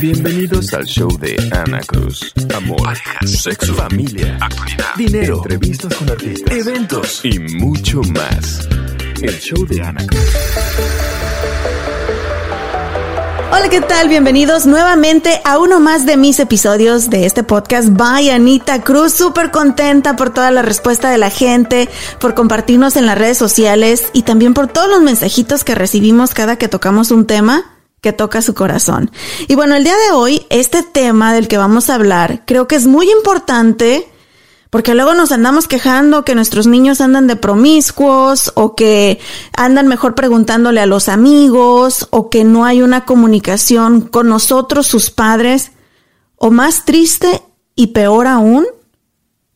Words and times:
Bienvenidos 0.00 0.72
al 0.72 0.84
show 0.86 1.08
de 1.18 1.36
Ana 1.52 1.80
Cruz. 1.80 2.32
Amor, 2.54 2.96
sexo, 3.26 3.74
familia, 3.74 4.38
actualidad, 4.40 4.94
dinero, 4.96 5.36
entrevistas 5.38 5.94
con 5.94 6.10
artistas, 6.10 6.54
eventos 6.54 7.24
y 7.24 7.38
mucho 7.38 8.00
más. 8.14 8.68
El 9.20 9.38
show 9.38 9.66
de 9.66 9.82
Ana 9.82 10.06
Cruz. 10.06 11.17
Hola, 13.58 13.70
¿qué 13.70 13.80
tal? 13.80 14.08
Bienvenidos 14.08 14.66
nuevamente 14.66 15.40
a 15.44 15.58
uno 15.58 15.80
más 15.80 16.06
de 16.06 16.16
mis 16.16 16.38
episodios 16.38 17.10
de 17.10 17.26
este 17.26 17.42
podcast. 17.42 17.88
Bye, 17.88 18.30
Anita 18.30 18.82
Cruz, 18.82 19.14
súper 19.14 19.50
contenta 19.50 20.14
por 20.14 20.32
toda 20.32 20.52
la 20.52 20.62
respuesta 20.62 21.10
de 21.10 21.18
la 21.18 21.28
gente, 21.28 21.88
por 22.20 22.34
compartirnos 22.34 22.94
en 22.94 23.04
las 23.04 23.18
redes 23.18 23.36
sociales 23.36 24.10
y 24.12 24.22
también 24.22 24.54
por 24.54 24.68
todos 24.68 24.88
los 24.88 25.00
mensajitos 25.00 25.64
que 25.64 25.74
recibimos 25.74 26.34
cada 26.34 26.54
que 26.54 26.68
tocamos 26.68 27.10
un 27.10 27.26
tema 27.26 27.64
que 28.00 28.12
toca 28.12 28.42
su 28.42 28.54
corazón. 28.54 29.10
Y 29.48 29.56
bueno, 29.56 29.74
el 29.74 29.82
día 29.82 29.96
de 30.06 30.12
hoy, 30.12 30.46
este 30.50 30.84
tema 30.84 31.34
del 31.34 31.48
que 31.48 31.58
vamos 31.58 31.90
a 31.90 31.96
hablar, 31.96 32.44
creo 32.46 32.68
que 32.68 32.76
es 32.76 32.86
muy 32.86 33.10
importante 33.10 34.08
porque 34.70 34.94
luego 34.94 35.14
nos 35.14 35.32
andamos 35.32 35.66
quejando 35.66 36.24
que 36.24 36.34
nuestros 36.34 36.66
niños 36.66 37.00
andan 37.00 37.26
de 37.26 37.36
promiscuos 37.36 38.52
o 38.54 38.74
que 38.74 39.18
andan 39.56 39.86
mejor 39.88 40.14
preguntándole 40.14 40.80
a 40.80 40.86
los 40.86 41.08
amigos 41.08 42.08
o 42.10 42.28
que 42.28 42.44
no 42.44 42.64
hay 42.64 42.82
una 42.82 43.04
comunicación 43.06 44.02
con 44.02 44.28
nosotros, 44.28 44.86
sus 44.86 45.10
padres. 45.10 45.72
O 46.36 46.50
más 46.50 46.84
triste 46.84 47.42
y 47.74 47.88
peor 47.88 48.26
aún, 48.26 48.66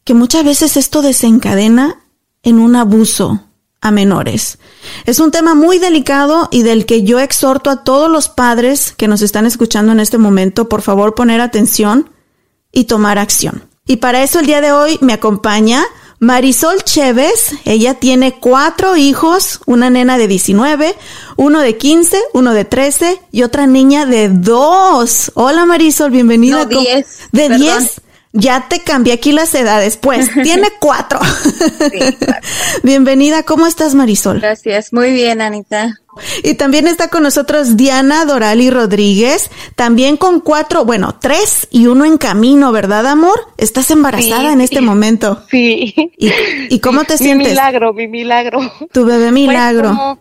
que 0.05 0.14
muchas 0.14 0.44
veces 0.44 0.77
esto 0.77 1.02
desencadena 1.02 2.00
en 2.42 2.58
un 2.58 2.74
abuso 2.74 3.44
a 3.80 3.90
menores. 3.90 4.58
Es 5.05 5.20
un 5.20 5.30
tema 5.30 5.55
muy 5.55 5.78
delicado 5.78 6.48
y 6.50 6.62
del 6.62 6.86
que 6.86 7.02
yo 7.02 7.20
exhorto 7.20 7.68
a 7.68 7.84
todos 7.84 8.10
los 8.10 8.28
padres 8.28 8.94
que 8.96 9.08
nos 9.08 9.22
están 9.22 9.44
escuchando 9.44 9.92
en 9.92 10.00
este 10.00 10.18
momento, 10.18 10.68
por 10.68 10.83
favor 10.83 11.14
poner 11.14 11.40
atención 11.40 12.11
y 12.73 12.84
tomar 12.84 13.18
acción. 13.18 13.71
Y 13.86 13.96
para 13.96 14.22
eso 14.22 14.38
el 14.38 14.46
día 14.46 14.60
de 14.60 14.70
hoy 14.70 14.96
me 15.00 15.12
acompaña 15.12 15.84
Marisol 16.20 16.84
Chévez. 16.84 17.50
Ella 17.64 17.94
tiene 17.94 18.38
cuatro 18.38 18.96
hijos, 18.96 19.58
una 19.66 19.90
nena 19.90 20.18
de 20.18 20.28
19, 20.28 20.94
uno 21.36 21.58
de 21.58 21.76
15, 21.76 22.16
uno 22.32 22.54
de 22.54 22.64
13 22.64 23.20
y 23.32 23.42
otra 23.42 23.66
niña 23.66 24.06
de 24.06 24.28
2. 24.28 25.32
Hola 25.34 25.66
Marisol, 25.66 26.12
bienvenida. 26.12 26.64
No, 26.64 26.66
10. 26.66 27.18
¿De 27.32 27.48
Perdón. 27.48 27.58
10? 27.58 28.00
Ya 28.34 28.66
te 28.68 28.80
cambié 28.80 29.12
aquí 29.12 29.30
las 29.32 29.54
edades, 29.54 29.98
pues 29.98 30.30
tiene 30.42 30.68
cuatro. 30.80 31.20
Bienvenida, 32.82 33.42
¿cómo 33.42 33.66
estás 33.66 33.94
Marisol? 33.94 34.40
Gracias. 34.40 34.92
Muy 34.92 35.12
bien, 35.12 35.40
Anita. 35.42 35.98
Y 36.42 36.54
también 36.54 36.86
está 36.88 37.08
con 37.08 37.22
nosotros 37.22 37.76
Diana 37.76 38.24
Dorali 38.24 38.70
Rodríguez, 38.70 39.50
también 39.76 40.16
con 40.16 40.40
cuatro, 40.40 40.84
bueno, 40.84 41.18
tres 41.20 41.66
y 41.70 41.86
uno 41.86 42.04
en 42.04 42.18
camino, 42.18 42.72
¿verdad, 42.72 43.06
amor? 43.06 43.38
Estás 43.58 43.90
embarazada 43.90 44.48
Sí, 44.48 44.52
en 44.52 44.60
este 44.62 44.76
sí. 44.76 44.82
momento. 44.82 45.42
Sí. 45.50 45.94
¿Y, 46.18 46.30
y 46.70 46.80
cómo 46.80 47.04
te 47.04 47.14
Mi 47.18 47.18
sientes? 47.18 47.48
milagro, 47.50 47.92
mi 47.92 48.08
milagro. 48.08 48.60
Tu 48.92 49.04
bebé 49.04 49.24
Pues, 49.24 49.32
milagro. 49.32 49.88
como 49.88 50.18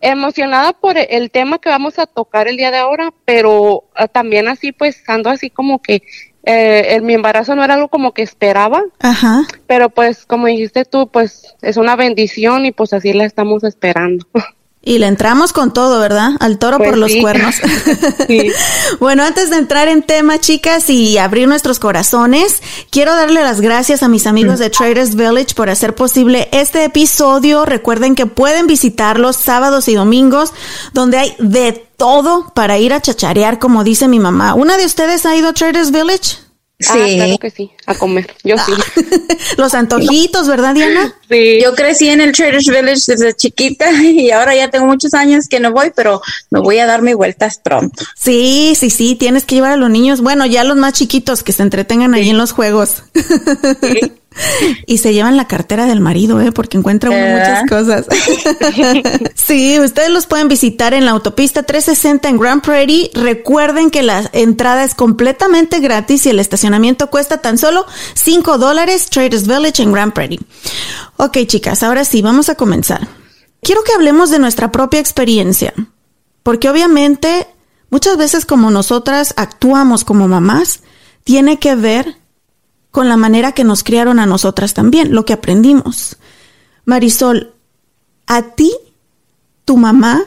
emocionada 0.00 0.74
por 0.74 0.96
el 0.98 1.30
tema 1.30 1.58
que 1.58 1.70
vamos 1.70 1.98
a 1.98 2.06
tocar 2.06 2.46
el 2.46 2.58
día 2.58 2.70
de 2.70 2.76
ahora, 2.78 3.12
pero 3.24 3.84
ah, 3.96 4.06
también 4.08 4.48
así, 4.48 4.72
pues, 4.72 5.02
ando 5.06 5.30
así 5.30 5.48
como 5.50 5.80
que 5.80 6.02
eh, 6.46 6.94
el, 6.94 7.02
mi 7.02 7.14
embarazo 7.14 7.54
no 7.54 7.64
era 7.64 7.74
algo 7.74 7.88
como 7.88 8.12
que 8.12 8.22
esperaba, 8.22 8.82
Ajá. 9.00 9.42
pero 9.66 9.90
pues, 9.90 10.26
como 10.26 10.46
dijiste 10.46 10.84
tú, 10.84 11.08
pues, 11.08 11.54
es 11.62 11.76
una 11.76 11.96
bendición 11.96 12.66
y 12.66 12.72
pues 12.72 12.92
así 12.92 13.12
la 13.12 13.24
estamos 13.24 13.64
esperando. 13.64 14.26
Y 14.86 14.98
le 14.98 15.06
entramos 15.06 15.54
con 15.54 15.72
todo, 15.72 15.98
¿verdad? 15.98 16.32
Al 16.40 16.58
toro 16.58 16.76
Pues 16.76 16.90
por 16.90 16.98
los 16.98 17.12
sí. 17.12 17.20
cuernos. 17.20 17.54
Sí. 18.26 18.50
bueno, 19.00 19.22
antes 19.22 19.50
de 19.50 19.56
entrar 19.56 19.88
en 19.88 20.02
tema, 20.02 20.38
chicas, 20.38 20.88
y 20.88 21.18
abrir 21.18 21.48
nuestros 21.48 21.78
corazones, 21.78 22.62
quiero 22.90 23.14
darle 23.14 23.42
las 23.42 23.60
gracias 23.60 24.02
a 24.02 24.08
mis 24.08 24.26
amigos 24.26 24.58
de 24.58 24.70
Traders 24.70 25.14
Village 25.14 25.54
por 25.54 25.68
hacer 25.68 25.94
posible 25.94 26.48
este 26.52 26.84
episodio. 26.84 27.64
Recuerden 27.64 28.14
que 28.14 28.26
pueden 28.26 28.66
visitarlos 28.66 29.36
sábados 29.36 29.88
y 29.88 29.94
domingos, 29.94 30.52
donde 30.92 31.18
hay 31.18 31.36
de 31.38 31.72
todo 31.96 32.52
para 32.54 32.78
ir 32.78 32.92
a 32.92 33.00
chacharear, 33.00 33.58
como 33.58 33.84
dice 33.84 34.08
mi 34.08 34.18
mamá. 34.18 34.54
¿Una 34.54 34.76
de 34.76 34.84
ustedes 34.86 35.26
ha 35.26 35.36
ido 35.36 35.48
a 35.48 35.52
Traders 35.52 35.90
Village? 35.90 36.43
Ah, 36.88 37.06
claro 37.14 37.38
que 37.38 37.50
sí, 37.50 37.70
a 37.86 37.94
comer. 37.94 38.34
Yo 38.42 38.56
sí. 38.58 38.72
Los 39.56 39.74
antojitos, 39.74 40.48
¿verdad, 40.48 40.74
Diana? 40.74 41.14
Sí. 41.28 41.58
Yo 41.62 41.74
crecí 41.74 42.08
en 42.08 42.20
el 42.20 42.32
Traders 42.32 42.66
Village 42.66 43.00
desde 43.06 43.34
chiquita 43.34 43.90
y 44.02 44.30
ahora 44.30 44.54
ya 44.54 44.70
tengo 44.70 44.86
muchos 44.86 45.14
años 45.14 45.48
que 45.48 45.58
no 45.58 45.72
voy, 45.72 45.90
pero 45.96 46.20
me 46.50 46.60
voy 46.60 46.78
a 46.78 46.86
dar 46.86 47.00
mis 47.00 47.16
vueltas 47.16 47.58
pronto. 47.58 48.04
Sí, 48.14 48.74
sí, 48.78 48.90
sí, 48.90 49.14
tienes 49.14 49.44
que 49.44 49.54
llevar 49.54 49.72
a 49.72 49.76
los 49.76 49.88
niños, 49.88 50.20
bueno, 50.20 50.44
ya 50.44 50.64
los 50.64 50.76
más 50.76 50.92
chiquitos 50.92 51.42
que 51.42 51.52
se 51.52 51.62
entretengan 51.62 52.14
ahí 52.14 52.28
en 52.28 52.38
los 52.38 52.52
juegos. 52.52 53.04
y 54.86 54.98
se 54.98 55.12
llevan 55.12 55.36
la 55.36 55.46
cartera 55.46 55.86
del 55.86 56.00
marido, 56.00 56.40
¿eh? 56.40 56.52
Porque 56.52 56.76
encuentra 56.76 57.10
uno 57.10 57.18
¿Verdad? 57.18 57.62
muchas 57.62 57.70
cosas. 57.70 58.06
sí, 59.34 59.78
ustedes 59.80 60.10
los 60.10 60.26
pueden 60.26 60.48
visitar 60.48 60.94
en 60.94 61.04
la 61.04 61.12
autopista 61.12 61.62
360 61.62 62.28
en 62.28 62.38
Grand 62.38 62.62
Prairie. 62.62 63.10
Recuerden 63.14 63.90
que 63.90 64.02
la 64.02 64.28
entrada 64.32 64.84
es 64.84 64.94
completamente 64.94 65.80
gratis 65.80 66.26
y 66.26 66.30
el 66.30 66.40
estacionamiento 66.40 67.10
cuesta 67.10 67.38
tan 67.38 67.58
solo 67.58 67.86
5 68.14 68.58
dólares. 68.58 69.08
Traders 69.10 69.46
Village 69.46 69.82
en 69.82 69.92
Grand 69.92 70.12
Prairie. 70.12 70.40
Ok, 71.16 71.38
chicas, 71.46 71.82
ahora 71.82 72.04
sí, 72.04 72.22
vamos 72.22 72.48
a 72.48 72.54
comenzar. 72.54 73.06
Quiero 73.62 73.82
que 73.82 73.92
hablemos 73.92 74.30
de 74.30 74.38
nuestra 74.38 74.70
propia 74.72 75.00
experiencia. 75.00 75.72
Porque 76.42 76.68
obviamente 76.68 77.48
muchas 77.88 78.16
veces 78.16 78.44
como 78.44 78.70
nosotras 78.70 79.32
actuamos 79.36 80.04
como 80.04 80.28
mamás, 80.28 80.80
tiene 81.24 81.58
que 81.58 81.74
ver 81.74 82.18
con 82.94 83.08
la 83.08 83.16
manera 83.16 83.50
que 83.50 83.64
nos 83.64 83.82
criaron 83.82 84.20
a 84.20 84.26
nosotras 84.26 84.72
también, 84.72 85.12
lo 85.12 85.24
que 85.24 85.32
aprendimos. 85.32 86.16
Marisol, 86.84 87.52
¿a 88.28 88.54
ti 88.54 88.72
tu 89.64 89.76
mamá 89.76 90.22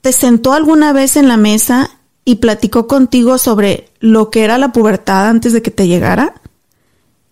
te 0.00 0.12
sentó 0.12 0.52
alguna 0.52 0.92
vez 0.92 1.16
en 1.16 1.26
la 1.26 1.36
mesa 1.36 1.90
y 2.24 2.36
platicó 2.36 2.86
contigo 2.86 3.38
sobre 3.38 3.90
lo 3.98 4.30
que 4.30 4.44
era 4.44 4.56
la 4.56 4.70
pubertad 4.70 5.26
antes 5.26 5.52
de 5.52 5.60
que 5.60 5.72
te 5.72 5.88
llegara? 5.88 6.40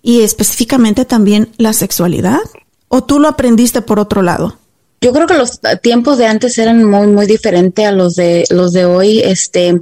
Y 0.02 0.22
específicamente 0.22 1.04
también 1.04 1.52
la 1.56 1.72
sexualidad? 1.72 2.40
¿O 2.88 3.04
tú 3.04 3.20
lo 3.20 3.28
aprendiste 3.28 3.80
por 3.80 4.00
otro 4.00 4.22
lado? 4.22 4.58
Yo 5.00 5.12
creo 5.12 5.28
que 5.28 5.38
los 5.38 5.60
tiempos 5.82 6.18
de 6.18 6.26
antes 6.26 6.58
eran 6.58 6.82
muy, 6.82 7.06
muy 7.06 7.26
diferentes 7.26 7.86
a 7.86 7.92
los 7.92 8.16
de 8.16 8.44
los 8.50 8.72
de 8.72 8.86
hoy. 8.86 9.20
Este, 9.20 9.80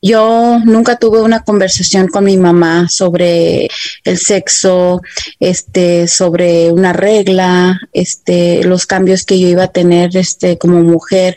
yo 0.00 0.60
nunca 0.64 0.96
tuve 0.96 1.20
una 1.22 1.42
conversación 1.42 2.08
con 2.08 2.24
mi 2.24 2.36
mamá 2.36 2.88
sobre 2.88 3.68
el 4.04 4.18
sexo, 4.18 5.00
este, 5.40 6.06
sobre 6.06 6.70
una 6.70 6.92
regla, 6.92 7.80
este, 7.92 8.62
los 8.64 8.86
cambios 8.86 9.24
que 9.24 9.40
yo 9.40 9.48
iba 9.48 9.64
a 9.64 9.72
tener, 9.72 10.16
este, 10.16 10.56
como 10.58 10.82
mujer. 10.82 11.36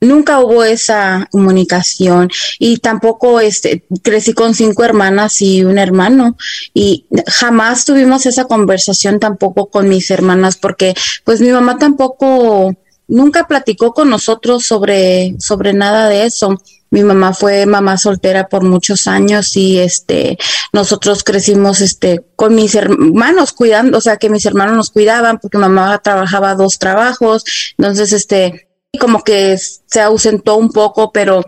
nunca 0.00 0.38
hubo 0.40 0.62
esa 0.62 1.26
comunicación 1.32 2.30
y 2.60 2.78
tampoco 2.78 3.40
este 3.40 3.84
crecí 4.02 4.32
con 4.32 4.54
cinco 4.54 4.84
hermanas 4.84 5.42
y 5.42 5.64
un 5.64 5.76
hermano 5.76 6.36
y 6.72 7.06
jamás 7.26 7.84
tuvimos 7.84 8.24
esa 8.26 8.44
conversación 8.44 9.18
tampoco 9.18 9.66
con 9.70 9.88
mis 9.88 10.08
hermanas 10.12 10.56
porque 10.56 10.94
pues 11.24 11.40
mi 11.40 11.48
mamá 11.50 11.78
tampoco 11.78 12.76
nunca 13.08 13.48
platicó 13.48 13.92
con 13.92 14.08
nosotros 14.08 14.64
sobre 14.64 15.34
sobre 15.40 15.72
nada 15.72 16.08
de 16.08 16.26
eso. 16.26 16.56
Mi 16.90 17.02
mamá 17.02 17.34
fue 17.34 17.66
mamá 17.66 17.98
soltera 17.98 18.48
por 18.48 18.64
muchos 18.64 19.06
años 19.06 19.56
y 19.56 19.78
este 19.78 20.38
nosotros 20.72 21.22
crecimos 21.22 21.80
este 21.80 22.24
con 22.36 22.54
mis 22.54 22.74
hermanos 22.74 23.52
cuidando, 23.52 23.98
o 23.98 24.00
sea, 24.00 24.16
que 24.16 24.30
mis 24.30 24.46
hermanos 24.46 24.76
nos 24.76 24.90
cuidaban 24.90 25.38
porque 25.38 25.58
mamá 25.58 25.98
trabajaba 25.98 26.54
dos 26.54 26.78
trabajos, 26.78 27.44
entonces 27.76 28.12
este 28.12 28.68
como 28.98 29.22
que 29.22 29.58
se 29.58 30.00
ausentó 30.00 30.56
un 30.56 30.70
poco, 30.70 31.12
pero 31.12 31.44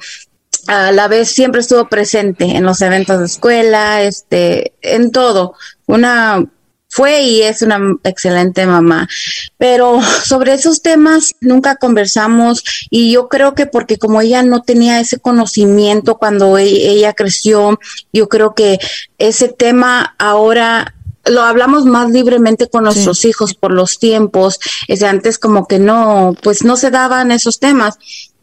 a 0.66 0.92
la 0.92 1.08
vez 1.08 1.30
siempre 1.30 1.60
estuvo 1.60 1.88
presente 1.88 2.44
en 2.44 2.64
los 2.64 2.82
eventos 2.82 3.18
de 3.18 3.26
escuela, 3.26 4.02
este, 4.02 4.74
en 4.82 5.10
todo. 5.10 5.54
Una 5.86 6.44
fue 6.90 7.22
y 7.22 7.42
es 7.42 7.62
una 7.62 7.80
excelente 8.04 8.66
mamá. 8.66 9.08
Pero 9.56 10.00
sobre 10.24 10.52
esos 10.52 10.82
temas 10.82 11.34
nunca 11.40 11.76
conversamos 11.76 12.62
y 12.90 13.12
yo 13.12 13.28
creo 13.28 13.54
que 13.54 13.66
porque 13.66 13.96
como 13.96 14.20
ella 14.20 14.42
no 14.42 14.62
tenía 14.62 15.00
ese 15.00 15.18
conocimiento 15.18 16.18
cuando 16.18 16.58
e-, 16.58 16.64
ella 16.64 17.14
creció, 17.14 17.78
yo 18.12 18.28
creo 18.28 18.54
que 18.54 18.78
ese 19.18 19.48
tema 19.48 20.14
ahora 20.18 20.94
lo 21.26 21.42
hablamos 21.42 21.84
más 21.84 22.10
libremente 22.10 22.68
con 22.68 22.84
nuestros 22.84 23.24
hijos 23.24 23.54
por 23.54 23.72
los 23.72 23.98
tiempos. 23.98 24.58
Es 24.88 25.02
antes 25.02 25.38
como 25.38 25.66
que 25.66 25.78
no, 25.78 26.34
pues 26.42 26.64
no 26.64 26.76
se 26.76 26.90
daban 26.90 27.30
esos 27.30 27.60
temas. 27.60 27.98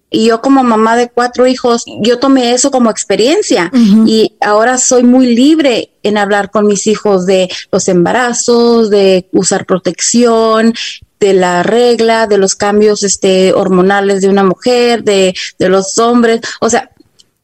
Y 0.10 0.28
yo 0.28 0.42
como 0.42 0.64
mamá 0.64 0.96
de 0.96 1.10
cuatro 1.10 1.48
hijos, 1.48 1.84
yo 2.02 2.18
tomé 2.18 2.54
eso 2.54 2.72
como 2.72 2.90
experiencia 2.90 3.70
y 4.06 4.38
ahora 4.40 4.78
soy 4.78 5.04
muy 5.04 5.36
libre 5.36 5.92
en 6.02 6.18
hablar 6.18 6.50
con 6.50 6.66
mis 6.66 6.88
hijos 6.88 7.26
de 7.26 7.50
los 7.74 7.90
embarazos, 7.90 8.90
de 8.90 9.28
usar 9.34 9.66
protección, 9.66 10.74
de 11.20 11.34
la 11.34 11.62
regla, 11.64 12.26
de 12.28 12.38
los 12.38 12.56
cambios 12.56 13.04
este 13.04 13.54
hormonales 13.54 14.22
de 14.22 14.30
una 14.30 14.44
mujer, 14.44 15.04
de, 15.04 15.34
de 15.60 15.70
los 15.70 15.98
hombres. 15.98 16.40
O 16.62 16.70
sea, 16.70 16.90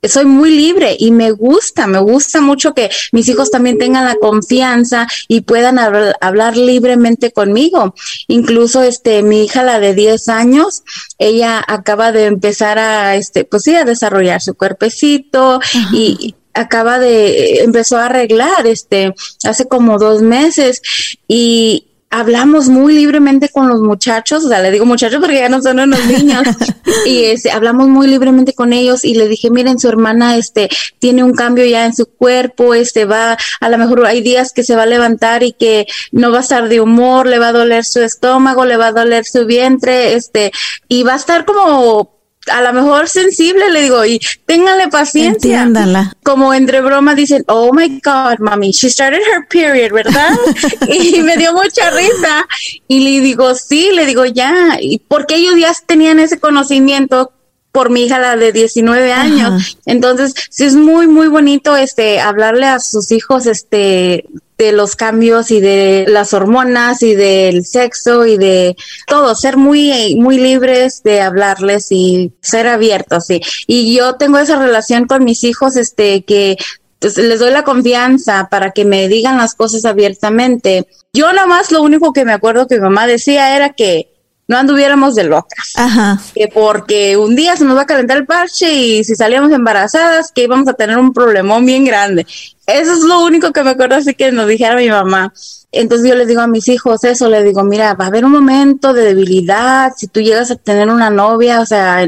soy 0.09 0.25
muy 0.25 0.51
libre 0.51 0.95
y 0.99 1.11
me 1.11 1.31
gusta, 1.31 1.87
me 1.87 1.99
gusta 1.99 2.41
mucho 2.41 2.73
que 2.73 2.89
mis 3.11 3.27
hijos 3.29 3.51
también 3.51 3.77
tengan 3.77 4.05
la 4.05 4.15
confianza 4.15 5.07
y 5.27 5.41
puedan 5.41 5.79
hablar 6.21 6.57
libremente 6.57 7.31
conmigo. 7.31 7.95
Incluso 8.27 8.83
este 8.83 9.23
mi 9.23 9.45
hija 9.45 9.63
la 9.63 9.79
de 9.79 9.93
10 9.93 10.29
años, 10.29 10.83
ella 11.17 11.63
acaba 11.67 12.11
de 12.11 12.25
empezar 12.25 12.79
a 12.79 13.15
este 13.15 13.45
pues 13.45 13.63
sí 13.63 13.75
a 13.75 13.85
desarrollar 13.85 14.41
su 14.41 14.55
cuerpecito 14.55 15.59
y 15.91 16.35
acaba 16.53 16.99
de 16.99 17.63
empezó 17.63 17.97
a 17.97 18.05
arreglar 18.05 18.67
este 18.67 19.13
hace 19.43 19.67
como 19.67 19.97
dos 19.97 20.21
meses 20.21 20.81
y 21.27 21.92
hablamos 22.13 22.67
muy 22.69 22.93
libremente 22.93 23.49
con 23.49 23.67
los 23.67 23.81
muchachos, 23.81 24.45
o 24.45 24.47
sea, 24.47 24.61
le 24.61 24.69
digo 24.69 24.85
muchachos 24.85 25.19
porque 25.19 25.37
ya 25.37 25.49
no 25.49 25.63
son 25.63 25.79
unos 25.79 26.05
niños, 26.05 26.43
y 27.07 27.23
este, 27.23 27.49
hablamos 27.49 27.87
muy 27.87 28.05
libremente 28.05 28.53
con 28.53 28.71
ellos 28.71 29.03
y 29.03 29.15
le 29.15 29.27
dije, 29.27 29.49
miren, 29.49 29.79
su 29.79 29.89
hermana, 29.89 30.37
este, 30.37 30.69
tiene 30.99 31.23
un 31.23 31.33
cambio 31.33 31.65
ya 31.65 31.85
en 31.85 31.95
su 31.95 32.05
cuerpo, 32.05 32.75
este, 32.75 33.05
va, 33.05 33.35
a 33.59 33.69
lo 33.69 33.77
mejor 33.79 34.05
hay 34.05 34.21
días 34.21 34.53
que 34.53 34.63
se 34.63 34.75
va 34.75 34.83
a 34.83 34.85
levantar 34.85 35.41
y 35.41 35.53
que 35.53 35.87
no 36.11 36.31
va 36.31 36.37
a 36.37 36.41
estar 36.41 36.69
de 36.69 36.81
humor, 36.81 37.25
le 37.25 37.39
va 37.39 37.47
a 37.47 37.53
doler 37.53 37.83
su 37.83 38.01
estómago, 38.01 38.63
le 38.63 38.77
va 38.77 38.87
a 38.87 38.91
doler 38.91 39.25
su 39.25 39.47
vientre, 39.47 40.13
este, 40.13 40.51
y 40.87 41.01
va 41.01 41.13
a 41.13 41.17
estar 41.17 41.45
como 41.45 42.13
a 42.51 42.61
lo 42.61 42.73
mejor 42.73 43.07
sensible, 43.07 43.69
le 43.71 43.81
digo, 43.81 44.03
y 44.05 44.19
ténganle 44.45 44.87
paciencia. 44.89 45.61
Entiéndala. 45.61 46.15
Como 46.23 46.53
entre 46.53 46.81
broma 46.81 47.15
dicen, 47.15 47.43
oh 47.47 47.73
my 47.73 48.01
God, 48.03 48.39
mami, 48.39 48.71
she 48.71 48.89
started 48.89 49.21
her 49.33 49.47
period, 49.47 49.91
¿verdad? 49.91 50.29
y 50.87 51.21
me 51.21 51.37
dio 51.37 51.53
mucha 51.53 51.89
risa. 51.91 52.45
Y 52.87 52.99
le 52.99 53.21
digo, 53.21 53.55
sí, 53.55 53.91
le 53.93 54.05
digo, 54.05 54.25
ya, 54.25 54.77
y 54.79 54.99
porque 54.99 55.35
ellos 55.35 55.55
ya 55.57 55.73
tenían 55.85 56.19
ese 56.19 56.39
conocimiento 56.39 57.31
por 57.71 57.89
mi 57.89 58.05
hija, 58.05 58.19
la 58.19 58.37
de 58.37 58.51
19 58.51 59.11
años. 59.11 59.79
Entonces, 59.87 60.35
sí 60.51 60.63
es 60.63 60.75
muy, 60.75 61.07
muy 61.07 61.27
bonito, 61.27 61.75
este, 61.75 62.19
hablarle 62.19 62.67
a 62.67 62.79
sus 62.79 63.11
hijos, 63.11 63.47
este, 63.47 64.25
de 64.63 64.71
los 64.71 64.95
cambios 64.95 65.51
y 65.51 65.59
de 65.59 66.05
las 66.07 66.33
hormonas 66.33 67.03
y 67.03 67.15
del 67.15 67.65
sexo 67.65 68.25
y 68.25 68.37
de 68.37 68.75
todo, 69.07 69.35
ser 69.35 69.57
muy, 69.57 70.15
muy 70.15 70.37
libres 70.37 71.03
de 71.03 71.21
hablarles 71.21 71.87
y 71.91 72.31
ser 72.41 72.67
abiertos, 72.67 73.25
sí. 73.27 73.41
Y 73.67 73.95
yo 73.95 74.15
tengo 74.15 74.37
esa 74.37 74.57
relación 74.57 75.05
con 75.05 75.23
mis 75.23 75.43
hijos, 75.43 75.75
este, 75.75 76.23
que 76.23 76.57
pues, 76.99 77.17
les 77.17 77.39
doy 77.39 77.51
la 77.51 77.63
confianza 77.63 78.47
para 78.49 78.71
que 78.71 78.85
me 78.85 79.09
digan 79.09 79.37
las 79.37 79.55
cosas 79.55 79.83
abiertamente. 79.83 80.87
Yo 81.11 81.33
nada 81.33 81.47
más 81.47 81.71
lo 81.71 81.81
único 81.81 82.13
que 82.13 82.23
me 82.23 82.31
acuerdo 82.31 82.67
que 82.67 82.75
mi 82.75 82.81
mamá 82.81 83.07
decía 83.07 83.55
era 83.55 83.73
que 83.73 84.12
no 84.47 84.57
anduviéramos 84.57 85.15
de 85.15 85.23
locas. 85.23 85.73
Ajá. 85.75 86.19
Que 86.35 86.47
porque 86.47 87.17
un 87.17 87.35
día 87.35 87.55
se 87.55 87.65
nos 87.65 87.77
va 87.77 87.81
a 87.81 87.85
calentar 87.85 88.17
el 88.17 88.25
parche 88.25 88.73
y 88.73 89.03
si 89.03 89.15
salíamos 89.15 89.51
embarazadas, 89.51 90.31
que 90.33 90.43
íbamos 90.43 90.67
a 90.67 90.73
tener 90.73 90.97
un 90.97 91.13
problemón 91.13 91.65
bien 91.65 91.85
grande. 91.85 92.25
Eso 92.65 92.93
es 92.93 92.99
lo 92.99 93.23
único 93.23 93.51
que 93.51 93.63
me 93.63 93.71
acuerdo 93.71 93.95
así 93.95 94.13
que 94.13 94.31
nos 94.31 94.47
dijera 94.47 94.75
mi 94.75 94.89
mamá. 94.89 95.33
Entonces 95.73 96.07
yo 96.07 96.15
les 96.15 96.27
digo 96.27 96.39
a 96.39 96.47
mis 96.47 96.67
hijos 96.67 97.03
eso, 97.03 97.27
les 97.29 97.43
digo, 97.43 97.63
mira, 97.63 97.95
va 97.95 98.05
a 98.05 98.07
haber 98.09 98.25
un 98.25 98.31
momento 98.31 98.93
de 98.93 99.05
debilidad, 99.05 99.91
si 99.97 100.07
tú 100.07 100.21
llegas 100.21 100.51
a 100.51 100.55
tener 100.55 100.87
una 100.87 101.09
novia, 101.09 101.61
o 101.61 101.65
sea, 101.65 102.07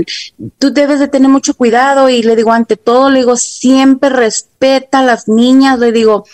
tú 0.60 0.72
debes 0.72 1.00
de 1.00 1.08
tener 1.08 1.30
mucho 1.30 1.56
cuidado 1.56 2.08
y 2.08 2.22
le 2.22 2.36
digo, 2.36 2.52
ante 2.52 2.78
todo, 2.78 3.10
le 3.10 3.20
digo, 3.20 3.36
siempre 3.38 4.10
respeta 4.10 5.00
a 5.00 5.04
las 5.04 5.28
niñas, 5.28 5.80
le 5.80 5.92
digo, 5.92 6.26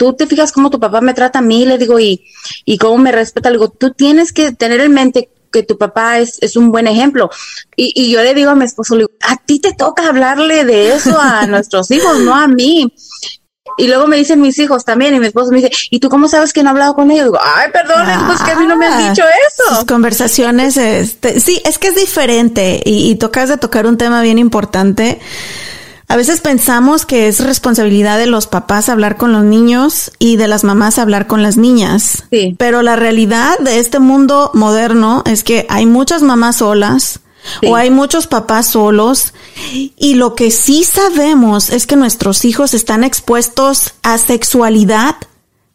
tú 0.00 0.14
te 0.14 0.26
fijas 0.26 0.50
cómo 0.50 0.68
tu 0.68 0.80
papá 0.80 1.00
me 1.00 1.14
trata 1.14 1.38
a 1.38 1.42
mí, 1.42 1.64
le 1.64 1.78
digo, 1.78 2.00
y, 2.00 2.24
y 2.64 2.76
cómo 2.76 2.98
me 2.98 3.12
respeta, 3.12 3.50
le 3.50 3.58
digo, 3.58 3.68
tú 3.68 3.92
tienes 3.92 4.32
que 4.32 4.50
tener 4.50 4.80
en 4.80 4.92
mente 4.92 5.28
que 5.50 5.62
tu 5.62 5.76
papá 5.78 6.18
es, 6.18 6.38
es 6.40 6.56
un 6.56 6.70
buen 6.70 6.86
ejemplo. 6.86 7.30
Y, 7.76 7.92
y 7.94 8.10
yo 8.10 8.22
le 8.22 8.34
digo 8.34 8.50
a 8.50 8.54
mi 8.54 8.64
esposo, 8.64 8.94
le 8.94 9.02
digo, 9.02 9.12
a 9.20 9.36
ti 9.36 9.60
te 9.60 9.72
toca 9.72 10.08
hablarle 10.08 10.64
de 10.64 10.94
eso 10.94 11.18
a 11.18 11.46
nuestros 11.48 11.90
hijos, 11.90 12.20
no 12.20 12.34
a 12.34 12.48
mí. 12.48 12.92
Y 13.78 13.86
luego 13.86 14.06
me 14.06 14.16
dicen 14.16 14.40
mis 14.40 14.58
hijos 14.58 14.84
también, 14.84 15.14
y 15.14 15.20
mi 15.20 15.26
esposo 15.26 15.50
me 15.52 15.58
dice, 15.60 15.70
¿y 15.90 16.00
tú 16.00 16.08
cómo 16.08 16.28
sabes 16.28 16.52
que 16.52 16.62
no 16.62 16.70
he 16.70 16.72
hablado 16.72 16.94
con 16.94 17.10
ellos? 17.10 17.26
Digo, 17.26 17.38
ay, 17.40 17.70
perdón, 17.72 18.06
pues 18.26 18.42
que 18.42 18.50
a 18.50 18.58
mí 18.58 18.66
no 18.66 18.76
me 18.76 18.86
han 18.86 19.08
dicho 19.08 19.22
eso. 19.22 19.76
Sus 19.76 19.84
conversaciones, 19.84 20.76
este, 20.76 21.40
sí, 21.40 21.62
es 21.64 21.78
que 21.78 21.88
es 21.88 21.94
diferente 21.94 22.82
y, 22.84 23.10
y 23.10 23.14
tocas 23.16 23.48
de 23.48 23.56
tocar 23.56 23.86
un 23.86 23.96
tema 23.96 24.22
bien 24.22 24.38
importante 24.38 25.20
a 26.10 26.16
veces 26.16 26.40
pensamos 26.40 27.06
que 27.06 27.28
es 27.28 27.38
responsabilidad 27.38 28.18
de 28.18 28.26
los 28.26 28.48
papás 28.48 28.88
hablar 28.88 29.16
con 29.16 29.30
los 29.30 29.44
niños 29.44 30.10
y 30.18 30.34
de 30.34 30.48
las 30.48 30.64
mamás 30.64 30.98
hablar 30.98 31.28
con 31.28 31.44
las 31.44 31.56
niñas. 31.56 32.24
Sí. 32.32 32.56
Pero 32.58 32.82
la 32.82 32.96
realidad 32.96 33.56
de 33.60 33.78
este 33.78 34.00
mundo 34.00 34.50
moderno 34.52 35.22
es 35.24 35.44
que 35.44 35.66
hay 35.68 35.86
muchas 35.86 36.22
mamás 36.22 36.56
solas, 36.56 37.20
o 37.64 37.76
hay 37.76 37.90
muchos 37.90 38.26
papás 38.26 38.70
solos 38.70 39.34
y 39.96 40.14
lo 40.14 40.34
que 40.34 40.50
sí 40.50 40.82
sabemos 40.82 41.70
es 41.70 41.86
que 41.86 41.94
nuestros 41.94 42.44
hijos 42.44 42.74
están 42.74 43.04
expuestos 43.04 43.94
a 44.02 44.18
sexualidad 44.18 45.14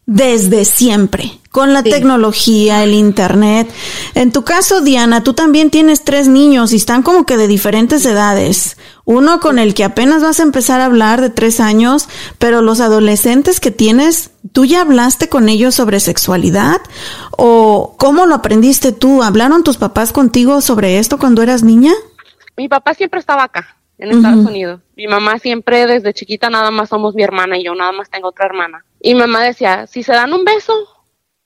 desde 0.06 0.64
siempre, 0.64 1.40
con 1.50 1.72
la 1.72 1.82
tecnología, 1.82 2.84
el 2.84 2.94
internet. 2.94 3.68
En 4.14 4.30
tu 4.30 4.44
caso, 4.44 4.80
Diana, 4.80 5.24
tú 5.24 5.32
también 5.32 5.70
tienes 5.70 6.04
tres 6.04 6.28
niños 6.28 6.72
y 6.72 6.76
están 6.76 7.02
como 7.02 7.26
que 7.26 7.36
de 7.36 7.48
diferentes 7.48 8.06
edades. 8.06 8.76
Uno 9.06 9.38
con 9.38 9.60
el 9.60 9.72
que 9.72 9.84
apenas 9.84 10.20
vas 10.20 10.40
a 10.40 10.42
empezar 10.42 10.80
a 10.80 10.86
hablar 10.86 11.20
de 11.20 11.30
tres 11.30 11.60
años, 11.60 12.08
pero 12.40 12.60
los 12.60 12.80
adolescentes 12.80 13.60
que 13.60 13.70
tienes, 13.70 14.32
¿tú 14.50 14.64
ya 14.64 14.80
hablaste 14.80 15.28
con 15.28 15.48
ellos 15.48 15.76
sobre 15.76 16.00
sexualidad? 16.00 16.80
¿O 17.30 17.94
cómo 17.98 18.26
lo 18.26 18.34
aprendiste 18.34 18.90
tú? 18.90 19.22
¿Hablaron 19.22 19.62
tus 19.62 19.76
papás 19.76 20.12
contigo 20.12 20.60
sobre 20.60 20.98
esto 20.98 21.18
cuando 21.18 21.44
eras 21.44 21.62
niña? 21.62 21.92
Mi 22.56 22.68
papá 22.68 22.94
siempre 22.94 23.20
estaba 23.20 23.44
acá, 23.44 23.76
en 23.96 24.10
Estados 24.10 24.44
Unidos. 24.44 24.80
Mi 24.96 25.06
mamá 25.06 25.38
siempre 25.38 25.86
desde 25.86 26.12
chiquita 26.12 26.50
nada 26.50 26.72
más 26.72 26.88
somos 26.88 27.14
mi 27.14 27.22
hermana 27.22 27.56
y 27.58 27.64
yo 27.64 27.76
nada 27.76 27.92
más 27.92 28.10
tengo 28.10 28.30
otra 28.30 28.46
hermana. 28.46 28.84
Y 29.00 29.14
mi 29.14 29.20
mamá 29.20 29.40
decía, 29.44 29.86
si 29.86 30.02
se 30.02 30.14
dan 30.14 30.32
un 30.32 30.44
beso, 30.44 30.74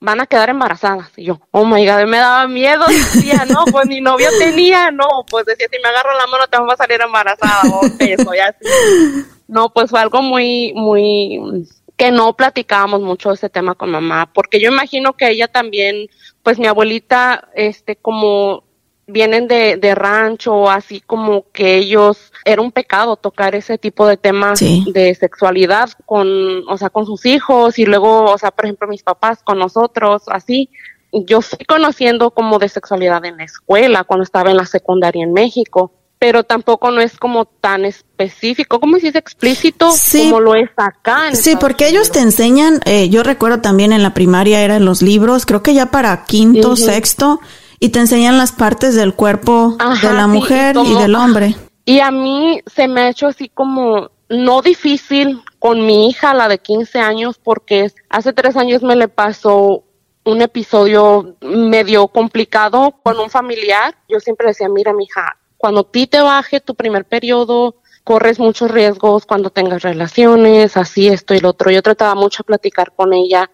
van 0.01 0.19
a 0.19 0.25
quedar 0.25 0.49
embarazadas. 0.49 1.11
Y 1.15 1.25
yo, 1.25 1.39
oh 1.51 1.63
my 1.63 1.85
god, 1.85 2.05
me 2.07 2.17
daba 2.17 2.47
miedo. 2.47 2.83
Decía, 2.87 3.45
no, 3.45 3.63
pues 3.71 3.87
ni 3.87 4.01
novio 4.01 4.27
tenía, 4.39 4.91
no, 4.91 5.07
pues 5.29 5.45
decía, 5.45 5.67
si 5.71 5.79
me 5.79 5.87
agarro 5.87 6.17
la 6.17 6.27
mano 6.27 6.47
te 6.47 6.59
vas 6.59 6.73
a 6.73 6.83
salir 6.83 6.99
embarazada 6.99 7.61
o 7.71 7.85
eso, 7.99 8.33
ya 8.33 8.53
No, 9.47 9.71
pues 9.71 9.89
fue 9.89 9.99
algo 9.99 10.21
muy, 10.21 10.73
muy, 10.73 11.67
que 11.97 12.11
no 12.11 12.35
platicábamos 12.35 13.01
mucho 13.01 13.29
de 13.29 13.35
ese 13.35 13.49
tema 13.49 13.75
con 13.75 13.91
mamá, 13.91 14.31
porque 14.33 14.59
yo 14.59 14.71
imagino 14.71 15.13
que 15.13 15.29
ella 15.29 15.49
también, 15.49 16.07
pues 16.41 16.57
mi 16.57 16.67
abuelita, 16.67 17.49
este, 17.53 17.97
como 17.97 18.63
vienen 19.07 19.47
de, 19.47 19.75
de 19.75 19.93
rancho, 19.93 20.69
así 20.69 21.01
como 21.01 21.51
que 21.51 21.75
ellos, 21.75 22.30
era 22.45 22.61
un 22.61 22.71
pecado 22.71 23.15
tocar 23.15 23.55
ese 23.55 23.77
tipo 23.77 24.07
de 24.07 24.17
temas 24.17 24.59
de 24.59 25.15
sexualidad 25.15 25.89
con, 26.05 26.67
o 26.67 26.77
sea, 26.77 26.89
con 26.89 27.05
sus 27.05 27.25
hijos 27.25 27.77
y 27.79 27.85
luego, 27.85 28.31
o 28.31 28.37
sea, 28.37 28.51
por 28.51 28.65
ejemplo, 28.65 28.87
mis 28.87 29.03
papás 29.03 29.41
con 29.43 29.59
nosotros, 29.59 30.23
así. 30.27 30.69
Yo 31.13 31.41
fui 31.41 31.65
conociendo 31.65 32.31
como 32.31 32.57
de 32.57 32.69
sexualidad 32.69 33.25
en 33.25 33.37
la 33.37 33.43
escuela, 33.43 34.05
cuando 34.05 34.23
estaba 34.23 34.49
en 34.49 34.57
la 34.57 34.65
secundaria 34.65 35.23
en 35.23 35.33
México. 35.33 35.93
pero 36.19 36.43
tampoco 36.43 36.91
no 36.91 37.01
es 37.01 37.17
como 37.17 37.45
tan 37.45 37.83
específico, 37.83 38.79
como 38.79 38.99
si 38.99 39.07
es 39.07 39.15
explícito 39.15 39.89
como 40.11 40.39
lo 40.39 40.53
es 40.53 40.69
acá. 40.77 41.33
sí, 41.33 41.55
porque 41.59 41.87
ellos 41.87 42.11
te 42.11 42.19
enseñan, 42.19 42.79
eh, 42.85 43.09
yo 43.09 43.23
recuerdo 43.23 43.59
también 43.59 43.91
en 43.91 44.03
la 44.03 44.13
primaria 44.13 44.61
eran 44.61 44.85
los 44.85 45.01
libros, 45.01 45.47
creo 45.47 45.63
que 45.63 45.73
ya 45.73 45.87
para 45.87 46.25
quinto, 46.25 46.75
sexto, 46.75 47.39
y 47.79 47.89
te 47.89 47.99
enseñan 47.99 48.37
las 48.37 48.51
partes 48.51 48.93
del 48.93 49.15
cuerpo 49.15 49.75
de 50.03 50.13
la 50.13 50.27
mujer 50.27 50.75
y, 50.77 50.93
del 50.93 51.15
hombre. 51.15 51.55
Y 51.85 51.99
a 51.99 52.11
mí 52.11 52.61
se 52.67 52.87
me 52.87 53.01
ha 53.01 53.09
hecho 53.09 53.27
así 53.27 53.49
como 53.49 54.11
no 54.29 54.61
difícil 54.61 55.41
con 55.59 55.85
mi 55.85 56.07
hija, 56.07 56.33
la 56.33 56.47
de 56.47 56.59
15 56.59 56.99
años, 56.99 57.37
porque 57.37 57.91
hace 58.09 58.33
tres 58.33 58.55
años 58.55 58.81
me 58.81 58.95
le 58.95 59.07
pasó 59.07 59.83
un 60.23 60.41
episodio 60.41 61.35
medio 61.41 62.07
complicado 62.07 62.95
con 63.03 63.19
un 63.19 63.29
familiar. 63.29 63.95
Yo 64.07 64.19
siempre 64.19 64.47
decía, 64.47 64.69
mira, 64.69 64.93
mi 64.93 65.05
hija, 65.05 65.37
cuando 65.57 65.83
ti 65.83 66.07
te 66.07 66.21
baje 66.21 66.61
tu 66.61 66.75
primer 66.75 67.05
periodo, 67.05 67.75
corres 68.03 68.39
muchos 68.39 68.71
riesgos 68.71 69.25
cuando 69.25 69.49
tengas 69.49 69.83
relaciones, 69.83 70.77
así 70.77 71.07
esto 71.07 71.33
y 71.33 71.39
lo 71.39 71.49
otro. 71.49 71.71
Yo 71.71 71.81
trataba 71.81 72.15
mucho 72.15 72.43
de 72.43 72.47
platicar 72.47 72.93
con 72.95 73.13
ella. 73.13 73.51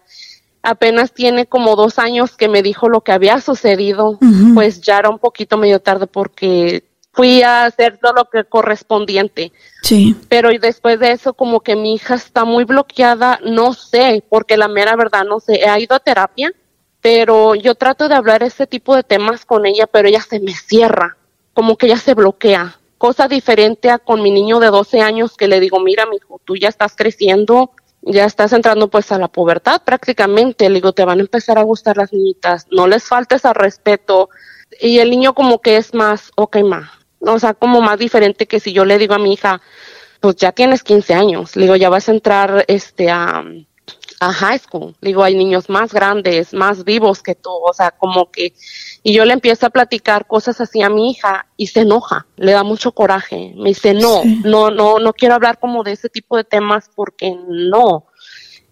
Apenas 0.62 1.12
tiene 1.12 1.46
como 1.46 1.76
dos 1.76 1.98
años 1.98 2.36
que 2.36 2.48
me 2.48 2.62
dijo 2.62 2.88
lo 2.88 3.02
que 3.02 3.12
había 3.12 3.40
sucedido, 3.40 4.18
pues 4.54 4.80
ya 4.80 4.98
era 4.98 5.08
un 5.08 5.18
poquito 5.18 5.56
medio 5.56 5.80
tarde 5.80 6.06
porque 6.06 6.87
fui 7.18 7.42
a 7.42 7.64
hacer 7.64 7.98
todo 7.98 8.12
lo 8.12 8.24
que 8.26 8.44
correspondiente. 8.44 9.50
Sí. 9.82 10.14
Pero 10.28 10.50
después 10.50 11.00
de 11.00 11.10
eso, 11.10 11.34
como 11.34 11.62
que 11.62 11.74
mi 11.74 11.94
hija 11.94 12.14
está 12.14 12.44
muy 12.44 12.62
bloqueada, 12.62 13.40
no 13.44 13.74
sé, 13.74 14.22
porque 14.28 14.56
la 14.56 14.68
mera 14.68 14.94
verdad 14.94 15.24
no 15.24 15.40
sé. 15.40 15.54
He 15.54 15.80
ido 15.80 15.96
a 15.96 15.98
terapia, 15.98 16.52
pero 17.00 17.56
yo 17.56 17.74
trato 17.74 18.08
de 18.08 18.14
hablar 18.14 18.44
ese 18.44 18.68
tipo 18.68 18.94
de 18.94 19.02
temas 19.02 19.44
con 19.44 19.66
ella, 19.66 19.88
pero 19.88 20.06
ella 20.06 20.20
se 20.20 20.38
me 20.38 20.52
cierra 20.52 21.16
como 21.54 21.76
que 21.76 21.86
ella 21.86 21.96
se 21.96 22.14
bloquea. 22.14 22.78
Cosa 22.98 23.26
diferente 23.26 23.90
a 23.90 23.98
con 23.98 24.22
mi 24.22 24.30
niño 24.30 24.60
de 24.60 24.68
12 24.68 25.00
años 25.00 25.36
que 25.36 25.48
le 25.48 25.58
digo, 25.58 25.80
mira, 25.80 26.06
mi 26.06 26.18
hijo, 26.18 26.40
tú 26.44 26.54
ya 26.54 26.68
estás 26.68 26.94
creciendo, 26.94 27.72
ya 28.00 28.26
estás 28.26 28.52
entrando 28.52 28.86
pues 28.86 29.10
a 29.10 29.18
la 29.18 29.26
pubertad 29.26 29.82
prácticamente. 29.84 30.68
Le 30.68 30.76
digo, 30.76 30.92
te 30.92 31.04
van 31.04 31.18
a 31.18 31.22
empezar 31.22 31.58
a 31.58 31.64
gustar 31.64 31.96
las 31.96 32.12
niñitas, 32.12 32.68
no 32.70 32.86
les 32.86 33.02
faltes 33.02 33.44
al 33.44 33.56
respeto. 33.56 34.28
Y 34.80 35.00
el 35.00 35.10
niño 35.10 35.34
como 35.34 35.60
que 35.60 35.78
es 35.78 35.94
más, 35.94 36.30
ok, 36.36 36.58
ma. 36.58 36.92
O 37.20 37.38
sea, 37.38 37.54
como 37.54 37.80
más 37.80 37.98
diferente 37.98 38.46
que 38.46 38.60
si 38.60 38.72
yo 38.72 38.84
le 38.84 38.98
digo 38.98 39.14
a 39.14 39.18
mi 39.18 39.32
hija, 39.32 39.60
pues 40.20 40.36
ya 40.36 40.52
tienes 40.52 40.82
15 40.82 41.14
años. 41.14 41.56
Le 41.56 41.62
digo, 41.62 41.76
ya 41.76 41.90
vas 41.90 42.08
a 42.08 42.12
entrar 42.12 42.64
este 42.68 43.10
a, 43.10 43.44
a 44.20 44.32
high 44.32 44.58
school. 44.58 44.94
Le 45.00 45.08
digo, 45.08 45.22
hay 45.22 45.34
niños 45.34 45.68
más 45.68 45.92
grandes, 45.92 46.54
más 46.54 46.84
vivos 46.84 47.22
que 47.22 47.34
tú. 47.34 47.50
O 47.50 47.72
sea, 47.72 47.90
como 47.92 48.30
que 48.30 48.52
y 49.02 49.14
yo 49.14 49.24
le 49.24 49.32
empiezo 49.32 49.66
a 49.66 49.70
platicar 49.70 50.26
cosas 50.26 50.60
así 50.60 50.82
a 50.82 50.90
mi 50.90 51.10
hija 51.10 51.46
y 51.56 51.68
se 51.68 51.80
enoja, 51.80 52.26
le 52.36 52.52
da 52.52 52.64
mucho 52.64 52.92
coraje. 52.92 53.54
Me 53.56 53.70
dice, 53.70 53.94
no, 53.94 54.22
no, 54.44 54.70
no, 54.70 54.98
no 54.98 55.12
quiero 55.12 55.34
hablar 55.34 55.58
como 55.58 55.82
de 55.82 55.92
ese 55.92 56.08
tipo 56.08 56.36
de 56.36 56.44
temas 56.44 56.90
porque 56.94 57.34
no. 57.48 58.06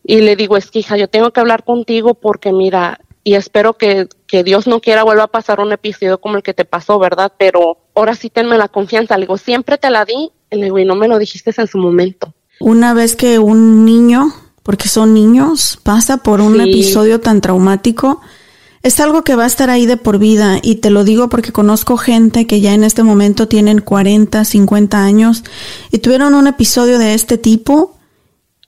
Y 0.05 0.21
le 0.21 0.37
digo, 0.37 0.57
es 0.57 0.71
que 0.71 0.81
hija, 0.81 0.97
yo 0.97 1.09
tengo 1.09 1.33
que 1.33 1.41
hablar 1.41 1.65
contigo 1.65 2.15
porque 2.15 2.53
mira, 2.53 3.01
y 3.25 3.35
espero 3.35 3.75
que, 3.75 4.09
que 4.27 4.45
Dios 4.45 4.67
no 4.67 4.81
quiera 4.81 5.05
vuelva 5.05 5.25
a 5.25 5.29
pasar 5.29 5.61
un 5.61 5.73
episodio 5.73 6.21
como 6.21 6.37
el 6.37 6.43
que 6.43 6.55
te 6.55 6.65
pasó, 6.65 6.99
¿verdad? 6.99 7.33
Pero 7.39 7.79
ahora 7.97 8.15
sí 8.15 8.31
tenme 8.31 8.57
la 8.59 8.69
confianza. 8.69 9.17
Le 9.17 9.23
digo, 9.23 9.39
siempre 9.39 9.79
te 9.79 9.91
la 9.91 10.05
di. 10.05 10.31
Y 10.51 10.57
le 10.57 10.65
digo, 10.65 10.79
y 10.79 10.85
no 10.85 10.95
me 10.95 11.09
lo 11.09 11.19
dijiste 11.19 11.53
en 11.57 11.67
su 11.67 11.79
momento. 11.79 12.33
Una 12.61 12.95
vez 12.95 13.17
que 13.17 13.39
un 13.39 13.85
niño, 13.85 14.33
porque 14.63 14.89
son 14.89 15.13
niños, 15.13 15.79
pasa 15.83 16.19
por 16.19 16.41
un 16.41 16.61
episodio 16.61 17.21
tan 17.21 17.41
traumático, 17.41 18.21
es 18.83 19.01
algo 19.01 19.25
que 19.25 19.35
va 19.35 19.45
a 19.45 19.49
estar 19.49 19.69
ahí 19.69 19.85
de 19.85 19.97
por 19.97 20.19
vida 20.19 20.61
y 20.63 20.77
te 20.77 20.91
lo 20.91 21.03
digo 21.03 21.29
porque 21.29 21.51
conozco 21.51 21.97
gente 21.97 22.47
que 22.47 22.61
ya 22.61 22.73
en 22.73 22.85
este 22.85 23.03
momento 23.03 23.49
tienen 23.49 23.81
40, 23.81 24.45
50 24.45 25.03
años 25.03 25.43
y 25.91 25.99
tuvieron 25.99 26.35
un 26.35 26.47
episodio 26.47 26.99
de 27.01 27.15
este 27.15 27.37
tipo 27.37 27.97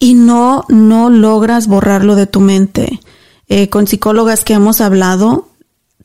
y 0.00 0.14
no, 0.14 0.64
no 0.68 1.08
logras 1.08 1.68
borrarlo 1.68 2.16
de 2.16 2.26
tu 2.26 2.40
mente. 2.40 3.00
Eh, 3.46 3.68
con 3.68 3.86
psicólogas 3.86 4.44
que 4.44 4.54
hemos 4.54 4.80
hablado, 4.80 5.48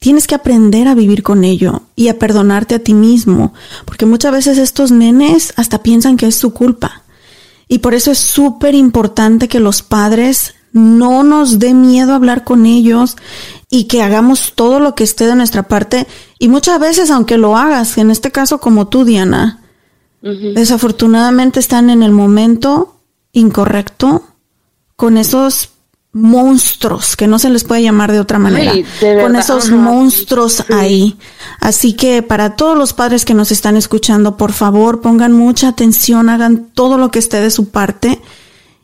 tienes 0.04 0.28
que 0.28 0.36
aprender 0.36 0.90
a 0.90 0.96
vivir 0.96 1.24
con 1.24 1.46
ello 1.46 1.84
y 1.96 2.10
a 2.10 2.20
perdonarte 2.20 2.76
a 2.76 2.80
ti 2.80 2.94
mismo, 2.94 3.54
porque 3.86 4.06
muchas 4.06 4.34
veces 4.34 4.58
estos 4.58 4.92
nenes 4.92 5.54
hasta 5.56 5.82
piensan 5.82 6.18
que 6.18 6.28
es 6.28 6.36
su 6.36 6.54
culpa. 6.54 7.04
Y 7.70 7.78
por 7.80 7.94
eso 7.94 8.12
es 8.12 8.18
súper 8.18 8.76
importante 8.76 9.48
que 9.48 9.62
los 9.62 9.82
padres 9.82 10.56
no 10.74 11.24
nos 11.24 11.58
dé 11.58 11.74
miedo 11.74 12.14
hablar 12.14 12.44
con 12.44 12.66
ellos 12.66 13.16
y 13.70 13.86
que 13.86 14.04
hagamos 14.04 14.52
todo 14.56 14.82
lo 14.82 14.94
que 14.94 15.06
esté 15.06 15.26
de 15.26 15.36
nuestra 15.36 15.70
parte. 15.70 16.06
Y 16.38 16.50
muchas 16.50 16.82
veces, 16.82 17.10
aunque 17.10 17.38
lo 17.38 17.56
hagas, 17.56 17.98
en 17.98 18.12
este 18.12 18.30
caso 18.30 18.60
como 18.60 18.90
tú, 18.90 19.06
Diana, 19.06 19.62
desafortunadamente 20.22 21.62
están 21.62 21.90
en 21.90 22.04
el 22.04 22.12
momento 22.12 22.98
incorrecto 23.32 24.26
con 24.98 25.16
esos 25.16 25.70
monstruos, 26.14 27.16
que 27.16 27.26
no 27.26 27.40
se 27.40 27.50
les 27.50 27.64
puede 27.64 27.82
llamar 27.82 28.12
de 28.12 28.20
otra 28.20 28.38
manera, 28.38 28.72
con 29.22 29.36
esos 29.36 29.72
monstruos 29.72 30.64
ahí. 30.70 31.18
Así 31.60 31.94
que 31.94 32.22
para 32.22 32.56
todos 32.56 32.78
los 32.78 32.94
padres 32.94 33.26
que 33.26 33.34
nos 33.34 33.52
están 33.52 33.76
escuchando, 33.76 34.38
por 34.38 34.54
favor, 34.54 35.02
pongan 35.02 35.34
mucha 35.34 35.70
atención, 35.70 36.30
hagan 36.30 36.70
todo 36.74 37.00
lo 37.00 37.10
que 37.10 37.18
esté 37.18 37.42
de 37.42 37.50
su 37.50 37.70
parte 37.70 38.22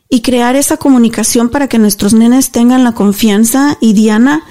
y 0.08 0.22
crear 0.22 0.56
esa 0.56 0.76
comunicación 0.76 1.50
para 1.50 1.68
que 1.68 1.78
nuestros 1.78 2.14
nenes 2.14 2.50
tengan 2.50 2.82
la 2.82 2.92
confianza. 2.92 3.78
Y 3.80 3.92
Diana, 3.92 4.42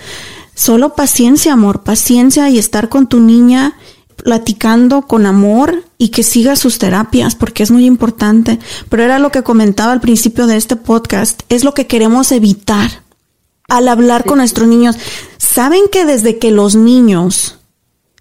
solo 0.55 0.95
paciencia, 0.95 1.51
amor, 1.51 1.83
paciencia 1.83 2.49
y 2.49 2.57
estar 2.57 2.87
con 2.87 3.07
tu 3.07 3.19
niña 3.19 3.75
platicando 4.23 5.03
con 5.03 5.25
amor 5.25 5.83
y 5.97 6.09
que 6.09 6.23
siga 6.23 6.55
sus 6.55 6.79
terapias 6.79 7.35
porque 7.35 7.63
es 7.63 7.71
muy 7.71 7.85
importante. 7.85 8.59
Pero 8.89 9.03
era 9.03 9.19
lo 9.19 9.31
que 9.31 9.43
comentaba 9.43 9.91
al 9.91 10.01
principio 10.01 10.47
de 10.47 10.57
este 10.57 10.75
podcast, 10.75 11.41
es 11.49 11.63
lo 11.63 11.73
que 11.73 11.87
queremos 11.87 12.31
evitar 12.31 13.03
al 13.67 13.87
hablar 13.87 14.25
con 14.25 14.39
nuestros 14.39 14.67
niños. 14.67 14.97
¿Saben 15.37 15.83
que 15.91 16.05
desde 16.05 16.39
que 16.39 16.51
los 16.51 16.75
niños 16.75 17.57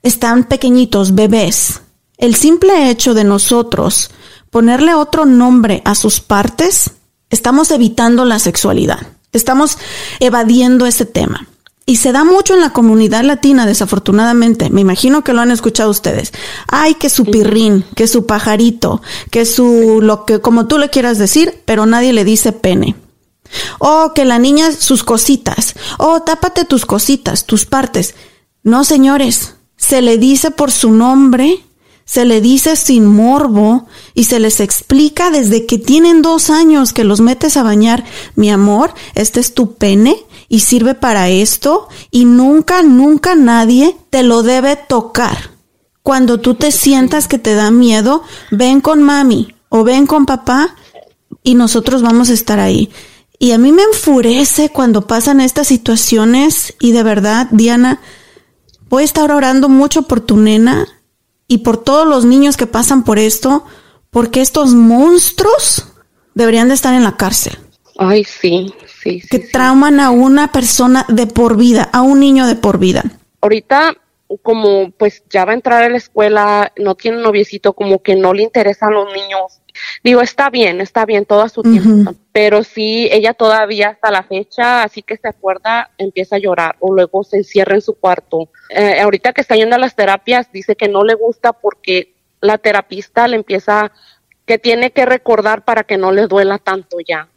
están 0.03 0.45
pequeñitos, 0.45 1.15
bebés, 1.15 1.81
el 2.17 2.35
simple 2.35 2.91
hecho 2.91 3.15
de 3.15 3.25
nosotros 3.25 4.11
ponerle 4.51 4.95
otro 4.95 5.27
nombre 5.27 5.83
a 5.85 5.95
sus 5.95 6.21
partes 6.21 6.93
Estamos 7.31 7.71
evitando 7.71 8.25
la 8.25 8.39
sexualidad. 8.39 9.07
Estamos 9.33 9.77
evadiendo 10.21 10.87
ese 10.87 11.05
tema. 11.05 11.47
Y 11.89 11.97
se 11.97 12.13
da 12.13 12.23
mucho 12.23 12.53
en 12.53 12.61
la 12.61 12.75
comunidad 12.75 13.25
latina, 13.25 13.65
desafortunadamente. 13.65 14.69
Me 14.69 14.83
imagino 14.83 15.25
que 15.25 15.33
lo 15.33 15.41
han 15.41 15.51
escuchado 15.51 15.89
ustedes. 15.89 16.35
Ay, 16.67 16.97
que 16.97 17.09
su 17.09 17.25
pirrín, 17.25 17.83
que 17.97 18.07
su 18.07 18.27
pajarito, 18.27 19.01
que 19.31 19.47
su, 19.47 20.01
lo 20.03 20.27
que, 20.27 20.39
como 20.43 20.67
tú 20.67 20.77
le 20.77 20.91
quieras 20.91 21.17
decir, 21.17 21.63
pero 21.65 21.87
nadie 21.87 22.13
le 22.13 22.25
dice 22.25 22.53
pene. 22.53 22.95
O 23.79 24.13
que 24.15 24.27
la 24.27 24.39
niña, 24.39 24.71
sus 24.73 25.03
cositas. 25.03 25.77
O 25.97 26.21
tápate 26.21 26.67
tus 26.67 26.85
cositas, 26.85 27.47
tus 27.47 27.65
partes. 27.65 28.15
No, 28.63 28.85
señores. 28.85 29.55
Se 29.79 30.03
le 30.03 30.19
dice 30.19 30.51
por 30.51 30.71
su 30.71 30.91
nombre 30.91 31.65
se 32.05 32.25
le 32.25 32.41
dice 32.41 32.75
sin 32.77 33.05
morbo 33.05 33.87
y 34.15 34.25
se 34.25 34.41
les 34.41 34.61
explica 34.61 35.31
desde 35.31 35.67
que 35.67 35.77
tienen 35.77 36.23
dos 36.23 36.49
años 36.49 36.95
que 36.95 37.05
los 37.05 37.21
metes 37.21 37.59
a 37.59 37.63
bañar, 37.63 38.03
mi 38.35 38.51
amor, 38.51 38.95
este 39.15 39.41
es 39.41 39.53
tu 39.53 39.75
pene 39.75 40.17
y 40.49 40.61
sirve 40.61 40.95
para 40.95 41.29
esto 41.29 41.89
y 42.11 42.25
nunca, 42.25 42.83
nunca 42.83 43.35
nadie 43.35 43.97
te 44.11 44.23
lo 44.23 44.43
debe 44.43 44.77
tocar. 44.77 45.51
Cuando 46.03 46.41
tú 46.41 46.55
te 46.55 46.73
sientas 46.73 47.29
que 47.29 47.39
te 47.39 47.55
da 47.55 47.71
miedo, 47.71 48.23
ven 48.51 48.81
con 48.81 49.03
mami 49.03 49.55
o 49.69 49.85
ven 49.85 50.07
con 50.07 50.25
papá 50.25 50.75
y 51.43 51.55
nosotros 51.55 52.03
vamos 52.03 52.31
a 52.31 52.35
estar 52.35 52.59
ahí. 52.61 52.91
Y 53.39 53.53
a 53.53 53.59
mí 53.59 53.73
me 53.73 53.83
enfurece 53.83 54.71
cuando 54.71 55.07
pasan 55.07 55.41
estas 55.41 55.69
situaciones 55.69 56.75
y 56.81 56.93
de 56.93 57.03
verdad, 57.03 57.47
Diana, 57.51 58.01
voy 58.89 59.03
a 59.03 59.05
estar 59.05 59.31
orando 59.31 59.69
mucho 59.69 60.03
por 60.03 60.21
tu 60.21 60.37
nena 60.37 60.89
y 61.47 61.59
por 61.59 61.77
todos 61.77 62.07
los 62.07 62.25
niños 62.25 62.57
que 62.57 62.67
pasan 62.67 63.05
por 63.05 63.19
esto, 63.19 63.65
porque 64.11 64.41
estos 64.41 64.75
monstruos 64.75 65.87
deberían 66.35 66.69
de 66.69 66.75
estar 66.75 66.95
en 66.95 67.05
la 67.05 67.17
cárcel. 67.17 67.59
Ay, 67.97 68.25
sí, 68.25 68.73
sí. 69.11 69.29
Que 69.29 69.39
trauman 69.39 70.01
a 70.01 70.11
una 70.11 70.53
persona 70.53 71.05
de 71.09 71.27
por 71.27 71.57
vida, 71.57 71.89
a 71.93 72.03
un 72.03 72.21
niño 72.21 72.47
de 72.47 72.57
por 72.57 72.79
vida. 72.79 73.05
Ahorita, 73.41 73.97
como 74.43 74.91
pues 74.91 75.23
ya 75.31 75.45
va 75.45 75.53
a 75.53 75.55
entrar 75.55 75.83
a 75.83 75.89
la 75.89 75.97
escuela, 75.97 76.73
no 76.77 76.95
tiene 76.95 77.19
noviecito, 77.19 77.73
como 77.73 78.03
que 78.03 78.17
no 78.17 78.35
le 78.35 78.43
interesan 78.43 78.93
los 78.93 79.07
niños 79.13 79.61
Digo, 80.03 80.21
está 80.21 80.51
bien, 80.51 80.81
está 80.81 81.05
bien, 81.05 81.25
todo 81.25 81.49
su 81.49 81.63
tiempo, 81.63 82.15
pero 82.33 82.63
sí, 82.63 83.09
ella 83.11 83.35
todavía 83.35 83.91
hasta 83.91 84.11
la 84.11 84.23
fecha, 84.23 84.83
así 84.83 85.03
que 85.03 85.17
se 85.17 85.29
acuerda, 85.29 85.91
empieza 85.99 86.37
a 86.37 86.39
llorar 86.39 86.77
o 86.81 86.95
luego 86.95 87.25
se 87.25 87.39
encierra 87.39 87.75
en 87.75 87.81
su 87.81 87.95
cuarto. 87.95 88.49
Eh, 88.71 89.01
ahorita 89.01 89.33
que 89.33 89.41
está 89.41 89.57
yendo 89.57 89.77
a 89.77 89.79
las 89.79 89.97
terapias, 89.97 90.51
dice 90.53 90.77
que 90.77 90.89
no 90.89 91.05
le 91.05 91.15
gusta 91.15 91.53
porque 91.53 92.15
la 92.41 92.59
terapista 92.59 93.27
le 93.29 93.37
empieza 93.37 93.91
que 94.47 94.59
tiene 94.59 94.93
que 94.93 95.05
recordar 95.05 95.65
para 95.65 95.85
que 95.85 95.99
no 95.99 96.13
le 96.13 96.27
duela 96.27 96.59
tanto 96.59 96.99
ya. 97.07 97.29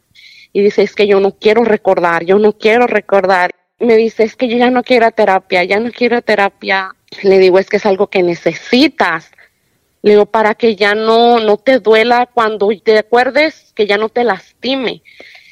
Y 0.52 0.62
dice, 0.62 0.82
es 0.82 0.94
que 0.94 1.06
yo 1.06 1.20
no 1.20 1.32
quiero 1.32 1.64
recordar, 1.64 2.24
yo 2.24 2.38
no 2.38 2.52
quiero 2.52 2.86
recordar. 2.86 3.52
Me 3.78 3.96
dice, 3.96 4.24
es 4.24 4.36
que 4.36 4.48
yo 4.48 4.56
ya 4.56 4.70
no 4.70 4.82
quiero 4.82 5.10
terapia, 5.10 5.64
ya 5.64 5.80
no 5.80 5.90
quiero 5.90 6.22
terapia. 6.22 6.94
Le 7.22 7.38
digo, 7.38 7.58
es 7.58 7.68
que 7.68 7.76
es 7.78 7.86
algo 7.86 8.08
que 8.08 8.22
necesitas 8.22 9.30
Le 10.02 10.12
digo, 10.12 10.26
para 10.26 10.54
que 10.54 10.76
ya 10.76 10.94
no, 10.94 11.38
no 11.38 11.56
te 11.56 11.78
duela 11.78 12.28
cuando 12.32 12.68
te 12.82 12.98
acuerdes, 12.98 13.72
que 13.74 13.86
ya 13.86 13.98
no 13.98 14.08
te 14.08 14.24
lastime. 14.24 15.02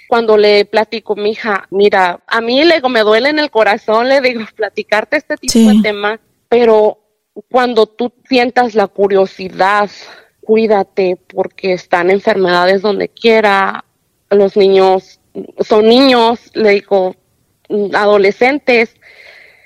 Cuando 0.08 0.36
le 0.36 0.64
platico, 0.64 1.14
mi 1.14 1.30
hija, 1.30 1.68
mira, 1.70 2.20
a 2.26 2.40
mí 2.40 2.64
le 2.64 2.76
digo, 2.76 2.88
me 2.88 3.00
duele 3.00 3.28
en 3.28 3.38
el 3.38 3.50
corazón, 3.50 4.08
le 4.08 4.20
digo, 4.20 4.42
platicarte 4.56 5.16
este 5.16 5.36
tipo 5.36 5.70
de 5.70 5.82
tema, 5.82 6.20
pero 6.48 6.98
cuando 7.48 7.86
tú 7.86 8.12
sientas 8.28 8.74
la 8.74 8.88
curiosidad, 8.88 9.88
cuídate 10.40 11.16
porque 11.16 11.72
están 11.72 12.10
enfermedades 12.10 12.82
donde 12.82 13.08
quiera, 13.08 13.84
los 14.30 14.56
niños 14.56 15.20
son 15.60 15.86
niños, 15.86 16.40
le 16.54 16.70
digo, 16.70 17.14
adolescentes, 17.94 18.90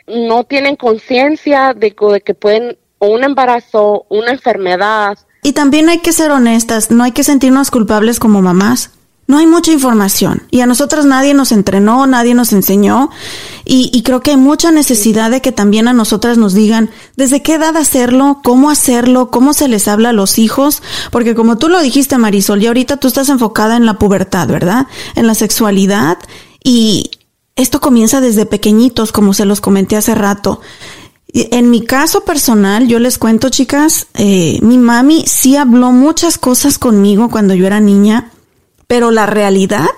no 0.06 0.44
tienen 0.44 0.76
conciencia 0.76 1.73
de, 1.75 1.94
que 1.94 2.35
pueden 2.35 2.78
o 2.99 3.09
un 3.09 3.25
embarazo, 3.25 4.06
una 4.09 4.30
enfermedad. 4.30 5.18
Y 5.42 5.52
también 5.52 5.88
hay 5.88 5.99
que 5.99 6.12
ser 6.12 6.30
honestas, 6.30 6.90
no 6.90 7.04
hay 7.04 7.12
que 7.12 7.25
sentirnos 7.25 7.71
culpables 7.71 8.18
como 8.18 8.42
mamás. 8.42 8.90
No 9.26 9.38
hay 9.38 9.47
mucha 9.47 9.73
información. 9.73 10.43
Y 10.50 10.61
a 10.61 10.66
nosotros 10.66 11.07
nadie 11.07 11.33
nos 11.33 11.50
entrenó, 11.50 12.07
nadie 12.07 12.35
nos 12.35 12.52
enseñó. 12.52 13.11
Y, 13.64 14.02
creo 14.02 14.21
que 14.21 14.33
hay 14.33 14.37
mucha 14.37 14.71
necesidad 14.71 15.31
de 15.31 15.40
que 15.40 15.50
también 15.50 15.88
a 15.88 15.95
nosotras 15.95 16.37
nos 16.37 16.52
digan 16.52 16.90
desde 17.16 17.43
qué 17.43 17.54
edad 17.54 17.76
hacerlo, 17.78 18.40
cómo 18.45 18.69
hacerlo, 18.69 19.31
cómo 19.31 19.54
se 19.54 19.69
les 19.69 19.88
habla 19.88 20.11
a 20.11 20.12
los 20.12 20.38
hijos, 20.38 20.83
porque 21.11 21.35
como 21.35 21.57
tú 21.57 21.71
lo 21.71 21.81
dijiste 21.81 22.19
Marisol, 22.19 22.62
y 22.62 22.66
ahorita 22.66 22.99
tú 22.99 23.09
estás 23.09 23.31
enfocada 23.31 23.76
en 23.76 23.87
la 23.87 23.99
pubertad, 23.99 24.49
¿verdad? 24.49 24.87
En 25.14 25.26
la 25.26 25.35
sexualidad. 25.35 26.19
Y 26.62 27.11
esto 27.57 27.81
comienza 27.81 28.21
desde 28.21 28.45
pequeñitos, 28.45 29.12
como 29.12 29.33
se 29.33 29.47
los 29.47 29.62
comenté 29.62 29.97
hace 29.97 30.14
rato. 30.14 30.61
En 31.33 31.71
mi 31.71 31.85
caso 31.85 32.21
personal, 32.25 32.87
yo 32.87 32.99
les 32.99 33.19
cuento, 33.19 33.49
chicas, 33.49 34.07
eh, 34.14 34.59
mi 34.62 34.78
mami 34.78 35.25
sí 35.26 35.57
habló 35.57 35.90
muchas 35.90 36.38
cosas 36.38 36.78
conmigo 36.78 37.28
cuando 37.28 37.54
yo 37.54 37.66
era 37.66 37.81
niña, 37.81 38.31
pero 38.86 39.10
la 39.10 39.26
realidad 39.26 39.88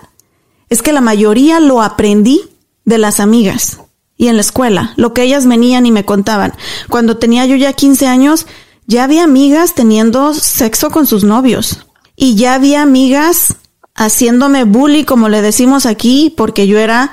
es 0.68 0.82
que 0.82 0.92
la 0.92 1.00
mayoría 1.00 1.60
lo 1.60 1.82
aprendí 1.82 2.42
de 2.84 2.98
las 2.98 3.20
amigas 3.20 3.78
y 4.16 4.28
en 4.28 4.36
la 4.36 4.40
escuela, 4.40 4.92
lo 4.96 5.12
que 5.12 5.22
ellas 5.22 5.46
venían 5.46 5.86
y 5.86 5.92
me 5.92 6.04
contaban. 6.04 6.54
Cuando 6.88 7.18
tenía 7.18 7.44
yo 7.46 7.56
ya 7.56 7.72
15 7.72 8.06
años, 8.06 8.46
ya 8.86 9.04
había 9.04 9.24
amigas 9.24 9.74
teniendo 9.74 10.32
sexo 10.32 10.90
con 10.90 11.06
sus 11.06 11.24
novios 11.24 11.86
y 12.16 12.34
ya 12.34 12.54
había 12.54 12.82
amigas 12.82 13.56
haciéndome 13.94 14.64
bully, 14.64 15.04
como 15.04 15.28
le 15.28 15.42
decimos 15.42 15.86
aquí, 15.86 16.32
porque 16.36 16.66
yo 16.66 16.78
era 16.78 17.12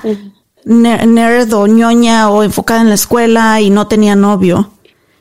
nerd 0.66 1.54
o 1.54 1.68
ñoña 1.68 2.30
o 2.30 2.44
enfocada 2.44 2.82
en 2.82 2.90
la 2.90 2.96
escuela 2.96 3.60
y 3.60 3.70
no 3.70 3.88
tenía 3.88 4.16
novio. 4.16 4.72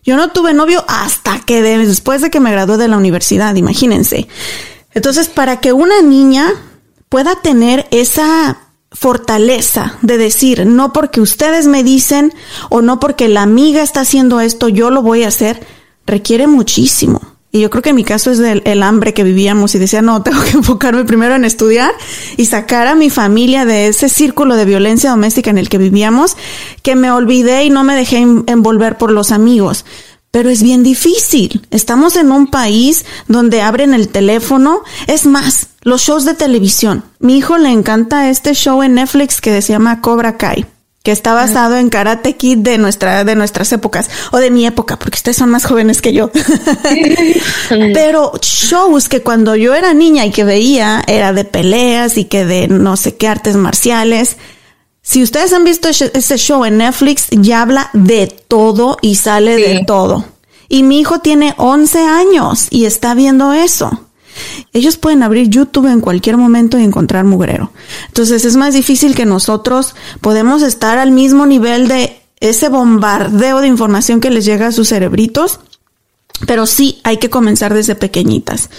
Yo 0.05 0.17
no 0.17 0.31
tuve 0.31 0.53
novio 0.53 0.85
hasta 0.89 1.41
que 1.41 1.63
después 1.63 2.21
de 2.21 2.31
que 2.31 2.41
me 2.41 2.51
gradué 2.51 2.77
de 2.77 2.89
la 2.89 2.97
universidad, 2.97 3.55
imagínense. 3.55 4.29
Entonces, 4.95 5.29
para 5.29 5.61
que 5.61 5.73
una 5.73 6.03
niña 6.03 6.53
pueda 7.09 7.37
tener 7.37 7.87
esa 7.91 8.59
fortaleza 8.93 9.99
de 10.03 10.19
decir, 10.19 10.67
no 10.67 10.93
porque 10.93 11.21
ustedes 11.21 11.67
me 11.67 11.83
dicen 11.83 12.33
o 12.69 12.83
no 12.83 13.01
porque 13.01 13.29
la 13.29 13.43
amiga 13.43 13.83
está 13.83 14.01
haciendo 14.01 14.41
esto, 14.41 14.69
yo 14.69 14.91
lo 14.91 15.03
voy 15.03 15.25
a 15.25 15.29
hacer, 15.29 15.67
requiere 16.07 16.47
muchísimo. 16.47 17.21
Y 17.55 17.61
yo 17.61 17.69
creo 17.69 17.83
que 17.83 17.91
en 17.91 17.97
mi 17.97 18.05
caso 18.05 18.31
es 18.31 18.39
del 18.39 18.63
el 18.65 18.83
hambre 18.83 19.13
que 19.13 19.25
vivíamos 19.25 19.75
y 19.75 19.79
decía, 19.79 20.01
no, 20.01 20.23
tengo 20.25 20.43
que 20.43 20.53
enfocarme 20.53 21.05
primero 21.05 21.35
en 21.35 21.45
estudiar 21.45 21.93
y 22.37 22.47
sacar 22.47 22.87
a 22.87 22.95
mi 22.95 23.11
familia 23.11 23.67
de 23.67 23.89
ese 23.89 24.09
círculo 24.09 24.57
de 24.57 24.65
violencia 24.65 25.11
doméstica 25.11 25.51
en 25.51 25.59
el 25.59 25.69
que 25.69 25.79
vivíamos, 25.79 26.37
que 26.83 26.97
me 26.97 27.11
olvidé 27.11 27.65
y 27.65 27.71
no 27.71 27.85
me 27.85 27.95
dejé 27.95 28.19
envolver 28.19 28.97
por 28.97 29.13
los 29.13 29.33
amigos. 29.33 29.85
Pero 30.33 30.51
es 30.51 30.63
bien 30.63 30.83
difícil. 30.83 31.65
Estamos 31.71 32.17
en 32.17 32.33
un 32.33 32.49
país 32.49 33.05
donde 33.29 33.61
abren 33.63 33.95
el 33.95 34.09
teléfono. 34.09 34.81
Es 35.07 35.27
más, 35.27 35.69
los 35.83 36.01
shows 36.03 36.25
de 36.25 36.35
televisión. 36.35 37.05
Mi 37.21 37.37
hijo 37.37 37.59
le 37.59 37.69
encanta 37.69 38.29
este 38.29 38.55
show 38.55 38.83
en 38.83 38.95
Netflix 38.95 39.41
que 39.41 39.63
se 39.63 39.73
llama 39.73 40.01
Cobra 40.01 40.37
Kai 40.39 40.67
que 41.03 41.11
está 41.11 41.35
basado 41.35 41.77
en 41.77 41.91
Karate 41.91 42.37
Kid 42.37 42.59
de 42.59 42.79
nuestra 42.79 43.25
de 43.25 43.35
nuestras 43.35 43.73
épocas 43.73 44.09
o 44.31 44.39
de 44.39 44.51
mi 44.51 44.67
época, 44.67 44.99
porque 44.99 45.17
ustedes 45.17 45.37
son 45.37 45.51
más 45.51 45.65
jóvenes 45.65 46.01
que 46.01 46.13
yo. 46.13 46.31
Pero 47.69 48.33
shows 48.41 49.09
que 49.09 49.21
cuando 49.21 49.57
yo 49.57 49.75
era 49.75 49.95
niña 49.95 50.25
y 50.27 50.31
que 50.31 50.45
veía 50.45 51.03
era 51.09 51.33
de 51.33 51.45
peleas 51.45 52.19
y 52.19 52.27
que 52.27 52.45
de 52.45 52.69
no 52.69 52.97
sé 52.97 53.17
qué 53.17 53.27
artes 53.27 53.57
marciales. 53.57 54.37
Si 55.03 55.23
ustedes 55.23 55.53
han 55.53 55.65
visto 55.65 55.89
ese 55.89 56.37
show 56.39 56.65
en 56.65 56.79
Netflix, 56.79 57.27
ya 57.31 57.63
habla 57.63 57.91
de 57.93 58.29
todo 58.29 58.99
y 59.03 59.17
sale 59.17 59.57
de 59.57 59.85
todo. 59.85 60.25
Y 60.69 60.85
mi 60.85 61.01
hijo 61.01 61.19
tiene 61.19 61.55
11 61.59 61.99
años 61.99 62.69
y 62.71 62.85
está 62.85 63.15
viendo 63.15 63.53
eso. 63.53 64.07
Ellos 64.73 64.97
pueden 64.97 65.23
abrir 65.23 65.49
YouTube 65.49 65.89
en 65.89 66.01
cualquier 66.01 66.37
momento 66.37 66.79
y 66.79 66.85
encontrar 66.85 67.25
mugrero. 67.25 67.73
Entonces 68.07 68.45
es 68.45 68.57
más 68.57 68.75
difícil 68.75 69.15
que 69.15 69.27
nosotros 69.27 69.95
podemos 70.21 70.63
estar 70.63 70.99
al 70.99 71.11
mismo 71.11 71.47
nivel 71.47 71.89
de 71.89 72.23
ese 72.41 72.69
bombardeo 72.69 73.61
de 73.61 73.67
información 73.67 74.21
que 74.21 74.31
les 74.31 74.45
llega 74.45 74.69
a 74.69 74.73
sus 74.73 74.89
cerebritos, 74.89 75.61
pero 76.47 76.67
sí 76.67 77.01
hay 77.03 77.19
que 77.19 77.29
comenzar 77.29 77.75
desde 77.75 77.97
pequeñitas. 77.97 78.71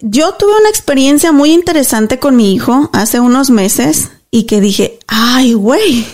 Yo 0.00 0.34
tuve 0.34 0.58
una 0.58 0.68
experiencia 0.68 1.32
muy 1.32 1.52
interesante 1.52 2.18
con 2.18 2.36
mi 2.36 2.52
hijo 2.52 2.90
hace 2.92 3.20
unos 3.20 3.50
meses 3.50 4.10
y 4.30 4.44
que 4.44 4.60
dije, 4.60 4.98
ay, 5.06 5.54
güey, 5.54 6.06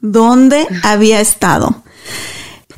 ¿dónde 0.00 0.66
había 0.82 1.20
estado? 1.20 1.82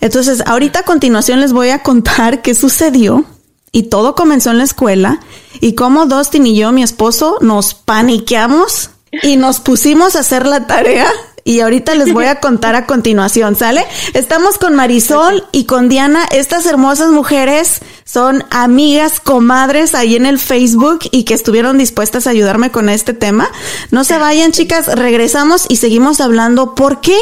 Entonces, 0.01 0.43
ahorita 0.47 0.81
a 0.81 0.85
continuación 0.85 1.41
les 1.41 1.53
voy 1.53 1.71
a 1.71 1.83
contar 1.83 2.43
qué 2.43 2.55
sucedió 2.55 3.25
y 3.73 3.85
todo 3.85 4.15
comenzó 4.15 4.51
en 4.51 4.59
la 4.59 4.65
escuela 4.65 5.21
y 5.61 5.75
como 5.75 6.07
Dustin 6.07 6.47
y 6.47 6.57
yo, 6.57 6.73
mi 6.73 6.83
esposo, 6.83 7.37
nos 7.41 7.75
paniqueamos 7.75 8.91
y 9.23 9.37
nos 9.37 9.61
pusimos 9.61 10.17
a 10.17 10.21
hacer 10.21 10.47
la 10.47 10.67
tarea 10.67 11.09
y 11.45 11.61
ahorita 11.61 11.95
les 11.95 12.13
voy 12.13 12.27
a 12.27 12.41
contar 12.41 12.75
a 12.75 12.87
continuación, 12.87 13.57
¿sale? 13.57 13.85
Estamos 14.15 14.59
con 14.59 14.75
Marisol 14.75 15.45
y 15.53 15.65
con 15.65 15.89
Diana. 15.89 16.27
Estas 16.31 16.67
hermosas 16.67 17.11
mujeres 17.11 17.81
son 18.05 18.45
amigas, 18.51 19.21
comadres 19.21 19.95
ahí 19.95 20.17
en 20.17 20.27
el 20.27 20.39
Facebook 20.39 21.01
y 21.11 21.25
que 21.25 21.35
estuvieron 21.35 21.79
dispuestas 21.79 22.27
a 22.27 22.31
ayudarme 22.31 22.71
con 22.71 22.89
este 22.89 23.15
tema. 23.15 23.51
No 23.91 24.05
se 24.05 24.19
vayan, 24.19 24.53
chicas, 24.53 24.87
regresamos 24.87 25.67
y 25.69 25.77
seguimos 25.77 26.21
hablando 26.21 26.75
por 26.75 27.01
qué 27.01 27.17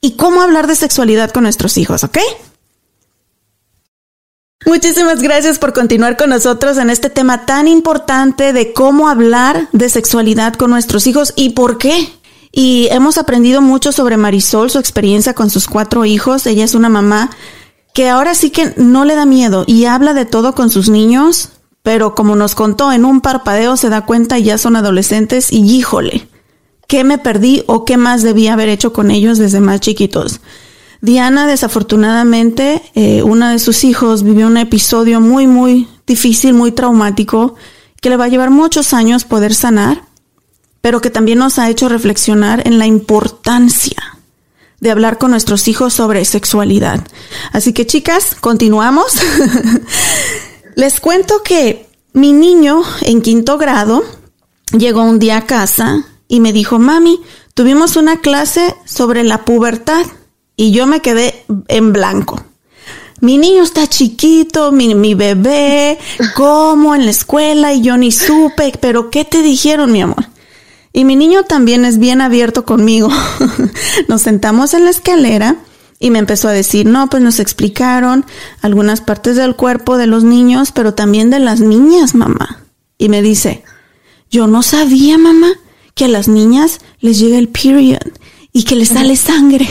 y 0.00 0.12
cómo 0.12 0.42
hablar 0.42 0.66
de 0.66 0.76
sexualidad 0.76 1.30
con 1.30 1.42
nuestros 1.42 1.76
hijos, 1.76 2.04
¿ok? 2.04 2.18
Muchísimas 4.66 5.22
gracias 5.22 5.58
por 5.58 5.72
continuar 5.72 6.16
con 6.16 6.30
nosotros 6.30 6.76
en 6.76 6.90
este 6.90 7.08
tema 7.08 7.46
tan 7.46 7.66
importante 7.66 8.52
de 8.52 8.72
cómo 8.72 9.08
hablar 9.08 9.68
de 9.72 9.88
sexualidad 9.88 10.54
con 10.54 10.70
nuestros 10.70 11.06
hijos 11.06 11.32
y 11.34 11.50
por 11.50 11.78
qué. 11.78 12.08
Y 12.52 12.88
hemos 12.90 13.18
aprendido 13.18 13.62
mucho 13.62 13.92
sobre 13.92 14.16
Marisol, 14.16 14.70
su 14.70 14.78
experiencia 14.78 15.34
con 15.34 15.50
sus 15.50 15.68
cuatro 15.68 16.04
hijos. 16.04 16.46
Ella 16.46 16.64
es 16.64 16.74
una 16.74 16.88
mamá 16.88 17.30
que 17.94 18.08
ahora 18.08 18.34
sí 18.34 18.50
que 18.50 18.74
no 18.76 19.04
le 19.04 19.14
da 19.14 19.26
miedo 19.26 19.64
y 19.66 19.84
habla 19.84 20.14
de 20.14 20.24
todo 20.24 20.54
con 20.54 20.70
sus 20.70 20.88
niños, 20.88 21.50
pero 21.82 22.14
como 22.14 22.36
nos 22.36 22.54
contó, 22.54 22.92
en 22.92 23.04
un 23.04 23.20
parpadeo 23.20 23.76
se 23.76 23.88
da 23.88 24.04
cuenta 24.04 24.38
y 24.38 24.44
ya 24.44 24.58
son 24.58 24.76
adolescentes 24.76 25.52
y 25.52 25.62
híjole, 25.62 26.28
¿qué 26.86 27.04
me 27.04 27.18
perdí 27.18 27.62
o 27.66 27.84
qué 27.84 27.96
más 27.96 28.22
debía 28.22 28.52
haber 28.52 28.68
hecho 28.68 28.92
con 28.92 29.10
ellos 29.10 29.38
desde 29.38 29.60
más 29.60 29.80
chiquitos? 29.80 30.40
Diana, 31.00 31.46
desafortunadamente, 31.46 32.82
eh, 32.94 33.22
una 33.22 33.52
de 33.52 33.58
sus 33.58 33.84
hijos 33.84 34.22
vivió 34.22 34.46
un 34.46 34.58
episodio 34.58 35.20
muy, 35.20 35.46
muy 35.46 35.88
difícil, 36.06 36.52
muy 36.52 36.72
traumático, 36.72 37.54
que 38.02 38.10
le 38.10 38.16
va 38.16 38.24
a 38.24 38.28
llevar 38.28 38.50
muchos 38.50 38.92
años 38.92 39.24
poder 39.24 39.54
sanar, 39.54 40.02
pero 40.80 41.00
que 41.00 41.10
también 41.10 41.38
nos 41.38 41.58
ha 41.58 41.68
hecho 41.68 41.88
reflexionar 41.88 42.66
en 42.66 42.78
la 42.78 42.86
importancia 42.86 44.18
de 44.80 44.90
hablar 44.90 45.18
con 45.18 45.30
nuestros 45.30 45.68
hijos 45.68 45.92
sobre 45.92 46.24
sexualidad. 46.24 47.06
Así 47.52 47.72
que 47.72 47.86
chicas, 47.86 48.34
continuamos. 48.40 49.12
Les 50.74 51.00
cuento 51.00 51.42
que 51.42 51.86
mi 52.12 52.32
niño 52.32 52.82
en 53.02 53.20
quinto 53.20 53.58
grado 53.58 54.02
llegó 54.72 55.02
un 55.02 55.18
día 55.18 55.38
a 55.38 55.46
casa 55.46 56.06
y 56.28 56.40
me 56.40 56.52
dijo, 56.52 56.78
mami, 56.78 57.20
tuvimos 57.54 57.96
una 57.96 58.20
clase 58.20 58.74
sobre 58.84 59.22
la 59.22 59.44
pubertad 59.44 60.06
y 60.56 60.72
yo 60.72 60.86
me 60.86 61.00
quedé 61.00 61.44
en 61.68 61.92
blanco. 61.92 62.42
Mi 63.20 63.36
niño 63.36 63.62
está 63.62 63.86
chiquito, 63.86 64.72
mi, 64.72 64.94
mi 64.94 65.12
bebé, 65.14 65.98
como 66.34 66.94
en 66.94 67.04
la 67.04 67.10
escuela 67.10 67.74
y 67.74 67.82
yo 67.82 67.98
ni 67.98 68.12
supe, 68.12 68.72
pero 68.80 69.10
¿qué 69.10 69.26
te 69.26 69.42
dijeron, 69.42 69.92
mi 69.92 70.00
amor? 70.00 70.24
Y 70.92 71.04
mi 71.04 71.16
niño 71.16 71.44
también 71.44 71.84
es 71.84 71.98
bien 71.98 72.20
abierto 72.20 72.64
conmigo. 72.64 73.08
nos 74.08 74.22
sentamos 74.22 74.74
en 74.74 74.84
la 74.84 74.90
escalera 74.90 75.56
y 75.98 76.10
me 76.10 76.18
empezó 76.18 76.48
a 76.48 76.52
decir, 76.52 76.86
no, 76.86 77.08
pues 77.08 77.22
nos 77.22 77.38
explicaron 77.38 78.24
algunas 78.62 79.00
partes 79.00 79.36
del 79.36 79.54
cuerpo 79.54 79.96
de 79.96 80.06
los 80.06 80.24
niños, 80.24 80.72
pero 80.72 80.94
también 80.94 81.30
de 81.30 81.38
las 81.38 81.60
niñas, 81.60 82.14
mamá. 82.14 82.64
Y 82.98 83.08
me 83.08 83.22
dice, 83.22 83.62
yo 84.30 84.46
no 84.46 84.62
sabía, 84.62 85.18
mamá, 85.18 85.52
que 85.94 86.06
a 86.06 86.08
las 86.08 86.28
niñas 86.28 86.80
les 87.00 87.18
llega 87.18 87.38
el 87.38 87.48
period 87.48 88.12
y 88.52 88.64
que 88.64 88.76
les 88.76 88.88
sale 88.88 89.16
sangre. 89.16 89.68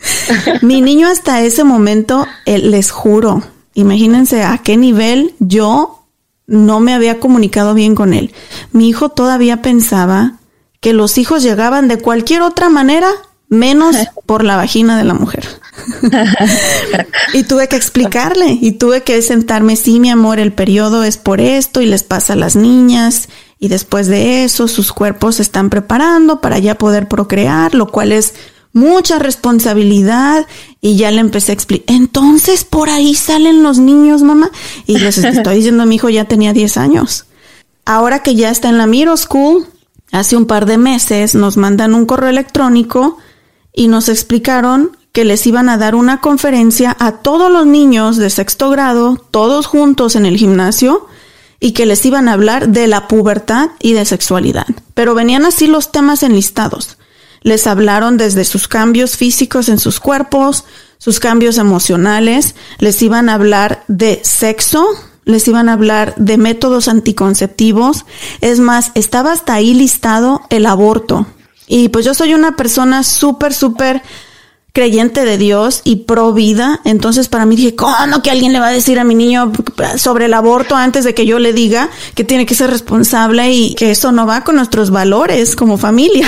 Mi 0.62 0.80
niño 0.80 1.08
hasta 1.08 1.42
ese 1.42 1.64
momento, 1.64 2.26
les 2.46 2.90
juro, 2.90 3.42
Imagínense 3.78 4.42
a 4.42 4.58
qué 4.58 4.76
nivel 4.76 5.36
yo 5.38 6.04
no 6.48 6.80
me 6.80 6.94
había 6.94 7.20
comunicado 7.20 7.74
bien 7.74 7.94
con 7.94 8.12
él. 8.12 8.32
Mi 8.72 8.88
hijo 8.88 9.10
todavía 9.10 9.62
pensaba 9.62 10.40
que 10.80 10.92
los 10.92 11.18
hijos 11.18 11.42
llegaban 11.42 11.88
de 11.88 11.98
cualquier 11.98 12.42
otra 12.42 12.68
manera 12.68 13.10
menos 13.48 13.96
por 14.26 14.44
la 14.44 14.56
vagina 14.56 14.98
de 14.98 15.04
la 15.04 15.14
mujer. 15.14 15.46
y 17.34 17.44
tuve 17.44 17.68
que 17.68 17.76
explicarle 17.76 18.58
y 18.60 18.72
tuve 18.72 19.02
que 19.02 19.22
sentarme, 19.22 19.76
sí, 19.76 20.00
mi 20.00 20.10
amor, 20.10 20.38
el 20.38 20.52
periodo 20.52 21.04
es 21.04 21.16
por 21.16 21.40
esto 21.40 21.80
y 21.80 21.86
les 21.86 22.02
pasa 22.02 22.32
a 22.32 22.36
las 22.36 22.56
niñas 22.56 23.28
y 23.58 23.68
después 23.68 24.06
de 24.06 24.44
eso 24.44 24.68
sus 24.68 24.92
cuerpos 24.92 25.36
se 25.36 25.42
están 25.42 25.70
preparando 25.70 26.40
para 26.40 26.58
ya 26.58 26.76
poder 26.76 27.08
procrear, 27.08 27.74
lo 27.74 27.88
cual 27.88 28.12
es 28.12 28.34
mucha 28.72 29.18
responsabilidad 29.18 30.46
y 30.80 30.96
ya 30.96 31.10
le 31.10 31.20
empecé 31.20 31.52
a 31.52 31.54
explicar, 31.54 31.96
entonces 31.96 32.64
por 32.64 32.90
ahí 32.90 33.14
salen 33.14 33.62
los 33.62 33.78
niños, 33.78 34.22
mamá. 34.22 34.50
Y 34.86 34.98
les 34.98 35.18
estoy 35.18 35.56
diciendo, 35.56 35.86
mi 35.86 35.96
hijo 35.96 36.08
ya 36.08 36.26
tenía 36.26 36.52
10 36.52 36.76
años. 36.76 37.24
Ahora 37.84 38.22
que 38.22 38.34
ya 38.34 38.50
está 38.50 38.68
en 38.68 38.78
la 38.78 38.86
middle 38.86 39.16
school, 39.16 39.66
hace 40.12 40.36
un 40.36 40.46
par 40.46 40.66
de 40.66 40.78
meses 40.78 41.34
nos 41.34 41.56
mandan 41.56 41.94
un 41.94 42.06
correo 42.06 42.30
electrónico 42.30 43.18
y 43.72 43.88
nos 43.88 44.08
explicaron 44.08 44.96
que 45.12 45.24
les 45.24 45.46
iban 45.46 45.68
a 45.68 45.78
dar 45.78 45.94
una 45.94 46.20
conferencia 46.20 46.96
a 46.98 47.12
todos 47.12 47.50
los 47.50 47.66
niños 47.66 48.16
de 48.16 48.30
sexto 48.30 48.70
grado, 48.70 49.16
todos 49.30 49.66
juntos 49.66 50.16
en 50.16 50.26
el 50.26 50.36
gimnasio, 50.36 51.06
y 51.60 51.72
que 51.72 51.86
les 51.86 52.04
iban 52.06 52.28
a 52.28 52.34
hablar 52.34 52.68
de 52.68 52.86
la 52.86 53.08
pubertad 53.08 53.70
y 53.80 53.92
de 53.92 54.04
sexualidad. 54.04 54.66
Pero 54.94 55.14
venían 55.14 55.44
así 55.44 55.66
los 55.66 55.90
temas 55.90 56.22
enlistados. 56.22 56.98
Les 57.42 57.66
hablaron 57.66 58.16
desde 58.16 58.44
sus 58.44 58.68
cambios 58.68 59.16
físicos 59.16 59.68
en 59.68 59.78
sus 59.78 60.00
cuerpos, 60.00 60.64
sus 60.98 61.20
cambios 61.20 61.58
emocionales, 61.58 62.54
les 62.78 63.00
iban 63.02 63.28
a 63.28 63.34
hablar 63.34 63.84
de 63.88 64.20
sexo, 64.24 64.86
les 65.28 65.46
iban 65.46 65.68
a 65.68 65.74
hablar 65.74 66.14
de 66.16 66.38
métodos 66.38 66.88
anticonceptivos. 66.88 68.06
Es 68.40 68.60
más, 68.60 68.92
estaba 68.94 69.30
hasta 69.32 69.52
ahí 69.52 69.74
listado 69.74 70.40
el 70.48 70.64
aborto. 70.64 71.26
Y 71.66 71.90
pues 71.90 72.06
yo 72.06 72.14
soy 72.14 72.32
una 72.32 72.56
persona 72.56 73.02
súper, 73.02 73.52
súper 73.52 74.02
creyente 74.72 75.26
de 75.26 75.36
Dios 75.36 75.82
y 75.84 75.96
pro 75.96 76.32
vida. 76.32 76.80
Entonces 76.84 77.28
para 77.28 77.44
mí 77.44 77.56
dije, 77.56 77.76
¿cómo 77.76 78.22
que 78.22 78.30
alguien 78.30 78.54
le 78.54 78.60
va 78.60 78.68
a 78.68 78.72
decir 78.72 78.98
a 78.98 79.04
mi 79.04 79.14
niño 79.14 79.52
sobre 79.98 80.24
el 80.26 80.34
aborto 80.34 80.76
antes 80.76 81.04
de 81.04 81.14
que 81.14 81.26
yo 81.26 81.38
le 81.38 81.52
diga 81.52 81.90
que 82.14 82.24
tiene 82.24 82.46
que 82.46 82.54
ser 82.54 82.70
responsable 82.70 83.52
y 83.52 83.74
que 83.74 83.90
eso 83.90 84.12
no 84.12 84.26
va 84.26 84.44
con 84.44 84.56
nuestros 84.56 84.90
valores 84.90 85.56
como 85.56 85.76
familia? 85.76 86.26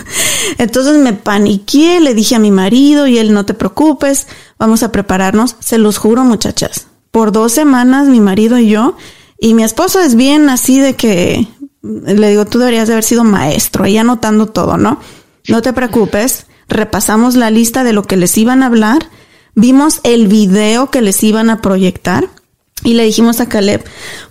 Entonces 0.58 0.98
me 0.98 1.12
paniqué, 1.12 2.00
le 2.00 2.14
dije 2.14 2.34
a 2.34 2.40
mi 2.40 2.50
marido 2.50 3.06
y 3.06 3.18
él, 3.18 3.32
no 3.32 3.46
te 3.46 3.54
preocupes, 3.54 4.26
vamos 4.58 4.82
a 4.82 4.90
prepararnos. 4.90 5.54
Se 5.60 5.78
los 5.78 5.98
juro 5.98 6.24
muchachas, 6.24 6.88
por 7.12 7.30
dos 7.30 7.52
semanas 7.52 8.08
mi 8.08 8.20
marido 8.20 8.58
y 8.58 8.68
yo, 8.68 8.96
y 9.38 9.54
mi 9.54 9.62
esposo 9.62 10.00
es 10.00 10.16
bien 10.16 10.48
así 10.48 10.80
de 10.80 10.96
que, 10.96 11.46
le 11.82 12.30
digo, 12.30 12.46
tú 12.46 12.58
deberías 12.58 12.88
de 12.88 12.94
haber 12.94 13.04
sido 13.04 13.22
maestro, 13.22 13.84
ahí 13.84 13.96
anotando 13.98 14.46
todo, 14.46 14.76
¿no? 14.76 14.98
No 15.46 15.62
te 15.62 15.72
preocupes, 15.72 16.46
repasamos 16.68 17.36
la 17.36 17.50
lista 17.50 17.84
de 17.84 17.92
lo 17.92 18.02
que 18.02 18.16
les 18.16 18.36
iban 18.38 18.62
a 18.62 18.66
hablar, 18.66 19.08
vimos 19.54 20.00
el 20.04 20.26
video 20.26 20.90
que 20.90 21.02
les 21.02 21.22
iban 21.22 21.50
a 21.50 21.60
proyectar 21.60 22.28
y 22.82 22.94
le 22.94 23.04
dijimos 23.04 23.40
a 23.40 23.48
Caleb, 23.48 23.84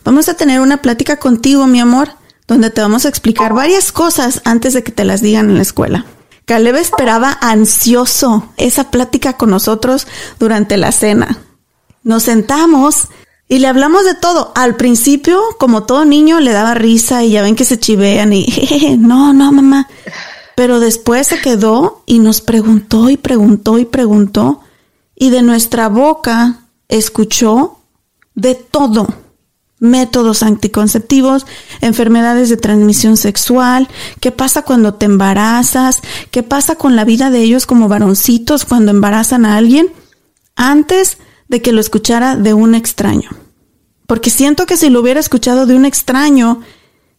vamos 0.03 0.27
a 0.27 0.33
tener 0.33 0.59
una 0.59 0.81
plática 0.81 1.17
contigo, 1.17 1.67
mi 1.67 1.79
amor, 1.79 2.09
donde 2.47 2.69
te 2.69 2.81
vamos 2.81 3.05
a 3.05 3.09
explicar 3.09 3.53
varias 3.53 3.91
cosas 3.91 4.41
antes 4.43 4.73
de 4.73 4.83
que 4.83 4.91
te 4.91 5.05
las 5.05 5.21
digan 5.21 5.49
en 5.49 5.55
la 5.55 5.61
escuela. 5.61 6.05
Caleb 6.45 6.75
esperaba 6.77 7.37
ansioso 7.41 8.49
esa 8.57 8.89
plática 8.89 9.37
con 9.37 9.51
nosotros 9.51 10.07
durante 10.39 10.77
la 10.77 10.91
cena. 10.91 11.37
Nos 12.03 12.23
sentamos 12.23 13.07
y 13.47 13.59
le 13.59 13.67
hablamos 13.67 14.05
de 14.05 14.15
todo. 14.15 14.51
Al 14.55 14.75
principio, 14.75 15.41
como 15.59 15.83
todo 15.83 16.05
niño, 16.05 16.39
le 16.39 16.51
daba 16.51 16.73
risa 16.73 17.23
y 17.23 17.31
ya 17.31 17.41
ven 17.41 17.55
que 17.55 17.65
se 17.65 17.79
chivean 17.79 18.33
y, 18.33 18.45
no, 18.99 19.33
no, 19.33 19.51
mamá. 19.51 19.87
Pero 20.55 20.79
después 20.79 21.27
se 21.27 21.39
quedó 21.41 22.03
y 22.05 22.19
nos 22.19 22.41
preguntó 22.41 23.09
y 23.09 23.17
preguntó 23.17 23.77
y 23.77 23.85
preguntó 23.85 24.61
y 25.21 25.29
de 25.29 25.43
nuestra 25.43 25.87
boca 25.87 26.61
escuchó 26.87 27.77
de 28.33 28.55
todo. 28.55 29.07
Métodos 29.77 30.43
anticonceptivos, 30.43 31.45
enfermedades 31.81 32.49
de 32.49 32.57
transmisión 32.57 33.17
sexual, 33.17 33.87
qué 34.19 34.31
pasa 34.31 34.63
cuando 34.63 34.95
te 34.95 35.05
embarazas, 35.05 36.01
qué 36.31 36.41
pasa 36.41 36.75
con 36.75 36.95
la 36.95 37.03
vida 37.03 37.29
de 37.29 37.41
ellos 37.41 37.65
como 37.65 37.87
varoncitos 37.87 38.65
cuando 38.65 38.91
embarazan 38.91 39.45
a 39.45 39.57
alguien. 39.57 39.91
Antes 40.55 41.17
de 41.51 41.61
que 41.61 41.73
lo 41.73 41.81
escuchara 41.81 42.37
de 42.37 42.53
un 42.53 42.75
extraño. 42.75 43.29
Porque 44.07 44.29
siento 44.29 44.65
que 44.65 44.77
si 44.77 44.89
lo 44.89 45.01
hubiera 45.01 45.19
escuchado 45.19 45.65
de 45.65 45.75
un 45.75 45.83
extraño, 45.83 46.61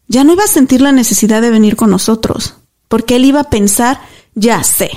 ya 0.07 0.23
no 0.23 0.33
iba 0.33 0.43
a 0.43 0.47
sentir 0.47 0.81
la 0.81 0.91
necesidad 0.91 1.39
de 1.39 1.51
venir 1.51 1.75
con 1.75 1.91
nosotros. 1.91 2.55
Porque 2.87 3.17
él 3.17 3.25
iba 3.25 3.41
a 3.41 3.49
pensar, 3.51 4.01
ya 4.33 4.63
sé, 4.63 4.89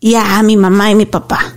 ya 0.00 0.42
mi 0.42 0.56
mamá 0.56 0.90
y 0.90 0.94
mi 0.94 1.04
papá. 1.04 1.52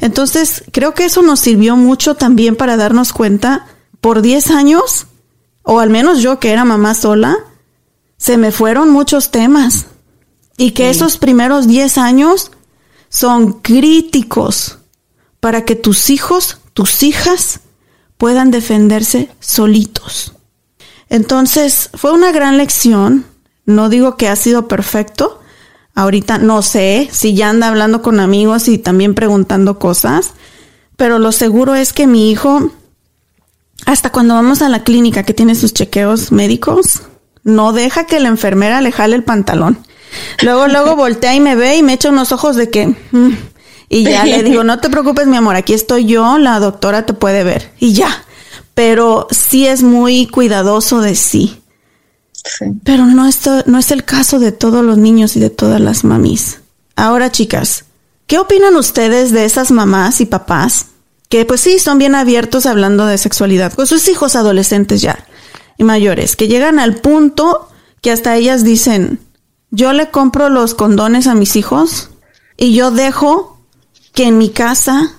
Entonces, 0.00 0.64
creo 0.72 0.94
que 0.94 1.04
eso 1.04 1.22
nos 1.22 1.38
sirvió 1.38 1.76
mucho 1.76 2.16
también 2.16 2.56
para 2.56 2.76
darnos 2.76 3.12
cuenta, 3.12 3.66
por 4.00 4.20
10 4.20 4.50
años, 4.50 5.06
o 5.62 5.78
al 5.78 5.90
menos 5.90 6.22
yo 6.22 6.40
que 6.40 6.50
era 6.50 6.64
mamá 6.64 6.94
sola, 6.94 7.36
se 8.16 8.36
me 8.36 8.50
fueron 8.50 8.90
muchos 8.90 9.30
temas. 9.30 9.86
Y 10.56 10.72
que 10.72 10.90
esos 10.90 11.18
primeros 11.18 11.68
10 11.68 11.98
años 11.98 12.50
son 13.08 13.60
críticos 13.60 14.80
para 15.42 15.64
que 15.64 15.74
tus 15.74 16.08
hijos, 16.08 16.58
tus 16.72 17.02
hijas, 17.02 17.62
puedan 18.16 18.52
defenderse 18.52 19.28
solitos. 19.40 20.34
Entonces, 21.08 21.90
fue 21.94 22.12
una 22.12 22.30
gran 22.30 22.58
lección. 22.58 23.26
No 23.66 23.88
digo 23.88 24.16
que 24.16 24.28
ha 24.28 24.36
sido 24.36 24.68
perfecto. 24.68 25.40
Ahorita 25.96 26.38
no 26.38 26.62
sé 26.62 27.08
si 27.10 27.34
ya 27.34 27.50
anda 27.50 27.66
hablando 27.66 28.02
con 28.02 28.20
amigos 28.20 28.68
y 28.68 28.78
también 28.78 29.14
preguntando 29.14 29.80
cosas, 29.80 30.34
pero 30.96 31.18
lo 31.18 31.32
seguro 31.32 31.74
es 31.74 31.92
que 31.92 32.06
mi 32.06 32.30
hijo, 32.30 32.70
hasta 33.84 34.12
cuando 34.12 34.34
vamos 34.34 34.62
a 34.62 34.68
la 34.68 34.84
clínica 34.84 35.24
que 35.24 35.34
tiene 35.34 35.56
sus 35.56 35.74
chequeos 35.74 36.30
médicos, 36.30 37.02
no 37.42 37.72
deja 37.72 38.06
que 38.06 38.20
la 38.20 38.28
enfermera 38.28 38.80
le 38.80 38.92
jale 38.92 39.16
el 39.16 39.24
pantalón. 39.24 39.84
Luego, 40.40 40.68
luego 40.68 40.94
voltea 40.96 41.34
y 41.34 41.40
me 41.40 41.56
ve 41.56 41.78
y 41.78 41.82
me 41.82 41.94
echa 41.94 42.10
unos 42.10 42.30
ojos 42.30 42.54
de 42.54 42.70
que, 42.70 42.86
mm, 42.86 43.32
y 43.92 44.04
ya 44.04 44.24
le 44.24 44.42
digo, 44.42 44.64
no 44.64 44.78
te 44.80 44.88
preocupes, 44.88 45.26
mi 45.26 45.36
amor, 45.36 45.54
aquí 45.54 45.74
estoy 45.74 46.06
yo, 46.06 46.38
la 46.38 46.58
doctora 46.58 47.04
te 47.04 47.12
puede 47.12 47.44
ver. 47.44 47.70
Y 47.78 47.92
ya. 47.92 48.24
Pero 48.74 49.28
sí 49.30 49.66
es 49.66 49.82
muy 49.82 50.26
cuidadoso 50.26 51.02
de 51.02 51.14
sí. 51.14 51.60
Pero 52.84 53.04
no, 53.04 53.28
esto, 53.28 53.62
no 53.66 53.78
es 53.78 53.90
el 53.90 54.04
caso 54.04 54.38
de 54.38 54.50
todos 54.50 54.82
los 54.82 54.96
niños 54.96 55.36
y 55.36 55.40
de 55.40 55.50
todas 55.50 55.78
las 55.78 56.04
mamis. 56.04 56.60
Ahora, 56.96 57.30
chicas, 57.30 57.84
¿qué 58.26 58.38
opinan 58.38 58.76
ustedes 58.76 59.30
de 59.30 59.44
esas 59.44 59.70
mamás 59.70 60.22
y 60.22 60.26
papás 60.26 60.86
que 61.28 61.44
pues 61.44 61.60
sí 61.60 61.78
son 61.78 61.98
bien 61.98 62.14
abiertos 62.14 62.64
hablando 62.64 63.04
de 63.04 63.18
sexualidad 63.18 63.74
con 63.74 63.86
sus 63.86 64.08
hijos 64.08 64.36
adolescentes 64.36 65.02
ya 65.02 65.26
y 65.76 65.84
mayores, 65.84 66.34
que 66.36 66.48
llegan 66.48 66.78
al 66.78 66.96
punto 66.96 67.68
que 68.00 68.10
hasta 68.10 68.36
ellas 68.36 68.64
dicen, 68.64 69.20
yo 69.70 69.92
le 69.92 70.10
compro 70.10 70.48
los 70.48 70.74
condones 70.74 71.26
a 71.26 71.34
mis 71.34 71.56
hijos 71.56 72.10
y 72.56 72.74
yo 72.74 72.90
dejo 72.90 73.51
que 74.12 74.24
en 74.24 74.38
mi 74.38 74.50
casa 74.50 75.12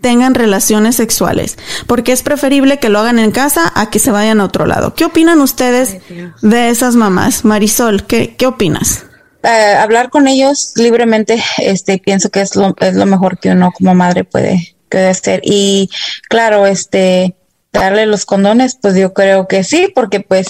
tengan 0.00 0.34
relaciones 0.34 0.96
sexuales, 0.96 1.56
porque 1.86 2.12
es 2.12 2.22
preferible 2.22 2.78
que 2.78 2.88
lo 2.88 2.98
hagan 2.98 3.18
en 3.18 3.30
casa 3.30 3.72
a 3.74 3.88
que 3.88 3.98
se 3.98 4.10
vayan 4.10 4.40
a 4.40 4.44
otro 4.44 4.66
lado. 4.66 4.94
¿Qué 4.94 5.04
opinan 5.04 5.40
ustedes 5.40 5.98
de 6.42 6.68
esas 6.68 6.96
mamás? 6.96 7.44
Marisol, 7.44 8.04
¿qué, 8.04 8.34
qué 8.36 8.46
opinas? 8.46 9.04
Eh, 9.44 9.74
hablar 9.74 10.10
con 10.10 10.28
ellos 10.28 10.72
libremente, 10.76 11.42
este, 11.58 11.98
pienso 11.98 12.30
que 12.30 12.42
es 12.42 12.54
lo, 12.54 12.74
es 12.78 12.94
lo 12.94 13.06
mejor 13.06 13.38
que 13.38 13.50
uno 13.50 13.72
como 13.72 13.94
madre 13.94 14.24
puede, 14.24 14.76
puede 14.88 15.08
hacer. 15.08 15.40
Y 15.44 15.88
claro, 16.28 16.66
este, 16.66 17.34
darle 17.72 18.06
los 18.06 18.26
condones, 18.26 18.78
pues 18.80 18.94
yo 18.94 19.12
creo 19.14 19.48
que 19.48 19.64
sí, 19.64 19.90
porque 19.94 20.20
pues 20.20 20.48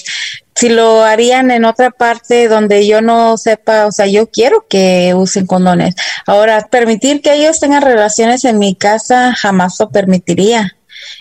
si 0.55 0.69
lo 0.69 1.05
harían 1.05 1.51
en 1.51 1.65
otra 1.65 1.91
parte 1.91 2.49
donde 2.49 2.87
yo 2.87 3.01
no 3.01 3.37
sepa, 3.39 3.87
o 3.87 3.93
sea, 3.93 4.07
yo 4.07 4.29
quiero 4.29 4.67
que 4.69 5.15
usen 5.15 5.47
condones. 5.47 5.95
Ahora, 6.27 6.69
permitir 6.71 7.23
que 7.23 7.35
ellos 7.35 7.61
tengan 7.61 7.83
relaciones 7.83 8.45
en 8.45 8.59
mi 8.59 8.75
casa 8.75 9.35
jamás 9.35 9.77
lo 9.79 9.91
permitiría. 9.91 10.77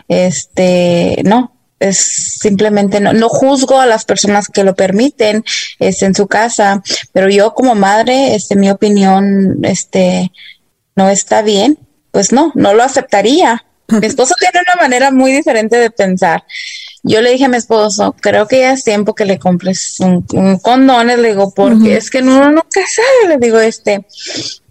Este, 0.08 1.22
no, 1.24 1.56
es 1.80 1.98
simplemente 1.98 3.00
no, 3.00 3.14
no 3.14 3.30
juzgo 3.30 3.80
a 3.80 3.86
las 3.86 4.06
personas 4.06 4.48
que 4.48 4.64
lo 4.64 4.76
permiten 4.76 5.44
este, 5.80 6.06
en 6.06 6.16
su 6.16 6.28
casa, 6.28 6.84
pero 7.14 7.30
yo 7.30 7.54
como 7.54 7.76
madre, 7.76 8.36
este, 8.36 8.56
mi 8.56 8.70
opinión, 8.70 9.60
este, 9.64 10.32
no 10.96 11.10
está 11.10 11.42
bien, 11.42 11.80
pues 12.12 12.32
no, 12.32 12.52
no 12.56 12.74
lo 12.74 12.84
aceptaría. 12.84 13.66
Mi 14.00 14.08
esposo 14.08 14.34
tiene 14.40 14.60
una 14.62 14.82
manera 14.82 15.12
muy 15.12 15.32
diferente 15.32 15.78
de 15.78 15.92
pensar. 15.92 16.44
Yo 17.04 17.22
le 17.22 17.32
dije 17.32 17.46
a 17.46 17.50
mi 17.50 17.58
esposo, 17.58 18.16
creo 18.20 18.48
que 18.48 18.60
ya 18.60 18.74
es 18.74 18.84
tiempo 18.84 19.16
que 19.16 19.26
le 19.26 19.40
compres 19.40 20.00
un, 20.00 20.26
un 20.34 20.60
condón, 20.60 21.08
le 21.08 21.30
digo, 21.30 21.52
porque 21.52 21.98
es 21.98 22.10
que 22.10 22.20
uno 22.20 22.52
nunca 22.52 22.82
sabe, 22.96 23.30
le 23.30 23.38
digo, 23.38 23.60
este, 23.60 24.06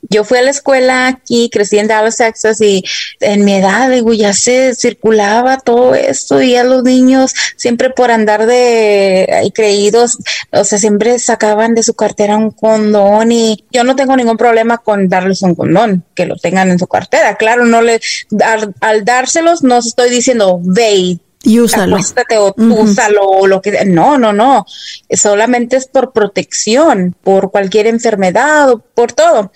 yo 0.09 0.25
fui 0.25 0.39
a 0.39 0.43
la 0.43 0.51
escuela 0.51 1.09
aquí, 1.09 1.51
crecí 1.51 1.79
en 1.79 1.89
Dallas, 1.89 2.17
Texas, 2.17 2.61
y 2.61 2.85
en 3.21 3.45
mi 3.45 3.55
edad, 3.55 3.91
digo, 3.91 4.13
ya 4.13 4.33
se 4.33 4.75
circulaba 4.75 5.59
todo 5.59 5.95
esto, 5.95 6.41
y 6.41 6.55
a 6.55 6.65
los 6.65 6.85
niños 6.85 7.33
siempre 7.57 7.91
por 7.91 8.11
andar 8.11 8.47
de 8.47 9.29
ahí 9.33 9.51
creídos, 9.51 10.19
o 10.53 10.65
sea, 10.65 10.79
siempre 10.79 11.19
sacaban 11.19 11.75
de 11.75 11.83
su 11.83 11.95
cartera 11.95 12.37
un 12.37 12.53
condón, 12.53 13.33
y 13.33 13.65
yo 13.73 13.83
no 13.83 13.97
tengo 13.97 14.17
ningún 14.17 14.37
problema 14.37 14.79
con 14.79 15.09
darles 15.09 15.43
un 15.43 15.57
condón, 15.57 16.05
que 16.15 16.27
lo 16.27 16.37
tengan 16.37 16.71
en 16.71 16.79
su 16.79 16.87
cartera. 16.87 17.37
Claro, 17.37 17.67
no 17.67 17.83
le, 17.83 18.01
al, 18.45 18.75
al 18.81 19.05
dárselos, 19.05 19.63
no 19.65 19.79
estoy 19.79 20.11
diciendo, 20.11 20.61
ve 20.63 21.19
y 21.43 21.59
úsalo. 21.61 21.97
Acuéstate 21.97 22.39
o 22.39 22.55
úsalo 22.57 23.27
o 23.27 23.47
lo 23.47 23.63
que 23.63 23.85
No, 23.85 24.19
no, 24.19 24.33
no. 24.33 24.67
Solamente 25.11 25.77
es 25.77 25.87
por 25.87 26.13
protección, 26.13 27.17
por 27.23 27.51
cualquier 27.51 27.87
enfermedad 27.87 28.71
o 28.71 28.79
por 28.79 29.13
todo. 29.13 29.53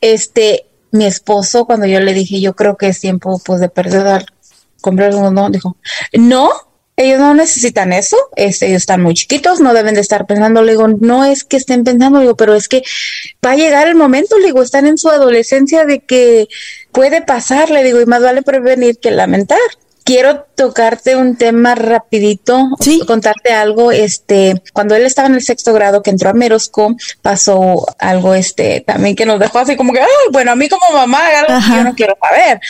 Este, 0.00 0.66
mi 0.90 1.06
esposo, 1.06 1.64
cuando 1.64 1.86
yo 1.86 2.00
le 2.00 2.12
dije, 2.12 2.40
yo 2.40 2.54
creo 2.54 2.76
que 2.76 2.88
es 2.88 3.00
tiempo 3.00 3.40
pues 3.44 3.60
de 3.60 3.68
perder, 3.68 4.26
comprar 4.80 5.14
uno, 5.14 5.48
dijo, 5.48 5.76
no, 6.12 6.50
ellos 6.96 7.20
no 7.20 7.34
necesitan 7.34 7.92
eso, 7.92 8.16
este, 8.36 8.66
ellos 8.66 8.82
están 8.82 9.00
muy 9.00 9.14
chiquitos, 9.14 9.60
no 9.60 9.72
deben 9.72 9.94
de 9.94 10.00
estar 10.00 10.26
pensando, 10.26 10.62
le 10.62 10.72
digo, 10.72 10.88
no 10.88 11.24
es 11.24 11.44
que 11.44 11.56
estén 11.56 11.84
pensando, 11.84 12.18
le 12.18 12.24
digo, 12.24 12.36
pero 12.36 12.54
es 12.54 12.68
que 12.68 12.82
va 13.44 13.52
a 13.52 13.56
llegar 13.56 13.88
el 13.88 13.94
momento, 13.94 14.38
le 14.38 14.46
digo, 14.46 14.62
están 14.62 14.86
en 14.86 14.98
su 14.98 15.08
adolescencia 15.08 15.86
de 15.86 16.00
que 16.00 16.48
puede 16.90 17.22
pasar, 17.22 17.70
le 17.70 17.84
digo, 17.84 18.00
y 18.00 18.06
más 18.06 18.22
vale 18.22 18.42
prevenir 18.42 18.98
que 18.98 19.12
lamentar 19.12 19.58
quiero 20.04 20.46
tocarte 20.54 21.16
un 21.16 21.36
tema 21.36 21.74
rapidito, 21.74 22.68
contarte 23.06 23.52
algo, 23.52 23.92
este, 23.92 24.62
cuando 24.72 24.94
él 24.94 25.04
estaba 25.04 25.28
en 25.28 25.34
el 25.34 25.42
sexto 25.42 25.72
grado 25.72 26.02
que 26.02 26.10
entró 26.10 26.30
a 26.30 26.34
Merosco, 26.34 26.96
pasó 27.20 27.86
algo, 27.98 28.34
este, 28.34 28.80
también 28.80 29.16
que 29.16 29.26
nos 29.26 29.40
dejó 29.40 29.58
así 29.58 29.76
como 29.76 29.92
que, 29.92 30.00
bueno, 30.30 30.52
a 30.52 30.56
mí 30.56 30.68
como 30.68 30.90
mamá, 30.92 31.20
algo 31.38 31.60
que 31.66 31.76
yo 31.76 31.84
no 31.84 31.94
quiero 31.94 32.16
saber. 32.20 32.60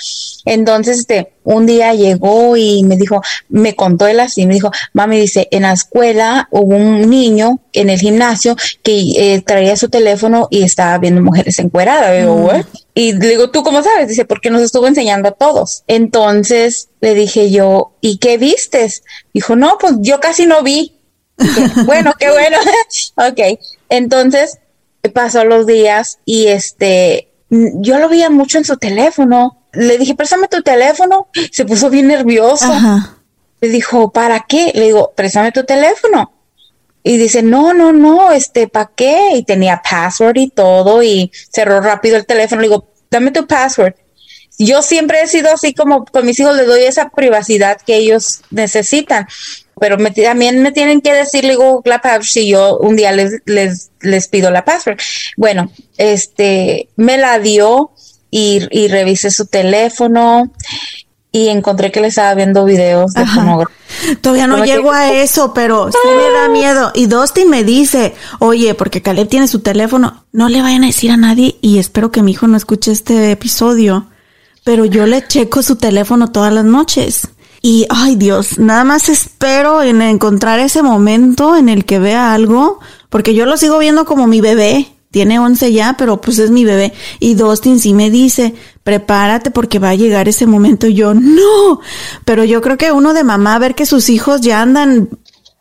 Entonces, 0.45 0.99
este, 1.01 1.33
un 1.45 1.67
día 1.67 1.95
llegó 1.95 2.57
y 2.57 2.83
me 2.85 2.97
dijo, 2.97 3.21
me 3.49 3.75
contó 3.75 4.07
él 4.07 4.21
así, 4.21 4.47
me 4.47 4.55
dijo, 4.55 4.71
mami, 4.93 5.21
dice, 5.21 5.49
en 5.51 5.63
la 5.63 5.73
escuela 5.73 6.49
hubo 6.51 6.77
un 6.77 7.09
niño 7.09 7.61
en 7.73 7.91
el 7.91 7.99
gimnasio 7.99 8.57
que 8.83 9.13
eh, 9.17 9.43
traía 9.43 9.77
su 9.77 9.89
teléfono 9.89 10.49
y 10.51 10.63
estaba 10.63 10.99
viendo 10.99 11.23
mujeres 11.23 11.59
encueradas. 11.59 12.21
Digo, 12.21 12.37
mm. 12.37 12.63
Y 12.95 13.15
le 13.15 13.29
digo, 13.29 13.51
¿tú 13.51 13.63
cómo 13.63 13.83
sabes? 13.83 14.09
Dice, 14.09 14.25
porque 14.25 14.51
nos 14.51 14.63
estuvo 14.63 14.87
enseñando 14.87 15.31
a 15.31 15.33
todos. 15.33 15.83
Entonces 15.87 16.91
le 17.01 17.15
dije 17.15 17.51
yo, 17.51 17.93
¿y 18.01 18.19
qué 18.19 18.37
vistes? 18.37 19.03
Dijo, 19.33 19.57
no, 19.57 19.79
pues 19.81 19.95
yo 20.01 20.21
casi 20.21 20.47
no 20.47 20.63
vi. 20.63 20.99
bueno, 21.87 22.13
qué 22.19 22.31
bueno. 22.31 22.59
ok. 23.17 23.59
Entonces 23.89 24.59
pasó 25.15 25.45
los 25.45 25.67
días 25.67 26.19
y 26.25 26.49
este, 26.49 27.31
yo 27.51 27.99
lo 27.99 28.09
veía 28.09 28.31
mucho 28.31 28.59
en 28.59 28.65
su 28.65 28.77
teléfono 28.77 29.62
le 29.73 29.99
dije, 29.99 30.15
préstame 30.15 30.49
tu 30.49 30.63
teléfono. 30.63 31.29
Se 31.51 31.65
puso 31.65 31.91
bien 31.91 32.09
nervioso. 32.09 32.73
Le 33.61 33.69
dijo, 33.69 34.13
¿para 34.13 34.45
qué? 34.47 34.73
Le 34.75 34.87
digo, 34.87 35.13
préstame 35.15 35.53
tu 35.53 35.65
teléfono. 35.65 36.33
Y 37.05 37.17
dice, 37.17 37.43
no, 37.43 37.73
no, 37.75 37.93
no, 37.93 38.31
este, 38.31 38.69
¿para 38.69 38.91
qué? 38.95 39.31
Y 39.35 39.45
tenía 39.45 39.83
password 39.83 40.37
y 40.37 40.51
todo 40.51 41.03
y 41.03 41.33
cerró 41.51 41.81
rápido 41.81 42.17
el 42.17 42.27
teléfono. 42.27 42.61
Le 42.61 42.69
digo, 42.69 42.93
dame 43.11 43.33
tu 43.33 43.47
password. 43.47 43.95
Yo 44.59 44.83
siempre 44.83 45.23
he 45.23 45.27
sido 45.27 45.53
así 45.53 45.75
como 45.75 46.05
con 46.05 46.25
mis 46.25 46.39
hijos, 46.39 46.57
les 46.57 46.67
doy 46.67 46.83
esa 46.83 47.09
privacidad 47.09 47.81
que 47.85 47.97
ellos 47.97 48.43
necesitan. 48.51 49.27
Pero 49.81 49.97
también 50.15 50.63
me 50.63 50.71
tienen 50.71 51.01
que 51.01 51.13
decir, 51.13 51.43
le 51.45 51.51
digo, 51.51 51.83
la 51.85 52.01
password, 52.01 52.25
si 52.25 52.49
yo 52.49 52.79
un 52.79 52.95
día 52.95 53.11
les, 53.11 53.41
les, 53.47 53.91
les 54.01 54.29
pido 54.29 54.51
la 54.51 54.65
password. 54.65 54.99
Bueno, 55.37 55.73
este, 55.97 56.89
me 56.95 57.19
la 57.19 57.41
dio 57.41 57.91
y, 58.33 58.67
y 58.71 58.89
revisé 58.89 59.31
su 59.31 59.47
teléfono 59.47 60.51
y 61.31 61.49
encontré 61.49 61.93
que 61.93 62.01
le 62.01 62.09
estaba 62.09 62.35
viendo 62.35 62.65
videos 62.65 63.13
de 63.13 63.25
pornografía. 63.25 63.77
Todavía 64.21 64.47
no 64.47 64.65
llego 64.65 64.91
a 64.91 65.13
eso, 65.13 65.55
pero 65.55 65.91
sí 65.93 66.09
me 66.09 66.39
da 66.39 66.49
miedo. 66.49 66.93
Y 66.95 67.07
Dustin 67.07 67.49
me 67.49 67.63
dice, 67.63 68.15
oye, 68.39 68.75
porque 68.75 69.03
Caleb 69.03 69.29
tiene 69.29 69.47
su 69.49 69.61
teléfono, 69.61 70.25
no 70.33 70.49
le 70.49 70.63
vayan 70.63 70.83
a 70.85 70.89
decir 70.89 71.11
a 71.11 71.17
nadie 71.17 71.57
y 71.61 71.79
espero 71.79 72.11
que 72.11 72.23
mi 72.23 72.33
hijo 72.33 72.49
no 72.49 72.57
escuche 72.57 72.91
este 72.91 73.31
episodio, 73.31 74.09
pero 74.65 74.87
yo 74.87 75.07
le 75.07 75.27
checo 75.27 75.63
su 75.63 75.77
teléfono 75.77 76.33
todas 76.33 76.53
las 76.53 76.65
noches. 76.65 77.29
Y, 77.61 77.87
ay 77.91 78.17
Dios, 78.17 78.59
nada 78.59 78.83
más 78.85 79.09
espero 79.09 79.83
en 79.83 80.03
encontrar 80.03 80.59
ese 80.59 80.83
momento 80.83 81.55
en 81.55 81.69
el 81.69 81.85
que 81.85 81.99
vea 81.99 82.33
algo, 82.33 82.81
porque 83.11 83.35
yo 83.35 83.47
lo 83.47 83.57
sigo 83.57 83.79
viendo 83.79 84.05
como 84.05 84.27
mi 84.27 84.41
bebé 84.41 84.89
tiene 85.13 85.39
11 85.39 85.73
ya, 85.73 85.95
pero 85.97 86.21
pues 86.21 86.39
es 86.39 86.51
mi 86.51 86.65
bebé. 86.65 86.93
Y 87.21 87.35
Dustin 87.35 87.79
sí 87.79 87.93
me 87.93 88.11
dice, 88.11 88.55
prepárate 88.83 89.51
porque 89.51 89.79
va 89.79 89.91
a 89.91 89.95
llegar 89.95 90.27
ese 90.27 90.47
momento. 90.47 90.89
Y 90.89 90.95
yo, 90.95 91.15
no. 91.15 91.81
Pero 92.25 92.45
yo 92.45 92.63
creo 92.63 92.79
que 92.79 92.91
uno 92.91 93.13
de 93.13 93.23
mamá, 93.23 93.59
ver 93.59 93.75
que 93.75 93.87
sus 93.87 94.09
hijos 94.09 94.41
ya 94.41 94.63
andan 94.63 95.11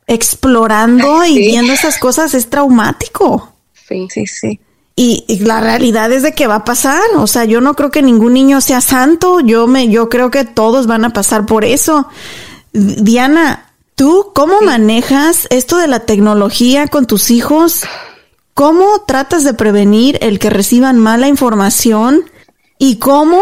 explorando 0.08 1.26
y 1.26 1.38
viendo 1.38 1.74
esas 1.74 1.98
cosas 1.98 2.34
es 2.34 2.50
traumático. 2.50 3.54
Sí, 3.88 4.08
sí, 4.10 4.26
sí. 4.26 4.60
Y, 4.96 5.40
la 5.44 5.60
realidad 5.60 6.12
es 6.12 6.24
de 6.24 6.34
que 6.34 6.48
va 6.48 6.56
a 6.56 6.66
pasar. 6.66 7.02
O 7.18 7.28
sea, 7.28 7.44
yo 7.44 7.60
no 7.60 7.74
creo 7.74 7.92
que 7.92 8.02
ningún 8.02 8.34
niño 8.34 8.62
sea 8.62 8.80
santo. 8.80 9.42
Yo 9.42 9.68
me, 9.68 9.90
yo 9.90 10.08
creo 10.08 10.32
que 10.32 10.46
todos 10.46 10.88
van 10.88 11.04
a 11.04 11.12
pasar 11.12 11.46
por 11.46 11.66
eso. 11.66 12.08
Diana, 12.72 13.74
¿tú 13.96 14.32
cómo 14.34 14.62
manejas 14.62 15.48
esto 15.50 15.78
de 15.78 15.88
la 15.88 16.02
tecnología 16.02 16.88
con 16.88 17.06
tus 17.06 17.32
hijos? 17.32 17.84
¿Cómo 18.54 19.04
tratas 19.06 19.44
de 19.44 19.54
prevenir 19.54 20.20
el 20.22 20.38
que 20.38 20.50
reciban 20.50 21.00
mala 21.00 21.28
información? 21.28 22.30
¿Y 22.78 23.00
cómo 23.00 23.42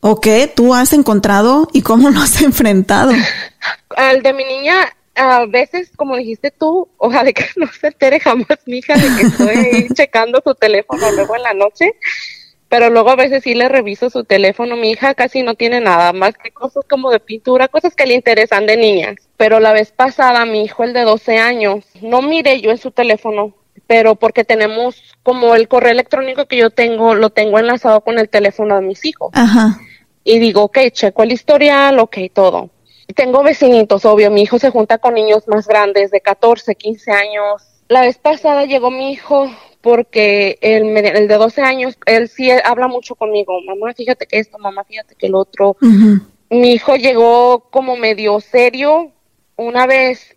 o 0.00 0.20
qué 0.20 0.46
tú 0.46 0.74
has 0.74 0.92
encontrado 0.92 1.68
y 1.72 1.82
cómo 1.82 2.10
lo 2.10 2.20
has 2.20 2.40
enfrentado? 2.42 3.12
Al 3.96 4.22
de 4.22 4.32
mi 4.32 4.44
niña, 4.44 4.88
a 5.14 5.46
veces, 5.46 5.90
como 5.96 6.16
dijiste 6.16 6.50
tú, 6.50 6.88
ojalá 6.96 7.32
que 7.32 7.44
no 7.56 7.66
se 7.72 7.88
entere 7.88 8.20
jamás 8.20 8.46
mi 8.66 8.78
hija 8.78 8.94
de 8.94 9.08
que 9.16 9.22
estoy 9.22 9.88
checando 9.94 10.40
su 10.44 10.54
teléfono 10.54 11.10
luego 11.12 11.36
en 11.36 11.42
la 11.42 11.54
noche, 11.54 11.94
pero 12.68 12.88
luego 12.88 13.10
a 13.10 13.16
veces 13.16 13.42
sí 13.42 13.54
le 13.54 13.68
reviso 13.68 14.10
su 14.10 14.22
teléfono. 14.22 14.76
Mi 14.76 14.92
hija 14.92 15.14
casi 15.14 15.42
no 15.42 15.56
tiene 15.56 15.80
nada 15.80 16.12
más 16.12 16.36
que 16.36 16.52
cosas 16.52 16.84
como 16.88 17.10
de 17.10 17.18
pintura, 17.18 17.66
cosas 17.66 17.96
que 17.96 18.06
le 18.06 18.14
interesan 18.14 18.66
de 18.66 18.76
niñas. 18.76 19.16
Pero 19.36 19.58
la 19.58 19.72
vez 19.72 19.90
pasada, 19.90 20.46
mi 20.46 20.62
hijo, 20.62 20.84
el 20.84 20.92
de 20.92 21.02
12 21.02 21.38
años, 21.38 21.84
no 22.00 22.22
miré 22.22 22.60
yo 22.60 22.70
en 22.70 22.78
su 22.78 22.92
teléfono 22.92 23.54
pero 23.90 24.14
porque 24.14 24.44
tenemos 24.44 25.02
como 25.24 25.56
el 25.56 25.66
correo 25.66 25.90
electrónico 25.90 26.46
que 26.46 26.56
yo 26.56 26.70
tengo, 26.70 27.16
lo 27.16 27.30
tengo 27.30 27.58
enlazado 27.58 28.02
con 28.02 28.20
el 28.20 28.28
teléfono 28.28 28.76
de 28.76 28.82
mis 28.82 29.04
hijos. 29.04 29.30
Ajá. 29.32 29.80
Y 30.22 30.38
digo, 30.38 30.62
ok, 30.62 30.78
checo 30.92 31.24
el 31.24 31.32
historial, 31.32 31.98
ok, 31.98 32.18
todo. 32.32 32.70
Tengo 33.16 33.42
vecinitos, 33.42 34.04
obvio, 34.04 34.30
mi 34.30 34.42
hijo 34.42 34.60
se 34.60 34.70
junta 34.70 34.98
con 34.98 35.14
niños 35.14 35.48
más 35.48 35.66
grandes 35.66 36.12
de 36.12 36.20
14, 36.20 36.76
15 36.76 37.10
años. 37.10 37.62
La 37.88 38.02
vez 38.02 38.16
pasada 38.16 38.64
llegó 38.64 38.92
mi 38.92 39.10
hijo 39.10 39.50
porque 39.80 40.56
el, 40.60 40.96
el 40.96 41.26
de 41.26 41.34
12 41.34 41.60
años, 41.60 41.98
él 42.06 42.28
sí 42.28 42.48
habla 42.48 42.86
mucho 42.86 43.16
conmigo, 43.16 43.60
mamá, 43.62 43.92
fíjate 43.92 44.26
que 44.26 44.38
esto, 44.38 44.56
mamá, 44.58 44.84
fíjate 44.84 45.16
que 45.16 45.26
el 45.26 45.34
otro. 45.34 45.76
Mi 46.48 46.74
hijo 46.74 46.94
llegó 46.94 47.66
como 47.70 47.96
medio 47.96 48.38
serio 48.38 49.10
una 49.56 49.88
vez 49.88 50.36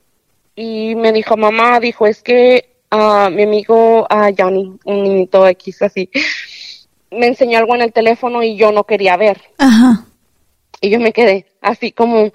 y 0.56 0.96
me 0.96 1.12
dijo, 1.12 1.38
mamá, 1.38 1.80
dijo, 1.80 2.08
es 2.08 2.24
que 2.24 2.73
a 2.96 3.32
mi 3.32 3.42
amigo 3.42 4.06
a 4.08 4.30
Johnny, 4.38 4.72
un 4.86 5.04
niñito 5.04 5.48
X 5.48 5.82
así, 5.82 6.12
me 7.10 7.26
enseñó 7.26 7.58
algo 7.58 7.74
en 7.74 7.82
el 7.82 7.92
teléfono 7.92 8.44
y 8.44 8.56
yo 8.56 8.72
no 8.72 8.84
quería 8.84 9.18
ver. 9.18 9.42
Ajá. 9.58 10.06
Y 10.80 10.92
yo 10.92 11.00
me 11.00 11.12
quedé 11.12 11.48
así 11.60 11.92
como, 11.92 12.32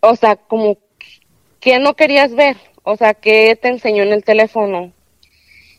o 0.00 0.16
sea, 0.16 0.36
como, 0.36 0.78
¿qué 1.58 1.80
no 1.80 1.94
querías 1.94 2.36
ver? 2.36 2.56
O 2.84 2.96
sea, 2.96 3.14
¿qué 3.14 3.58
te 3.60 3.68
enseñó 3.68 4.04
en 4.04 4.12
el 4.12 4.22
teléfono? 4.22 4.92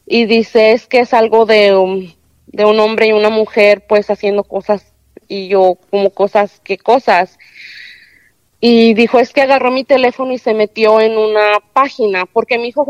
Y 0.06 0.26
dice, 0.26 0.74
es 0.74 0.88
que 0.88 1.00
es 1.00 1.14
algo 1.14 1.46
de, 1.46 2.14
de 2.48 2.66
un 2.66 2.80
hombre 2.82 3.08
y 3.08 3.14
una 3.14 3.30
mujer 3.30 3.86
pues 3.88 4.10
haciendo 4.10 4.44
cosas 4.44 4.94
y 5.30 5.48
yo 5.48 5.78
como 5.90 6.10
cosas, 6.10 6.60
¿qué 6.66 6.78
cosas? 6.78 7.40
Y 8.68 8.96
dijo 8.96 9.20
es 9.20 9.32
que 9.32 9.44
agarró 9.44 9.70
mi 9.70 9.84
teléfono 9.84 10.34
y 10.34 10.40
se 10.40 10.56
metió 10.56 11.00
en 11.00 11.20
una 11.20 11.60
página 11.72 12.26
porque 12.26 12.58
mi 12.58 12.70
hijo 12.70 12.84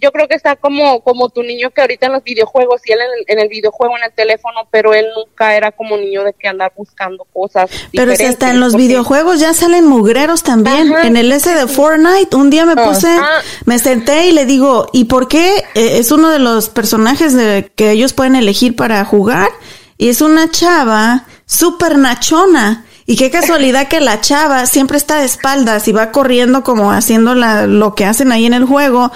yo 0.00 0.10
creo 0.10 0.26
que 0.26 0.34
está 0.34 0.56
como 0.56 1.02
como 1.02 1.28
tu 1.28 1.42
niño 1.42 1.68
que 1.70 1.82
ahorita 1.82 2.06
en 2.06 2.14
los 2.14 2.24
videojuegos 2.24 2.80
y 2.86 2.92
él 2.92 2.98
en 3.26 3.38
el, 3.38 3.48
videojuego 3.50 3.94
en 3.98 4.04
el 4.04 4.12
teléfono 4.14 4.66
pero 4.70 4.94
él 4.94 5.04
nunca 5.14 5.54
era 5.54 5.70
como 5.70 5.98
niño 5.98 6.24
de 6.24 6.32
que 6.32 6.48
andar 6.48 6.72
buscando 6.74 7.26
cosas 7.30 7.68
pero 7.92 8.16
si 8.16 8.24
hasta 8.24 8.48
en 8.48 8.58
los 8.58 8.74
videojuegos 8.74 9.38
ya 9.38 9.52
salen 9.52 9.86
mugreros 9.86 10.42
también 10.42 10.90
en 11.04 11.18
el 11.18 11.30
S 11.30 11.52
de 11.52 11.66
Fortnite 11.66 12.34
un 12.34 12.48
día 12.48 12.64
me 12.64 12.80
ah. 12.80 12.88
puse 12.88 13.08
ah. 13.08 13.42
me 13.66 13.78
senté 13.78 14.28
y 14.28 14.32
le 14.32 14.46
digo 14.46 14.86
y 14.94 15.04
por 15.04 15.28
qué 15.28 15.58
eh, 15.74 15.98
es 15.98 16.10
uno 16.10 16.30
de 16.30 16.38
los 16.38 16.70
personajes 16.70 17.34
de 17.34 17.70
que 17.76 17.90
ellos 17.90 18.14
pueden 18.14 18.34
elegir 18.34 18.76
para 18.76 19.04
jugar 19.04 19.50
y 19.98 20.08
es 20.08 20.22
una 20.22 20.50
chava 20.50 21.26
súper 21.44 21.98
nachona 21.98 22.86
Y 23.12 23.16
qué 23.16 23.30
casualidad 23.30 23.88
que 23.88 24.00
la 24.00 24.22
chava 24.22 24.64
siempre 24.64 24.96
está 24.96 25.18
de 25.18 25.26
espaldas 25.26 25.86
y 25.86 25.92
va 25.92 26.12
corriendo 26.12 26.64
como 26.64 26.92
haciendo 26.92 27.34
la, 27.34 27.66
lo 27.66 27.94
que 27.94 28.06
hacen 28.06 28.32
ahí 28.32 28.46
en 28.46 28.54
el 28.54 28.64
juego. 28.64 29.12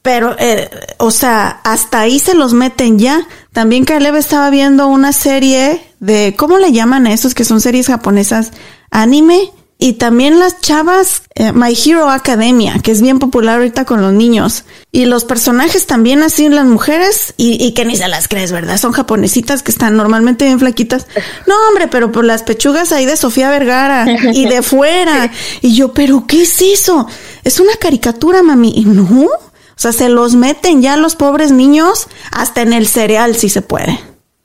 Pero, 0.00 0.36
eh, 0.38 0.70
o 0.98 1.10
sea, 1.10 1.58
hasta 1.64 1.98
ahí 1.98 2.20
se 2.20 2.34
los 2.34 2.52
meten 2.52 3.00
ya. 3.00 3.26
También 3.52 3.84
Caleb 3.84 4.14
estaba 4.14 4.48
viendo 4.48 4.86
una 4.86 5.12
serie 5.12 5.82
de, 5.98 6.36
¿cómo 6.38 6.56
le 6.58 6.70
llaman 6.70 7.08
a 7.08 7.12
esos 7.12 7.34
que 7.34 7.44
son 7.44 7.60
series 7.60 7.88
japonesas? 7.88 8.52
Anime. 8.92 9.50
Y 9.82 9.94
también 9.94 10.38
las 10.38 10.60
chavas, 10.60 11.24
eh, 11.34 11.50
My 11.50 11.74
Hero 11.74 12.08
Academia, 12.08 12.76
que 12.84 12.92
es 12.92 13.02
bien 13.02 13.18
popular 13.18 13.56
ahorita 13.56 13.84
con 13.84 14.00
los 14.00 14.12
niños. 14.12 14.64
Y 14.92 15.06
los 15.06 15.24
personajes 15.24 15.88
también 15.88 16.22
así, 16.22 16.48
las 16.48 16.66
mujeres, 16.66 17.34
y, 17.36 17.60
y 17.60 17.74
que 17.74 17.84
ni 17.84 17.96
se 17.96 18.06
las 18.06 18.28
crees, 18.28 18.52
¿verdad? 18.52 18.76
Son 18.76 18.92
japonesitas 18.92 19.64
que 19.64 19.72
están 19.72 19.96
normalmente 19.96 20.44
bien 20.44 20.60
flaquitas. 20.60 21.08
No, 21.48 21.56
hombre, 21.66 21.88
pero 21.88 22.12
por 22.12 22.24
las 22.24 22.44
pechugas 22.44 22.92
ahí 22.92 23.06
de 23.06 23.16
Sofía 23.16 23.50
Vergara 23.50 24.06
y 24.32 24.46
de 24.46 24.62
fuera. 24.62 25.32
Y 25.62 25.74
yo, 25.74 25.92
¿pero 25.92 26.28
qué 26.28 26.42
es 26.42 26.62
eso? 26.62 27.08
Es 27.42 27.58
una 27.58 27.74
caricatura, 27.74 28.44
mami. 28.44 28.72
Y 28.76 28.84
no. 28.84 29.24
O 29.24 29.30
sea, 29.74 29.90
se 29.90 30.08
los 30.08 30.36
meten 30.36 30.80
ya 30.80 30.96
los 30.96 31.16
pobres 31.16 31.50
niños 31.50 32.06
hasta 32.30 32.62
en 32.62 32.72
el 32.72 32.86
cereal, 32.86 33.34
si 33.34 33.48
se 33.48 33.62
puede. 33.62 33.98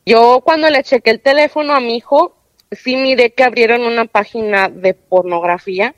Yo 0.04 0.42
cuando 0.44 0.68
le 0.72 0.82
chequé 0.84 1.12
el 1.12 1.22
teléfono 1.22 1.74
a 1.74 1.80
mi 1.80 1.98
hijo, 1.98 2.37
sí 2.72 2.96
miré 2.96 3.34
que 3.34 3.44
abrieron 3.44 3.82
una 3.82 4.06
página 4.06 4.70
de 4.70 4.94
pornografía. 4.94 5.96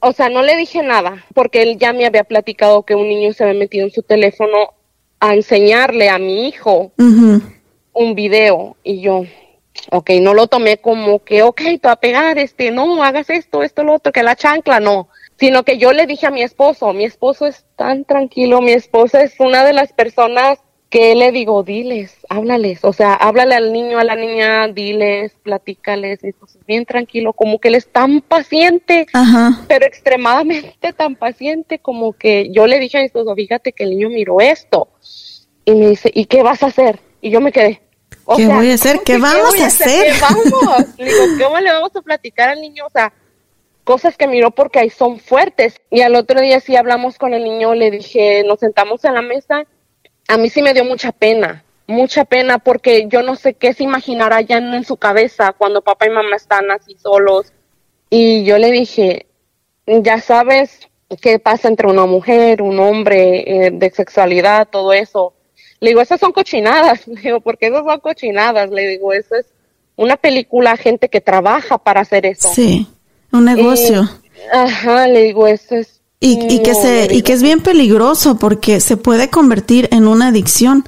O 0.00 0.12
sea, 0.12 0.28
no 0.28 0.42
le 0.42 0.56
dije 0.56 0.82
nada, 0.82 1.24
porque 1.34 1.62
él 1.62 1.78
ya 1.78 1.92
me 1.92 2.06
había 2.06 2.24
platicado 2.24 2.84
que 2.84 2.94
un 2.94 3.08
niño 3.08 3.32
se 3.32 3.44
había 3.44 3.58
metido 3.58 3.84
en 3.84 3.92
su 3.92 4.02
teléfono 4.02 4.74
a 5.18 5.34
enseñarle 5.34 6.08
a 6.08 6.18
mi 6.18 6.48
hijo 6.48 6.92
un 6.96 8.14
video. 8.14 8.76
Y 8.82 9.02
yo, 9.02 9.24
ok, 9.90 10.10
no 10.20 10.34
lo 10.34 10.46
tomé 10.46 10.78
como 10.78 11.22
que, 11.22 11.42
ok, 11.42 11.60
te 11.60 11.80
va 11.84 11.92
a 11.92 12.00
pegar, 12.00 12.38
este, 12.38 12.70
no, 12.70 13.02
hagas 13.04 13.28
esto, 13.30 13.62
esto, 13.62 13.82
lo 13.84 13.94
otro, 13.94 14.12
que 14.12 14.22
la 14.22 14.36
chancla, 14.36 14.80
no. 14.80 15.08
Sino 15.38 15.64
que 15.64 15.78
yo 15.78 15.92
le 15.92 16.06
dije 16.06 16.26
a 16.26 16.30
mi 16.30 16.42
esposo, 16.42 16.92
mi 16.92 17.04
esposo 17.04 17.46
es 17.46 17.64
tan 17.76 18.04
tranquilo, 18.04 18.60
mi 18.60 18.72
esposa 18.72 19.22
es 19.22 19.38
una 19.38 19.64
de 19.64 19.72
las 19.72 19.92
personas 19.92 20.58
que 20.90 21.14
le 21.14 21.30
digo, 21.30 21.62
diles, 21.62 22.16
háblales, 22.28 22.84
o 22.84 22.92
sea, 22.92 23.14
háblale 23.14 23.54
al 23.54 23.72
niño, 23.72 24.00
a 24.00 24.04
la 24.04 24.16
niña, 24.16 24.66
diles, 24.66 25.32
platícales, 25.40 26.18
y 26.24 26.32
pues 26.32 26.58
bien 26.66 26.84
tranquilo, 26.84 27.32
como 27.32 27.60
que 27.60 27.68
él 27.68 27.76
es 27.76 27.86
tan 27.86 28.20
paciente, 28.20 29.06
pero 29.68 29.86
extremadamente 29.86 30.92
tan 30.92 31.14
paciente, 31.14 31.78
como 31.78 32.12
que 32.12 32.50
yo 32.50 32.66
le 32.66 32.80
dije 32.80 32.98
a 32.98 33.00
mi 33.00 33.06
esposo, 33.06 33.36
fíjate 33.36 33.72
que 33.72 33.84
el 33.84 33.90
niño 33.90 34.08
miró 34.08 34.40
esto, 34.40 34.88
y 35.64 35.74
me 35.74 35.90
dice, 35.90 36.10
¿y 36.12 36.24
qué 36.24 36.42
vas 36.42 36.64
a 36.64 36.66
hacer? 36.66 36.98
Y 37.20 37.30
yo 37.30 37.40
me 37.40 37.52
quedé. 37.52 37.80
¿Qué 38.36 38.46
voy 38.48 38.70
a 38.70 38.74
hacer? 38.74 39.00
¿Qué 39.04 39.18
vamos 39.18 39.60
a 39.60 39.66
hacer? 39.66 40.12
¿Qué 40.12 40.20
vamos? 40.20 40.98
Le 40.98 41.04
digo, 41.04 41.24
¿cómo 41.40 41.60
le 41.60 41.70
vamos 41.70 41.94
a 41.94 42.02
platicar 42.02 42.48
al 42.48 42.60
niño? 42.60 42.86
O 42.86 42.90
sea, 42.90 43.12
cosas 43.84 44.16
que 44.16 44.26
miró 44.26 44.50
porque 44.50 44.80
ahí 44.80 44.90
son 44.90 45.18
fuertes. 45.18 45.80
Y 45.90 46.00
al 46.00 46.14
otro 46.14 46.40
día 46.40 46.60
sí 46.60 46.76
hablamos 46.76 47.18
con 47.18 47.34
el 47.34 47.44
niño, 47.44 47.74
le 47.74 47.90
dije, 47.90 48.42
nos 48.44 48.60
sentamos 48.60 49.04
en 49.04 49.14
la 49.14 49.22
mesa 49.22 49.66
a 50.30 50.36
mí 50.36 50.48
sí 50.48 50.62
me 50.62 50.72
dio 50.72 50.84
mucha 50.84 51.10
pena, 51.10 51.64
mucha 51.88 52.24
pena 52.24 52.60
porque 52.60 53.08
yo 53.08 53.22
no 53.22 53.34
sé 53.34 53.54
qué 53.54 53.74
se 53.74 53.82
imaginará 53.82 54.40
ya 54.40 54.58
en, 54.58 54.84
su 54.84 54.96
cabeza 54.96 55.52
cuando 55.52 55.82
papá 55.82 56.06
y 56.06 56.10
mamá 56.10 56.36
están 56.36 56.70
así 56.70 56.96
solos. 57.02 57.52
Y 58.10 58.44
yo 58.44 58.56
le 58.58 58.70
dije, 58.70 59.26
ya 59.86 60.20
sabes 60.20 60.88
qué 61.20 61.40
pasa 61.40 61.66
entre 61.66 61.88
una 61.88 62.06
mujer, 62.06 62.62
un 62.62 62.78
hombre, 62.78 63.66
eh, 63.66 63.70
de 63.72 63.90
sexualidad, 63.90 64.68
todo 64.68 64.92
eso. 64.92 65.34
Le 65.80 65.90
digo, 65.90 66.00
esas 66.00 66.20
son 66.20 66.30
cochinadas, 66.30 67.06
le 67.08 67.20
digo, 67.20 67.40
porque 67.40 67.66
esas 67.66 67.84
son 67.84 67.98
cochinadas, 67.98 68.70
le 68.70 68.86
digo, 68.86 69.12
eso 69.12 69.34
es 69.34 69.46
una 69.96 70.16
película, 70.16 70.76
gente 70.76 71.08
que 71.08 71.20
trabaja 71.20 71.76
para 71.76 72.02
hacer 72.02 72.24
eso. 72.24 72.50
Sí, 72.54 72.86
un 73.32 73.46
negocio. 73.46 74.08
ajá, 74.52 75.08
le 75.08 75.24
digo, 75.24 75.48
eso 75.48 75.74
es 75.74 75.99
y, 76.20 76.62
que 76.62 76.74
se, 76.74 77.08
y 77.10 77.22
que 77.22 77.32
es 77.32 77.42
bien 77.42 77.60
peligroso 77.60 78.36
porque 78.36 78.80
se 78.80 78.98
puede 78.98 79.30
convertir 79.30 79.88
en 79.90 80.06
una 80.06 80.28
adicción. 80.28 80.84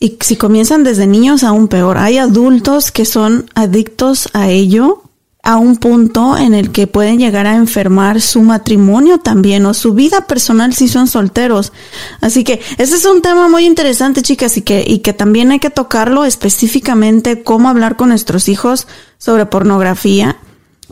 Y 0.00 0.18
si 0.20 0.36
comienzan 0.36 0.82
desde 0.82 1.06
niños, 1.06 1.44
aún 1.44 1.68
peor. 1.68 1.96
Hay 1.96 2.18
adultos 2.18 2.90
que 2.90 3.04
son 3.04 3.48
adictos 3.54 4.28
a 4.32 4.50
ello 4.50 5.02
a 5.44 5.58
un 5.58 5.76
punto 5.76 6.36
en 6.36 6.54
el 6.54 6.72
que 6.72 6.88
pueden 6.88 7.20
llegar 7.20 7.46
a 7.46 7.54
enfermar 7.54 8.20
su 8.20 8.42
matrimonio 8.42 9.18
también 9.18 9.64
o 9.64 9.74
su 9.74 9.94
vida 9.94 10.26
personal 10.26 10.74
si 10.74 10.88
son 10.88 11.06
solteros. 11.06 11.72
Así 12.20 12.42
que 12.42 12.60
ese 12.78 12.96
es 12.96 13.04
un 13.04 13.22
tema 13.22 13.48
muy 13.48 13.64
interesante, 13.64 14.22
chicas, 14.22 14.56
y 14.56 14.62
que, 14.62 14.82
y 14.84 14.98
que 14.98 15.12
también 15.12 15.52
hay 15.52 15.60
que 15.60 15.70
tocarlo 15.70 16.24
específicamente 16.24 17.44
cómo 17.44 17.68
hablar 17.68 17.96
con 17.96 18.08
nuestros 18.08 18.48
hijos 18.48 18.88
sobre 19.18 19.46
pornografía, 19.46 20.36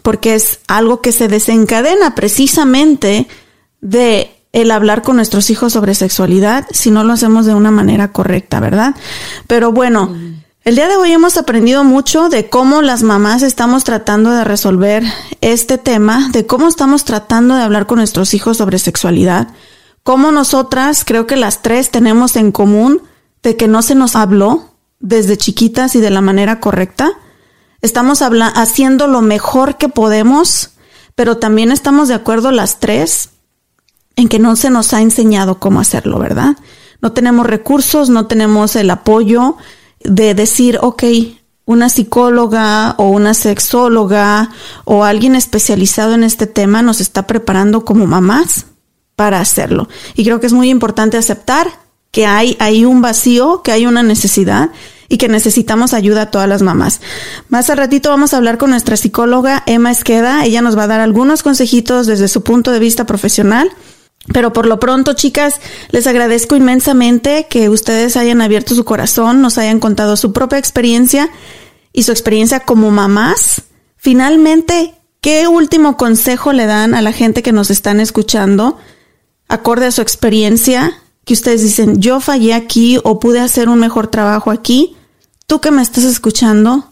porque 0.03 0.37
es 0.37 0.61
algo 0.69 1.01
que 1.01 1.11
se 1.11 1.27
desencadena 1.27 2.15
precisamente 2.15 3.27
de 3.85 4.35
el 4.53 4.71
hablar 4.71 5.03
con 5.03 5.17
nuestros 5.17 5.51
hijos 5.51 5.75
sobre 5.75 5.95
sexualidad 5.95 6.67
si 6.71 6.91
no 6.91 7.05
lo 7.05 7.13
hacemos 7.13 7.45
de 7.45 7.55
una 7.55 7.71
manera 7.71 8.13
correcta, 8.13 8.59
¿verdad? 8.59 8.95
Pero 9.47 9.73
bueno, 9.73 10.17
el 10.65 10.75
día 10.75 10.89
de 10.89 10.97
hoy 10.97 11.13
hemos 11.13 11.37
aprendido 11.37 11.85
mucho 11.85 12.31
de 12.31 12.49
cómo 12.49 12.81
las 12.81 13.03
mamás 13.03 13.43
estamos 13.43 13.85
tratando 13.85 14.31
de 14.31 14.43
resolver 14.43 15.05
este 15.43 15.77
tema, 15.77 16.31
de 16.33 16.47
cómo 16.47 16.69
estamos 16.69 17.05
tratando 17.05 17.57
de 17.57 17.63
hablar 17.63 17.87
con 17.87 17.99
nuestros 17.99 18.33
hijos 18.33 18.57
sobre 18.57 18.79
sexualidad, 18.79 19.49
cómo 20.03 20.33
nosotras, 20.33 21.05
creo 21.05 21.27
que 21.27 21.37
las 21.37 21.61
tres 21.61 21.91
tenemos 21.91 22.37
en 22.37 22.53
común 22.53 23.03
de 23.43 23.57
que 23.57 23.69
no 23.69 23.83
se 23.83 23.95
nos 23.95 24.17
habló 24.17 24.71
desde 24.99 25.37
chiquitas 25.37 25.95
y 25.95 26.01
de 26.01 26.11
la 26.11 26.23
manera 26.23 26.61
correcta. 26.61 27.13
Estamos 27.83 28.23
haciendo 28.23 29.09
lo 29.09 29.21
mejor 29.21 29.77
que 29.77 29.91
podemos, 29.91 30.71
pero 31.15 31.37
también 31.37 31.71
estamos 31.71 32.09
de 32.09 32.15
acuerdo 32.15 32.51
las 32.51 32.81
tres 32.81 33.29
en 34.17 34.29
que 34.29 34.39
no 34.39 34.57
se 34.57 34.71
nos 34.71 34.93
ha 34.93 35.01
enseñado 35.01 35.59
cómo 35.59 35.81
hacerlo, 35.81 36.19
¿verdad? 36.19 36.57
No 37.01 37.13
tenemos 37.13 37.47
recursos, 37.47 38.09
no 38.11 38.27
tenemos 38.27 38.77
el 38.77 38.91
apoyo 38.91 39.57
de 40.01 40.35
decir, 40.35 40.79
ok, 40.81 41.05
una 41.67 41.89
psicóloga 41.89 42.95
o 42.99 43.09
una 43.09 43.35
sexóloga 43.35 44.51
o 44.85 45.05
alguien 45.05 45.35
especializado 45.35 46.15
en 46.15 46.25
este 46.25 46.47
tema 46.47 46.83
nos 46.83 47.01
está 47.01 47.27
preparando 47.27 47.85
como 47.85 48.07
mamás 48.07 48.67
para 49.17 49.41
hacerlo. 49.41 49.89
Y 50.15 50.25
creo 50.25 50.41
que 50.41 50.47
es 50.47 50.53
muy 50.53 50.71
importante 50.71 51.17
aceptar 51.17 51.69
que 52.11 52.27
hay, 52.27 52.57
hay 52.61 52.85
un 52.85 53.01
vacío, 53.01 53.63
que 53.63 53.73
hay 53.73 53.87
una 53.87 54.03
necesidad 54.03 54.71
y 55.09 55.19
que 55.19 55.29
necesitamos 55.29 55.95
ayuda 55.95 56.23
a 56.23 56.31
todas 56.31 56.49
las 56.49 56.63
mamás. 56.63 57.01
Más 57.49 57.71
al 57.71 57.79
ratito 57.79 58.11
vamos 58.11 58.33
a 58.33 58.37
hablar 58.37 58.59
con 58.59 58.71
nuestra 58.71 58.97
psicóloga 58.97 59.63
Emma 59.67 59.91
Esqueda. 59.91 60.45
Ella 60.45 60.63
nos 60.63 60.77
va 60.77 60.85
a 60.85 60.89
dar 60.89 61.01
algunos 61.01 61.43
consejitos 61.43 62.07
desde 62.07 62.29
su 62.29 62.43
punto 62.43 62.73
de 62.73 62.79
vista 62.79 63.05
profesional 63.05 63.71
pero 64.33 64.53
por 64.53 64.67
lo 64.67 64.81
pronto, 64.81 65.13
chicas, 65.13 65.61
les 65.91 66.07
agradezco 66.07 66.57
inmensamente 66.57 67.47
que 67.49 67.69
ustedes 67.69 68.17
hayan 68.17 68.41
abierto 68.41 68.75
su 68.75 68.85
corazón, 68.85 69.43
nos 69.43 69.59
hayan 69.59 69.81
contado 69.81 70.17
su 70.17 70.33
propia 70.33 70.59
experiencia 70.59 71.31
y 71.93 72.05
su 72.05 72.13
experiencia 72.13 72.61
como 72.61 72.91
mamás. 72.91 73.63
Finalmente, 73.97 74.95
¿qué 75.21 75.47
último 75.47 75.97
consejo 75.97 76.53
le 76.53 76.65
dan 76.67 76.95
a 76.95 77.03
la 77.03 77.13
gente 77.13 77.43
que 77.43 77.53
nos 77.53 77.71
están 77.71 78.01
escuchando, 78.01 78.79
acorde 79.49 79.87
a 79.87 79.93
su 79.93 80.01
experiencia, 80.01 80.95
que 81.27 81.35
ustedes 81.35 81.63
dicen, 81.63 82.01
yo 82.01 82.21
fallé 82.21 82.55
aquí 82.55 82.99
o 83.05 83.21
pude 83.21 83.41
hacer 83.41 83.69
un 83.69 83.79
mejor 83.79 84.07
trabajo 84.07 84.51
aquí? 84.51 84.97
Tú 85.47 85.61
que 85.61 85.71
me 85.71 85.83
estás 85.83 86.05
escuchando, 86.05 86.89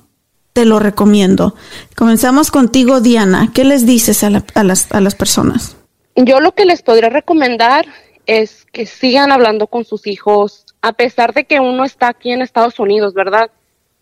te 0.52 0.66
lo 0.66 0.78
recomiendo. 0.78 1.54
Comenzamos 1.96 2.50
contigo, 2.50 3.00
Diana. 3.00 3.50
¿Qué 3.54 3.64
les 3.64 3.86
dices 3.86 4.22
a, 4.22 4.28
las, 4.28 4.44
a 4.90 5.00
las 5.00 5.14
personas? 5.14 5.76
Yo 6.16 6.40
lo 6.40 6.52
que 6.52 6.64
les 6.64 6.82
podría 6.82 7.08
recomendar 7.08 7.86
es 8.26 8.66
que 8.66 8.86
sigan 8.86 9.32
hablando 9.32 9.66
con 9.66 9.84
sus 9.84 10.06
hijos, 10.06 10.66
a 10.82 10.92
pesar 10.92 11.32
de 11.32 11.44
que 11.44 11.60
uno 11.60 11.84
está 11.84 12.08
aquí 12.08 12.30
en 12.32 12.42
Estados 12.42 12.78
Unidos, 12.78 13.14
¿verdad? 13.14 13.50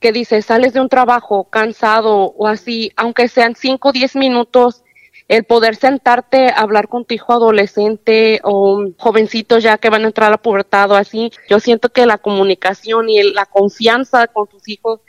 Que 0.00 0.12
dice, 0.12 0.42
sales 0.42 0.72
de 0.72 0.80
un 0.80 0.88
trabajo 0.88 1.44
cansado 1.44 2.34
o 2.36 2.46
así, 2.46 2.92
aunque 2.96 3.28
sean 3.28 3.54
5 3.54 3.88
o 3.88 3.92
10 3.92 4.16
minutos, 4.16 4.82
el 5.28 5.44
poder 5.44 5.76
sentarte 5.76 6.48
a 6.48 6.60
hablar 6.60 6.88
con 6.88 7.04
tu 7.04 7.14
hijo 7.14 7.32
adolescente 7.32 8.40
o 8.42 8.84
jovencito 8.98 9.60
ya 9.60 9.78
que 9.78 9.88
van 9.88 10.02
a 10.02 10.08
entrar 10.08 10.26
a 10.26 10.32
la 10.32 10.42
pubertad 10.42 10.90
o 10.90 10.96
así, 10.96 11.30
yo 11.48 11.60
siento 11.60 11.90
que 11.90 12.04
la 12.04 12.18
comunicación 12.18 13.08
y 13.08 13.22
la 13.32 13.46
confianza 13.46 14.26
con 14.26 14.48
tus 14.48 14.68
hijos 14.68 15.00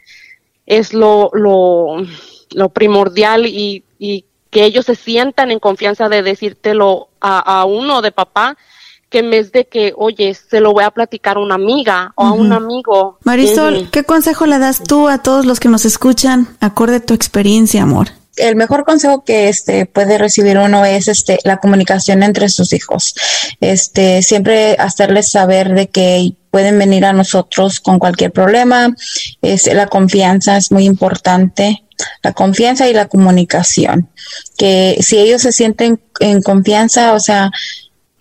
es 0.68 0.94
lo, 0.94 1.32
lo, 1.34 2.06
lo 2.54 2.70
primordial 2.70 3.48
y, 3.48 3.84
y 3.98 4.26
que 4.52 4.66
ellos 4.66 4.86
se 4.86 4.96
sientan 4.96 5.50
en 5.50 5.60
confianza 5.60 6.10
de 6.10 6.22
decírtelo 6.22 7.08
a, 7.22 7.66
uno 7.66 8.02
de 8.02 8.12
papá, 8.12 8.58
que 9.10 9.20
en 9.20 9.32
vez 9.32 9.52
de 9.52 9.66
que, 9.66 9.94
oye, 9.96 10.34
se 10.34 10.60
lo 10.60 10.74
voy 10.74 10.84
a 10.84 10.92
platicar 10.92 11.38
a 11.38 11.40
una 11.40 11.56
amiga 11.56 12.12
o 12.16 12.26
a 12.26 12.34
un 12.34 12.52
amigo. 12.52 13.18
Marisol, 13.24 13.90
¿qué 13.92 14.04
consejo 14.04 14.46
le 14.46 14.60
das 14.60 14.84
tú 14.84 15.08
a 15.08 15.20
todos 15.20 15.46
los 15.46 15.60
que 15.60 15.70
nos 15.70 15.86
escuchan, 15.86 16.48
acorde 16.60 16.98
a 16.98 17.06
tu 17.06 17.14
experiencia, 17.14 17.84
amor? 17.84 18.10
El 18.38 18.56
mejor 18.56 18.86
consejo 18.86 19.24
que 19.24 19.50
este 19.50 19.86
puede 19.86 20.18
recibir 20.18 20.58
uno 20.58 20.86
es 20.86 21.08
este 21.08 21.40
la 21.44 21.58
comunicación 21.58 22.24
entre 22.24 22.50
sus 22.50 22.74
hijos. 22.74 23.14
Este 23.60 24.22
siempre 24.22 24.76
hacerles 24.80 25.32
saber 25.32 25.74
de 25.74 25.88
que 25.88 26.34
pueden 26.52 26.78
venir 26.78 27.06
a 27.06 27.14
nosotros 27.14 27.80
con 27.80 28.00
cualquier 28.00 28.32
problema. 28.32 28.96
Es, 29.42 29.68
la 29.74 29.88
confianza 29.88 30.58
es 30.58 30.72
muy 30.72 30.86
importante, 30.86 31.84
la 32.24 32.34
confianza 32.34 32.88
y 32.88 32.94
la 32.94 33.08
comunicación. 33.08 34.10
Que 34.58 34.98
si 35.02 35.18
ellos 35.18 35.42
se 35.42 35.52
sienten 35.52 36.02
en 36.20 36.42
confianza, 36.42 37.14
o 37.14 37.20
sea, 37.20 37.52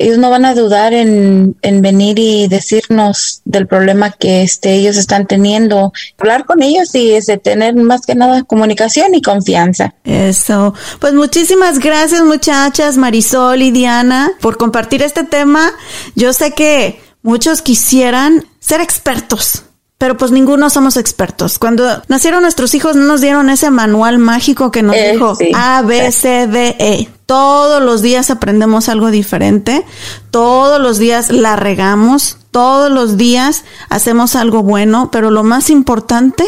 ellos 0.01 0.17
no 0.17 0.31
van 0.31 0.47
a 0.47 0.55
dudar 0.55 0.95
en, 0.95 1.57
en, 1.61 1.83
venir 1.83 2.19
y 2.19 2.49
decirnos 2.49 3.43
del 3.45 3.67
problema 3.67 4.11
que 4.11 4.43
este, 4.43 4.75
ellos 4.75 4.97
están 4.97 5.27
teniendo. 5.27 5.93
Hablar 6.19 6.47
con 6.47 6.63
ellos 6.63 6.95
y 6.95 7.13
es 7.13 7.27
de 7.27 7.37
tener 7.37 7.75
más 7.75 8.07
que 8.07 8.15
nada 8.15 8.43
comunicación 8.45 9.15
y 9.15 9.21
confianza. 9.21 9.95
Eso. 10.05 10.75
Pues 11.01 11.13
muchísimas 11.13 11.79
gracias 11.79 12.23
muchachas, 12.23 12.97
Marisol 12.97 13.61
y 13.61 13.71
Diana, 13.71 14.33
por 14.41 14.57
compartir 14.57 15.03
este 15.03 15.25
tema. 15.25 15.71
Yo 16.17 16.33
sé 16.33 16.53
que 16.53 16.99
muchos 17.23 17.61
quisieran 17.61 18.47
ser 18.59 18.81
expertos 18.81 19.65
pero 20.01 20.17
pues 20.17 20.31
ninguno 20.31 20.71
somos 20.71 20.97
expertos. 20.97 21.59
Cuando 21.59 21.85
nacieron 22.09 22.41
nuestros 22.41 22.75
hijos 22.75 22.97
no 22.97 23.05
nos 23.05 23.21
dieron 23.21 23.51
ese 23.51 23.71
manual 23.71 24.19
mágico 24.19 24.71
que 24.71 24.83
nos 24.83 24.97
eh, 24.97 25.13
dijo 25.13 25.37
A, 25.55 25.83
B, 25.83 26.11
C, 26.11 26.47
D, 26.47 26.75
E. 26.79 27.11
Todos 27.27 27.83
los 27.83 28.01
días 28.01 28.31
aprendemos 28.31 28.89
algo 28.89 29.11
diferente, 29.11 29.85
todos 30.31 30.81
los 30.81 30.97
días 30.97 31.31
la 31.31 31.55
regamos, 31.57 32.39
todos 32.51 32.91
los 32.91 33.19
días 33.19 33.65
hacemos 33.91 34.37
algo 34.37 34.63
bueno, 34.63 35.11
pero 35.13 35.31
lo 35.31 35.45
más 35.45 35.69
importante 35.69 36.47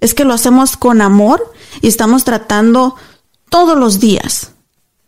es 0.00 0.12
que 0.12 0.26
lo 0.26 0.34
hacemos 0.34 0.76
con 0.76 1.00
amor 1.00 1.50
y 1.80 1.88
estamos 1.88 2.24
tratando 2.24 2.96
todos 3.48 3.78
los 3.78 4.00
días 4.00 4.51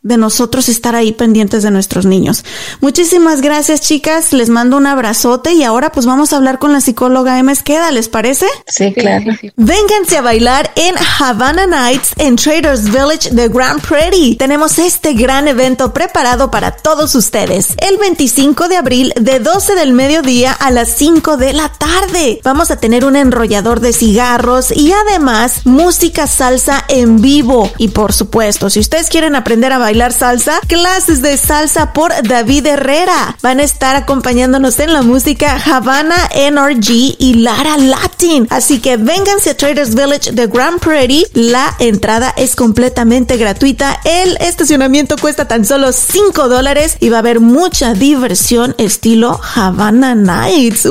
de 0.04 0.18
nosotros 0.18 0.68
estar 0.68 0.94
ahí 0.94 1.12
pendientes 1.12 1.62
de 1.62 1.70
nuestros 1.70 2.04
niños. 2.04 2.44
Muchísimas 2.80 3.40
gracias, 3.40 3.80
chicas. 3.80 4.34
Les 4.34 4.50
mando 4.50 4.76
un 4.76 4.86
abrazote 4.86 5.54
y 5.54 5.64
ahora 5.64 5.90
pues 5.90 6.04
vamos 6.04 6.32
a 6.32 6.36
hablar 6.36 6.58
con 6.58 6.74
la 6.74 6.82
psicóloga 6.82 7.38
Emma 7.38 7.52
Esqueda, 7.52 7.90
¿les 7.90 8.10
parece? 8.10 8.46
Sí, 8.66 8.92
claro. 8.92 9.32
Vénganse 9.56 10.18
a 10.18 10.20
bailar 10.20 10.70
en 10.76 10.94
Havana 11.18 11.66
Nights 11.66 12.12
en 12.18 12.36
Traders 12.36 12.84
Village 12.84 13.30
de 13.30 13.48
Grand 13.48 13.80
Prairie. 13.80 14.36
Tenemos 14.36 14.78
este 14.78 15.14
gran 15.14 15.48
evento 15.48 15.94
preparado 15.94 16.50
para 16.50 16.72
todos 16.72 17.14
ustedes. 17.14 17.74
El 17.78 17.96
25 17.96 18.68
de 18.68 18.76
abril 18.76 19.12
de 19.18 19.40
12 19.40 19.74
del 19.74 19.94
mediodía 19.94 20.52
a 20.52 20.70
las 20.70 20.90
5 20.96 21.38
de 21.38 21.54
la 21.54 21.70
tarde. 21.70 22.40
Vamos 22.44 22.70
a 22.70 22.76
tener 22.76 23.06
un 23.06 23.16
enrollador 23.16 23.80
de 23.80 23.94
cigarros 23.94 24.70
y 24.70 24.92
además 24.92 25.64
música 25.64 26.26
salsa 26.26 26.84
en 26.88 27.22
vivo. 27.22 27.72
Y 27.78 27.88
por 27.88 28.12
supuesto, 28.12 28.68
si 28.68 28.80
ustedes 28.80 29.08
quieren 29.08 29.34
aprender 29.34 29.72
a 29.72 29.78
bailar 29.78 29.93
bailar 29.94 30.12
salsa, 30.12 30.60
clases 30.66 31.22
de 31.22 31.36
salsa 31.36 31.92
por 31.92 32.12
David 32.24 32.66
Herrera. 32.66 33.36
Van 33.42 33.60
a 33.60 33.62
estar 33.62 33.94
acompañándonos 33.94 34.80
en 34.80 34.92
la 34.92 35.02
música 35.02 35.56
Havana 35.64 36.16
NRG 36.34 37.14
y 37.16 37.34
Lara 37.34 37.76
Latin. 37.76 38.48
Así 38.50 38.80
que 38.80 38.96
vénganse 38.96 39.50
a 39.50 39.56
Traders 39.56 39.94
Village 39.94 40.32
de 40.32 40.48
Grand 40.48 40.80
Prairie. 40.80 41.28
La 41.34 41.76
entrada 41.78 42.34
es 42.36 42.56
completamente 42.56 43.36
gratuita. 43.36 44.00
El 44.02 44.36
estacionamiento 44.38 45.16
cuesta 45.16 45.46
tan 45.46 45.64
solo 45.64 45.92
5 45.92 46.48
dólares 46.48 46.96
y 46.98 47.10
va 47.10 47.18
a 47.18 47.20
haber 47.20 47.38
mucha 47.38 47.94
diversión 47.94 48.74
estilo 48.78 49.40
Havana 49.54 50.16
Nights. 50.16 50.88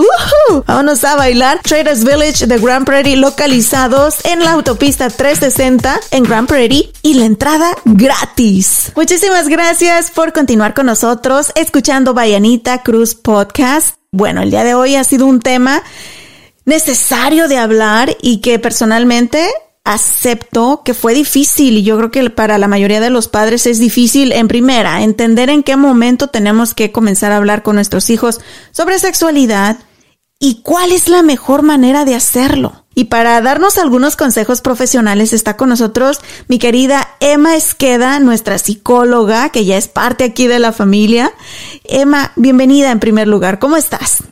Vámonos 0.66 1.04
a 1.04 1.18
bailar. 1.18 1.60
Traders 1.62 2.06
Village 2.06 2.47
de 2.47 2.58
Grand 2.58 2.86
Prairie 2.86 3.18
localizados 3.18 4.24
en 4.24 4.45
la 4.45 4.51
autopista 4.51 5.10
360 5.10 5.99
en 6.12 6.24
Grand 6.24 6.47
Prairie 6.47 6.89
y 7.01 7.16
la 7.16 7.26
entrada 7.26 7.76
gratis. 7.84 8.93
Muchísimas 8.96 9.48
gracias 9.48 10.12
por 10.12 10.34
continuar 10.34 10.76
con 10.76 10.86
nosotros 10.86 11.52
escuchando 11.56 12.14
Bayanita 12.14 12.84
Cruz 12.84 13.16
Podcast. 13.16 13.96
Bueno, 14.12 14.44
el 14.44 14.52
día 14.52 14.64
de 14.64 14.76
hoy 14.76 14.96
ha 14.96 15.04
sido 15.04 15.26
un 15.26 15.39
tema 15.39 15.82
necesario 16.66 17.48
de 17.48 17.58
hablar 17.58 18.16
y 18.22 18.41
que 18.41 18.60
personalmente 18.60 19.50
acepto 19.84 20.84
que 20.86 20.94
fue 20.94 21.16
difícil 21.16 21.80
y 21.80 21.84
yo 21.84 21.98
creo 21.98 22.12
que 22.12 22.30
para 22.30 22.60
la 22.60 22.68
mayoría 22.68 23.00
de 23.00 23.10
los 23.10 23.28
padres 23.28 23.66
es 23.66 23.80
difícil 23.80 24.32
en 24.32 24.48
primera 24.48 25.02
entender 25.02 25.50
en 25.50 25.64
qué 25.64 25.76
momento 25.76 26.28
tenemos 26.28 26.76
que 26.76 26.91
comenzar 26.91 27.32
a 27.32 27.38
hablar 27.38 27.64
con 27.64 27.76
nuestros 27.76 28.12
hijos 28.12 28.41
sobre 28.72 29.00
sexualidad 29.00 29.80
y 30.39 30.62
cuál 30.62 30.91
es 30.91 31.10
la 31.10 31.24
mejor 31.24 31.64
manera 31.64 32.06
de 32.06 32.14
hacerlo. 32.14 32.83
Y 32.96 33.06
para 33.06 33.41
darnos 33.41 33.78
algunos 33.78 34.16
consejos 34.16 34.62
profesionales 34.62 35.34
está 35.34 35.58
con 35.58 35.70
nosotros 35.70 36.20
mi 36.48 36.60
querida 36.60 37.10
Emma 37.20 37.56
Esqueda, 37.56 38.20
nuestra 38.20 38.58
psicóloga, 38.58 39.50
que 39.50 39.66
ya 39.66 39.78
es 39.78 39.88
parte 39.88 40.24
aquí 40.24 40.48
de 40.48 40.60
la 40.60 40.72
familia. 40.72 41.34
Emma, 41.84 42.32
bienvenida 42.36 42.91
en 42.91 43.00
primer 43.00 43.28
lugar. 43.28 43.60
¿Cómo 43.60 43.78
estás? 43.78 44.24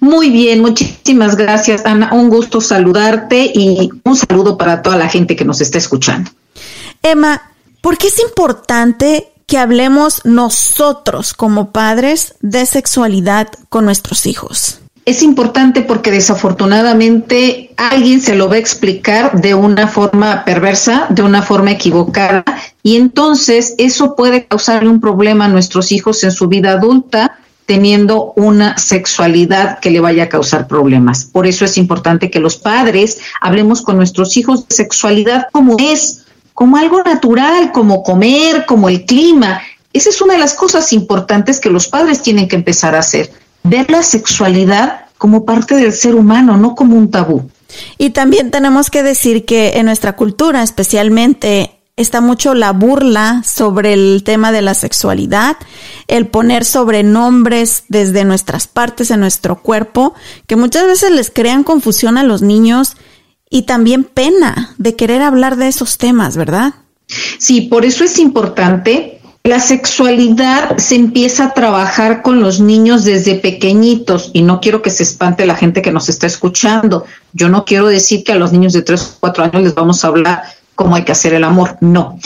Muy 0.00 0.30
bien, 0.30 0.60
muchísimas 0.60 1.36
gracias, 1.36 1.84
Ana. 1.84 2.10
Un 2.12 2.30
gusto 2.30 2.60
saludarte 2.60 3.50
y 3.54 3.90
un 4.04 4.16
saludo 4.16 4.56
para 4.56 4.82
toda 4.82 4.96
la 4.96 5.08
gente 5.08 5.36
que 5.36 5.44
nos 5.44 5.60
está 5.60 5.78
escuchando. 5.78 6.30
Emma, 7.02 7.42
¿por 7.80 7.98
qué 7.98 8.08
es 8.08 8.18
importante 8.20 9.28
que 9.46 9.58
hablemos 9.58 10.24
nosotros 10.24 11.34
como 11.34 11.72
padres 11.72 12.34
de 12.40 12.64
sexualidad 12.66 13.48
con 13.68 13.84
nuestros 13.84 14.26
hijos? 14.26 14.80
Es 15.08 15.22
importante 15.22 15.80
porque 15.80 16.10
desafortunadamente 16.10 17.70
alguien 17.78 18.20
se 18.20 18.34
lo 18.34 18.50
va 18.50 18.56
a 18.56 18.58
explicar 18.58 19.40
de 19.40 19.54
una 19.54 19.88
forma 19.88 20.44
perversa, 20.44 21.06
de 21.08 21.22
una 21.22 21.40
forma 21.40 21.70
equivocada, 21.70 22.44
y 22.82 22.96
entonces 22.96 23.74
eso 23.78 24.16
puede 24.16 24.44
causarle 24.44 24.90
un 24.90 25.00
problema 25.00 25.46
a 25.46 25.48
nuestros 25.48 25.92
hijos 25.92 26.22
en 26.24 26.30
su 26.30 26.46
vida 26.48 26.72
adulta 26.72 27.38
teniendo 27.64 28.34
una 28.36 28.76
sexualidad 28.76 29.78
que 29.78 29.90
le 29.90 30.00
vaya 30.00 30.24
a 30.24 30.28
causar 30.28 30.68
problemas. 30.68 31.24
Por 31.24 31.46
eso 31.46 31.64
es 31.64 31.78
importante 31.78 32.30
que 32.30 32.38
los 32.38 32.58
padres 32.58 33.18
hablemos 33.40 33.80
con 33.80 33.96
nuestros 33.96 34.36
hijos 34.36 34.68
de 34.68 34.74
sexualidad 34.74 35.46
como 35.52 35.76
es, 35.78 36.26
como 36.52 36.76
algo 36.76 37.02
natural, 37.02 37.72
como 37.72 38.02
comer, 38.02 38.66
como 38.66 38.90
el 38.90 39.06
clima. 39.06 39.62
Esa 39.94 40.10
es 40.10 40.20
una 40.20 40.34
de 40.34 40.40
las 40.40 40.52
cosas 40.52 40.92
importantes 40.92 41.60
que 41.60 41.70
los 41.70 41.88
padres 41.88 42.20
tienen 42.20 42.46
que 42.46 42.56
empezar 42.56 42.94
a 42.94 42.98
hacer 42.98 43.30
ver 43.68 43.90
la 43.90 44.02
sexualidad 44.02 45.06
como 45.18 45.44
parte 45.44 45.74
del 45.74 45.92
ser 45.92 46.14
humano, 46.14 46.56
no 46.56 46.74
como 46.74 46.96
un 46.96 47.10
tabú. 47.10 47.50
Y 47.98 48.10
también 48.10 48.50
tenemos 48.50 48.90
que 48.90 49.02
decir 49.02 49.44
que 49.44 49.72
en 49.74 49.86
nuestra 49.86 50.16
cultura 50.16 50.62
especialmente 50.62 51.78
está 51.96 52.20
mucho 52.20 52.54
la 52.54 52.72
burla 52.72 53.42
sobre 53.44 53.92
el 53.92 54.22
tema 54.24 54.52
de 54.52 54.62
la 54.62 54.74
sexualidad, 54.74 55.56
el 56.06 56.28
poner 56.28 56.64
sobrenombres 56.64 57.84
desde 57.88 58.24
nuestras 58.24 58.68
partes 58.68 59.10
en 59.10 59.20
nuestro 59.20 59.60
cuerpo, 59.60 60.14
que 60.46 60.56
muchas 60.56 60.86
veces 60.86 61.10
les 61.10 61.30
crean 61.30 61.64
confusión 61.64 62.16
a 62.16 62.22
los 62.22 62.40
niños 62.40 62.96
y 63.50 63.62
también 63.62 64.04
pena 64.04 64.74
de 64.78 64.94
querer 64.94 65.22
hablar 65.22 65.56
de 65.56 65.68
esos 65.68 65.98
temas, 65.98 66.36
¿verdad? 66.36 66.74
Sí, 67.38 67.62
por 67.62 67.84
eso 67.84 68.04
es 68.04 68.18
importante 68.18 69.17
la 69.48 69.60
sexualidad 69.60 70.76
se 70.76 70.94
empieza 70.94 71.46
a 71.46 71.54
trabajar 71.54 72.20
con 72.20 72.40
los 72.40 72.60
niños 72.60 73.04
desde 73.04 73.34
pequeñitos 73.34 74.30
y 74.34 74.42
no 74.42 74.60
quiero 74.60 74.82
que 74.82 74.90
se 74.90 75.02
espante 75.02 75.46
la 75.46 75.56
gente 75.56 75.80
que 75.80 75.90
nos 75.90 76.10
está 76.10 76.26
escuchando. 76.26 77.06
Yo 77.32 77.48
no 77.48 77.64
quiero 77.64 77.88
decir 77.88 78.24
que 78.24 78.32
a 78.32 78.36
los 78.36 78.52
niños 78.52 78.74
de 78.74 78.82
3 78.82 79.00
o 79.00 79.20
4 79.20 79.44
años 79.44 79.62
les 79.62 79.74
vamos 79.74 80.04
a 80.04 80.08
hablar 80.08 80.42
cómo 80.74 80.94
hay 80.96 81.04
que 81.04 81.12
hacer 81.12 81.32
el 81.32 81.44
amor, 81.44 81.78
no. 81.80 82.18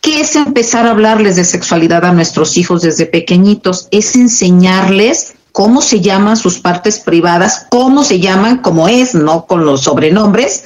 ¿Qué 0.00 0.20
es 0.20 0.34
empezar 0.34 0.86
a 0.86 0.90
hablarles 0.90 1.36
de 1.36 1.44
sexualidad 1.44 2.04
a 2.04 2.12
nuestros 2.12 2.56
hijos 2.56 2.82
desde 2.82 3.06
pequeñitos? 3.06 3.86
Es 3.92 4.16
enseñarles 4.16 5.34
cómo 5.52 5.80
se 5.80 6.00
llaman 6.00 6.36
sus 6.36 6.58
partes 6.58 6.98
privadas, 6.98 7.66
cómo 7.70 8.02
se 8.02 8.18
llaman, 8.18 8.58
como 8.58 8.88
es, 8.88 9.14
no 9.14 9.46
con 9.46 9.64
los 9.64 9.82
sobrenombres, 9.82 10.64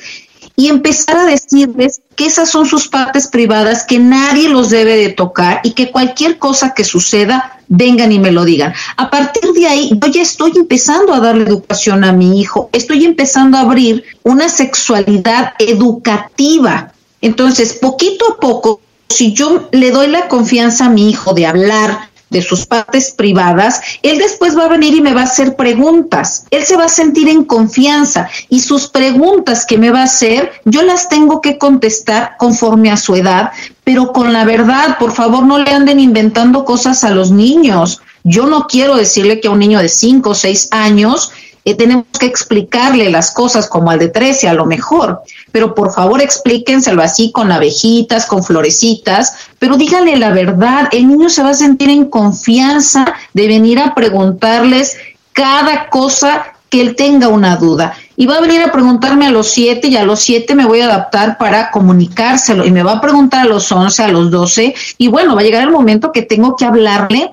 y 0.57 0.69
empezar 0.69 1.19
a 1.19 1.27
decirles 1.27 2.01
que 2.21 2.27
esas 2.27 2.51
son 2.51 2.67
sus 2.67 2.87
partes 2.87 3.29
privadas, 3.29 3.87
que 3.87 3.99
nadie 3.99 4.51
los 4.51 4.69
debe 4.69 4.95
de 4.95 5.09
tocar 5.09 5.63
y 5.65 5.71
que 5.71 5.91
cualquier 5.91 6.37
cosa 6.37 6.75
que 6.75 6.85
suceda, 6.85 7.59
vengan 7.69 8.13
y 8.13 8.19
me 8.19 8.31
lo 8.31 8.45
digan. 8.45 8.75
A 8.99 9.09
partir 9.09 9.55
de 9.55 9.67
ahí, 9.67 9.99
yo 9.99 10.07
ya 10.13 10.21
estoy 10.21 10.53
empezando 10.55 11.15
a 11.15 11.21
darle 11.21 11.45
educación 11.45 12.05
a 12.05 12.13
mi 12.13 12.39
hijo, 12.39 12.69
estoy 12.75 13.07
empezando 13.07 13.57
a 13.57 13.63
abrir 13.63 14.05
una 14.23 14.51
sexualidad 14.51 15.55
educativa. 15.59 16.93
Entonces, 17.23 17.73
poquito 17.73 18.35
a 18.35 18.37
poco, 18.37 18.83
si 19.09 19.33
yo 19.33 19.71
le 19.73 19.91
doy 19.91 20.09
la 20.09 20.29
confianza 20.29 20.85
a 20.85 20.91
mi 20.91 21.09
hijo 21.09 21.33
de 21.33 21.47
hablar, 21.47 22.10
de 22.31 22.43
sus 22.43 22.65
partes 22.65 23.11
privadas, 23.11 23.81
él 24.03 24.19
después 24.19 24.57
va 24.57 24.65
a 24.65 24.69
venir 24.69 24.95
y 24.95 25.01
me 25.01 25.13
va 25.13 25.23
a 25.23 25.25
hacer 25.25 25.57
preguntas. 25.57 26.47
Él 26.51 26.65
se 26.65 26.77
va 26.77 26.85
a 26.85 26.89
sentir 26.89 27.29
en 27.29 27.45
confianza 27.45 28.29
y 28.49 28.61
sus 28.61 28.89
preguntas 28.89 29.67
que 29.67 29.79
me 29.79 29.91
va 29.91 30.01
a 30.01 30.05
hacer, 30.05 30.53
yo 30.65 30.83
las 30.83 31.09
tengo 31.09 31.41
que 31.41 31.59
contestar 31.59 32.37
conforme 32.39 32.91
a 32.91 32.97
su 32.97 33.17
edad, 33.17 33.51
pero 33.85 34.13
con 34.13 34.33
la 34.33 34.45
verdad, 34.45 34.97
por 34.99 35.13
favor, 35.13 35.45
no 35.45 35.59
le 35.59 35.73
anden 35.73 36.01
inventando 36.01 36.65
cosas 36.65 37.05
a 37.05 37.11
los 37.11 37.31
niños. 37.31 38.01
Yo 38.23 38.47
no 38.47 38.67
quiero 38.67 38.97
decirle 38.97 39.41
que 39.41 39.49
a 39.49 39.51
un 39.51 39.59
niño 39.59 39.81
de 39.81 39.89
5 39.89 40.31
o 40.31 40.35
6 40.35 40.69
años 40.71 41.33
eh, 41.65 41.75
tenemos 41.75 42.07
que 42.19 42.27
explicarle 42.27 43.11
las 43.11 43.33
cosas 43.33 43.69
como 43.69 43.91
al 43.91 43.99
de 43.99 44.09
13 44.09 44.49
a 44.49 44.55
lo 44.55 44.65
mejor, 44.65 45.23
pero 45.53 45.75
por 45.75 45.93
favor 45.93 46.21
explíquenselo 46.21 47.03
así 47.03 47.33
con 47.33 47.53
abejitas, 47.53 48.27
con 48.27 48.43
florecitas, 48.43 49.35
pero 49.59 49.77
díganle 49.77 50.17
la 50.17 50.31
verdad, 50.31 50.89
el 50.93 51.09
niño 51.09 51.29
se 51.29 51.43
va 51.43 51.51
a 51.51 51.55
sentir 51.55 51.91
en 51.91 52.07
confianza 52.07 53.15
de 53.35 53.47
venir 53.47 53.79
a 53.79 53.95
preguntarles 53.95 54.97
cada 55.33 55.89
cosa 55.89 56.55
que 56.69 56.81
él 56.81 56.95
tenga 56.95 57.29
una 57.29 57.57
duda. 57.57 57.95
Y 58.17 58.27
va 58.27 58.37
a 58.37 58.41
venir 58.41 58.63
a 58.63 58.71
preguntarme 58.71 59.27
a 59.27 59.31
los 59.31 59.49
siete 59.49 59.89
y 59.89 59.97
a 59.97 60.05
los 60.05 60.21
siete 60.21 60.55
me 60.55 60.67
voy 60.67 60.81
a 60.81 60.87
adaptar 60.87 61.37
para 61.37 61.71
comunicárselo. 61.71 62.65
Y 62.65 62.71
me 62.71 62.83
va 62.83 62.93
a 62.93 63.01
preguntar 63.01 63.43
a 63.43 63.49
los 63.49 63.73
once, 63.73 64.03
a 64.03 64.09
los 64.09 64.31
doce. 64.31 64.75
Y 64.99 65.09
bueno, 65.09 65.35
va 65.35 65.41
a 65.41 65.45
llegar 65.45 65.63
el 65.63 65.71
momento 65.71 66.13
que 66.13 66.23
tengo 66.23 66.55
que 66.57 66.65
hablarle 66.65 67.33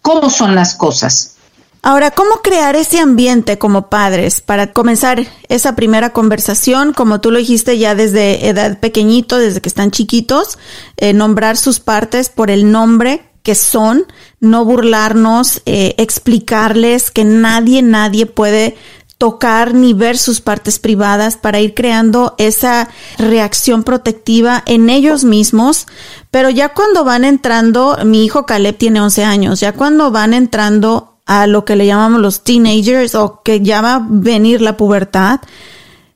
cómo 0.00 0.30
son 0.30 0.54
las 0.54 0.74
cosas. 0.74 1.36
Ahora, 1.82 2.10
¿cómo 2.10 2.42
crear 2.42 2.76
ese 2.76 2.98
ambiente 2.98 3.56
como 3.56 3.88
padres 3.88 4.42
para 4.42 4.72
comenzar 4.72 5.26
esa 5.48 5.74
primera 5.76 6.12
conversación, 6.12 6.92
como 6.92 7.22
tú 7.22 7.30
lo 7.30 7.38
dijiste 7.38 7.78
ya 7.78 7.94
desde 7.94 8.48
edad 8.48 8.78
pequeñito, 8.80 9.38
desde 9.38 9.62
que 9.62 9.68
están 9.70 9.90
chiquitos, 9.90 10.58
eh, 10.98 11.14
nombrar 11.14 11.56
sus 11.56 11.80
partes 11.80 12.28
por 12.28 12.50
el 12.50 12.70
nombre 12.70 13.22
que 13.42 13.54
son, 13.54 14.04
no 14.40 14.66
burlarnos, 14.66 15.62
eh, 15.64 15.94
explicarles 15.96 17.10
que 17.10 17.24
nadie, 17.24 17.80
nadie 17.80 18.26
puede 18.26 18.76
tocar 19.16 19.74
ni 19.74 19.94
ver 19.94 20.18
sus 20.18 20.42
partes 20.42 20.78
privadas 20.78 21.36
para 21.36 21.60
ir 21.60 21.74
creando 21.74 22.34
esa 22.36 22.88
reacción 23.18 23.84
protectiva 23.84 24.62
en 24.66 24.90
ellos 24.90 25.24
mismos. 25.24 25.86
Pero 26.30 26.50
ya 26.50 26.70
cuando 26.70 27.04
van 27.04 27.24
entrando, 27.24 27.98
mi 28.04 28.24
hijo 28.24 28.44
Caleb 28.44 28.76
tiene 28.76 29.00
11 29.00 29.24
años, 29.24 29.60
ya 29.60 29.72
cuando 29.72 30.10
van 30.10 30.34
entrando 30.34 31.19
a 31.30 31.46
lo 31.46 31.64
que 31.64 31.76
le 31.76 31.86
llamamos 31.86 32.20
los 32.20 32.42
teenagers 32.42 33.14
o 33.14 33.40
que 33.44 33.60
ya 33.60 33.80
va 33.80 33.94
a 33.94 34.04
venir 34.04 34.60
la 34.60 34.76
pubertad, 34.76 35.38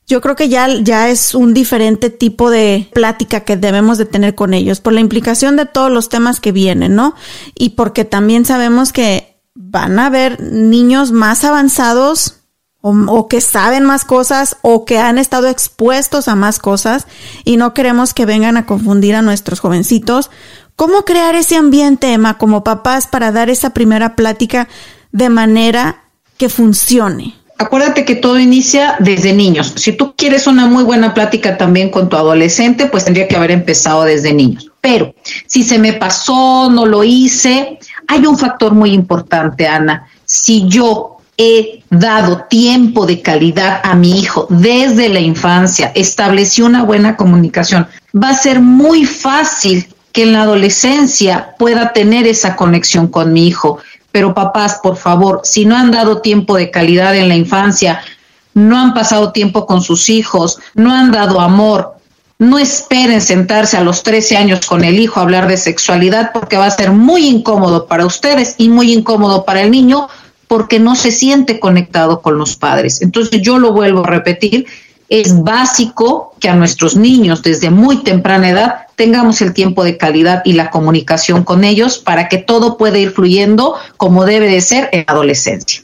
yo 0.08 0.20
creo 0.20 0.34
que 0.34 0.48
ya, 0.48 0.66
ya 0.82 1.08
es 1.08 1.36
un 1.36 1.54
diferente 1.54 2.10
tipo 2.10 2.50
de 2.50 2.90
plática 2.92 3.44
que 3.44 3.56
debemos 3.56 3.96
de 3.96 4.06
tener 4.06 4.34
con 4.34 4.54
ellos 4.54 4.80
por 4.80 4.92
la 4.92 4.98
implicación 4.98 5.54
de 5.54 5.66
todos 5.66 5.92
los 5.92 6.08
temas 6.08 6.40
que 6.40 6.50
vienen, 6.50 6.96
¿no? 6.96 7.14
Y 7.54 7.70
porque 7.70 8.04
también 8.04 8.44
sabemos 8.44 8.92
que 8.92 9.38
van 9.54 10.00
a 10.00 10.06
haber 10.06 10.42
niños 10.42 11.12
más 11.12 11.44
avanzados 11.44 12.40
o, 12.80 13.28
que 13.28 13.40
saben 13.40 13.84
más 13.84 14.04
cosas 14.04 14.56
o 14.62 14.84
que 14.84 14.98
han 14.98 15.18
estado 15.18 15.46
expuestos 15.46 16.26
a 16.26 16.34
más 16.34 16.58
cosas 16.58 17.06
y 17.44 17.56
no 17.56 17.72
queremos 17.72 18.14
que 18.14 18.26
vengan 18.26 18.56
a 18.56 18.66
confundir 18.66 19.14
a 19.14 19.22
nuestros 19.22 19.60
jovencitos. 19.60 20.28
¿Cómo 20.74 21.04
crear 21.04 21.36
ese 21.36 21.54
ambiente, 21.54 22.12
Emma, 22.12 22.36
como 22.36 22.64
papás 22.64 23.06
para 23.06 23.30
dar 23.30 23.48
esa 23.48 23.70
primera 23.70 24.16
plática 24.16 24.68
de 25.14 25.28
manera 25.30 26.02
que 26.36 26.48
funcione? 26.48 27.34
acuérdate 27.56 28.04
que 28.04 28.16
todo 28.16 28.38
inicia 28.38 28.96
desde 28.98 29.32
niños. 29.32 29.72
Si 29.76 29.92
tú 29.92 30.14
quieres 30.16 30.46
una 30.46 30.66
muy 30.66 30.84
buena 30.84 31.14
plática 31.14 31.56
también 31.56 31.90
con 31.90 32.08
tu 32.08 32.16
adolescente, 32.16 32.86
pues 32.86 33.04
tendría 33.04 33.28
que 33.28 33.36
haber 33.36 33.52
empezado 33.52 34.04
desde 34.04 34.32
niños. 34.32 34.70
Pero 34.80 35.14
si 35.46 35.62
se 35.62 35.78
me 35.78 35.92
pasó, 35.94 36.68
no 36.68 36.84
lo 36.84 37.04
hice, 37.04 37.78
hay 38.08 38.26
un 38.26 38.36
factor 38.36 38.74
muy 38.74 38.92
importante, 38.92 39.66
Ana. 39.66 40.08
Si 40.24 40.68
yo 40.68 41.18
he 41.38 41.82
dado 41.90 42.44
tiempo 42.50 43.06
de 43.06 43.22
calidad 43.22 43.80
a 43.82 43.94
mi 43.94 44.20
hijo 44.20 44.46
desde 44.50 45.08
la 45.08 45.20
infancia, 45.20 45.92
establecí 45.94 46.62
una 46.62 46.82
buena 46.82 47.16
comunicación, 47.16 47.86
va 48.14 48.30
a 48.30 48.36
ser 48.36 48.60
muy 48.60 49.04
fácil 49.04 49.86
que 50.12 50.22
en 50.22 50.32
la 50.32 50.42
adolescencia 50.42 51.56
pueda 51.58 51.92
tener 51.92 52.26
esa 52.28 52.54
conexión 52.54 53.08
con 53.08 53.32
mi 53.32 53.48
hijo 53.48 53.80
pero 54.14 54.32
papás, 54.32 54.78
por 54.80 54.96
favor, 54.96 55.40
si 55.42 55.66
no 55.66 55.76
han 55.76 55.90
dado 55.90 56.20
tiempo 56.20 56.56
de 56.56 56.70
calidad 56.70 57.16
en 57.16 57.26
la 57.26 57.34
infancia, 57.34 58.00
no 58.54 58.78
han 58.78 58.94
pasado 58.94 59.32
tiempo 59.32 59.66
con 59.66 59.82
sus 59.82 60.08
hijos, 60.08 60.60
no 60.74 60.94
han 60.94 61.10
dado 61.10 61.40
amor, 61.40 61.96
no 62.38 62.60
esperen 62.60 63.20
sentarse 63.20 63.76
a 63.76 63.80
los 63.80 64.04
13 64.04 64.36
años 64.36 64.66
con 64.66 64.84
el 64.84 65.00
hijo 65.00 65.18
a 65.18 65.24
hablar 65.24 65.48
de 65.48 65.56
sexualidad 65.56 66.30
porque 66.32 66.56
va 66.56 66.66
a 66.66 66.70
ser 66.70 66.92
muy 66.92 67.26
incómodo 67.26 67.88
para 67.88 68.06
ustedes 68.06 68.54
y 68.56 68.68
muy 68.68 68.92
incómodo 68.92 69.44
para 69.44 69.62
el 69.62 69.72
niño 69.72 70.06
porque 70.46 70.78
no 70.78 70.94
se 70.94 71.10
siente 71.10 71.58
conectado 71.58 72.22
con 72.22 72.38
los 72.38 72.54
padres. 72.54 73.02
Entonces 73.02 73.42
yo 73.42 73.58
lo 73.58 73.72
vuelvo 73.72 74.04
a 74.04 74.10
repetir, 74.10 74.66
es 75.08 75.42
básico 75.42 76.36
que 76.38 76.48
a 76.48 76.54
nuestros 76.54 76.94
niños 76.94 77.42
desde 77.42 77.68
muy 77.68 78.04
temprana 78.04 78.48
edad 78.48 78.83
tengamos 78.96 79.40
el 79.40 79.52
tiempo 79.52 79.84
de 79.84 79.96
calidad 79.96 80.42
y 80.44 80.52
la 80.52 80.70
comunicación 80.70 81.44
con 81.44 81.64
ellos 81.64 81.98
para 81.98 82.28
que 82.28 82.38
todo 82.38 82.76
pueda 82.76 82.98
ir 82.98 83.10
fluyendo 83.10 83.74
como 83.96 84.24
debe 84.24 84.48
de 84.48 84.60
ser 84.60 84.88
en 84.92 85.04
la 85.06 85.12
adolescencia. 85.12 85.82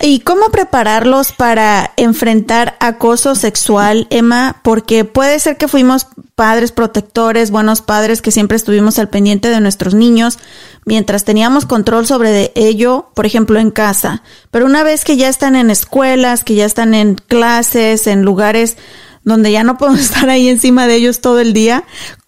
¿Y 0.00 0.20
cómo 0.20 0.50
prepararlos 0.50 1.32
para 1.32 1.92
enfrentar 1.96 2.76
acoso 2.78 3.34
sexual, 3.34 4.06
Emma? 4.10 4.60
Porque 4.62 5.04
puede 5.04 5.40
ser 5.40 5.56
que 5.56 5.66
fuimos 5.66 6.06
padres 6.36 6.70
protectores, 6.70 7.50
buenos 7.50 7.82
padres 7.82 8.22
que 8.22 8.30
siempre 8.30 8.56
estuvimos 8.56 9.00
al 9.00 9.08
pendiente 9.08 9.48
de 9.48 9.60
nuestros 9.60 9.94
niños 9.94 10.38
mientras 10.84 11.24
teníamos 11.24 11.66
control 11.66 12.06
sobre 12.06 12.52
ello, 12.54 13.10
por 13.14 13.26
ejemplo, 13.26 13.58
en 13.58 13.72
casa. 13.72 14.22
Pero 14.52 14.66
una 14.66 14.84
vez 14.84 15.04
que 15.04 15.16
ya 15.16 15.28
están 15.28 15.56
en 15.56 15.68
escuelas, 15.68 16.44
que 16.44 16.54
ya 16.54 16.64
están 16.64 16.94
en 16.94 17.16
clases, 17.16 18.06
en 18.06 18.22
lugares 18.22 18.76
donde 19.24 19.52
ya 19.52 19.64
no 19.64 19.78
podemos 19.78 20.00
estar 20.02 20.28
ahí 20.28 20.48
encima 20.48 20.86
de 20.86 20.96
ellos 20.96 21.20
todo 21.20 21.40
el 21.40 21.52
día, 21.52 21.84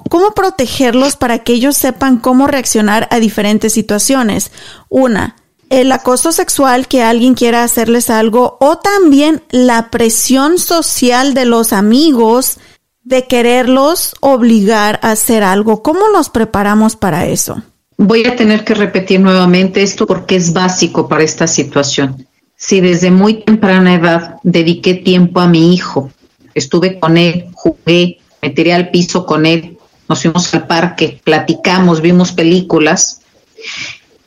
¿cómo 0.09 0.33
protegerlos 0.33 1.17
para 1.17 1.41
que 1.41 1.53
ellos 1.53 1.77
sepan 1.77 2.19
cómo 2.19 2.47
reaccionar 2.47 3.09
a 3.11 3.19
diferentes 3.19 3.73
situaciones? 3.73 4.51
Una, 4.89 5.37
el 5.71 5.93
acoso 5.93 6.33
sexual, 6.33 6.89
que 6.89 7.03
alguien 7.03 7.35
quiera 7.35 7.63
hacerles 7.63 8.11
algo, 8.11 8.59
o 8.61 8.79
también 8.79 9.43
la 9.51 9.91
presión 9.91 10.59
social 10.59 11.33
de 11.33 11.45
los 11.45 11.73
amigos 11.73 12.59
de 13.05 13.27
quererlos 13.27 14.15
obligar 14.21 14.99
a 15.03 15.13
hacer 15.13 15.43
algo. 15.43 15.83
¿Cómo 15.83 16.09
nos 16.13 16.29
preparamos 16.29 16.97
para 16.97 17.27
eso? 17.27 17.63
Voy 17.97 18.25
a 18.27 18.35
tener 18.35 18.65
que 18.65 18.75
repetir 18.75 19.21
nuevamente 19.21 19.83
esto 19.83 20.07
porque 20.07 20.37
es 20.37 20.53
básico 20.53 21.09
para 21.09 21.23
esta 21.23 21.47
situación. 21.47 22.27
Si 22.57 22.81
desde 22.81 23.11
muy 23.11 23.43
temprana 23.45 23.95
edad 23.95 24.37
dediqué 24.43 24.95
tiempo 24.95 25.41
a 25.41 25.49
mi 25.49 25.75
hijo, 25.75 26.11
estuve 26.55 26.99
con 26.99 27.17
él, 27.17 27.47
jugué, 27.53 28.19
me 28.43 28.51
tiré 28.51 28.73
al 28.73 28.91
piso 28.91 29.27
con 29.27 29.47
él, 29.47 29.79
nos 30.09 30.23
fuimos 30.23 30.53
al 30.55 30.67
parque, 30.67 31.21
platicamos, 31.23 32.01
vimos 32.01 32.33
películas, 32.33 33.21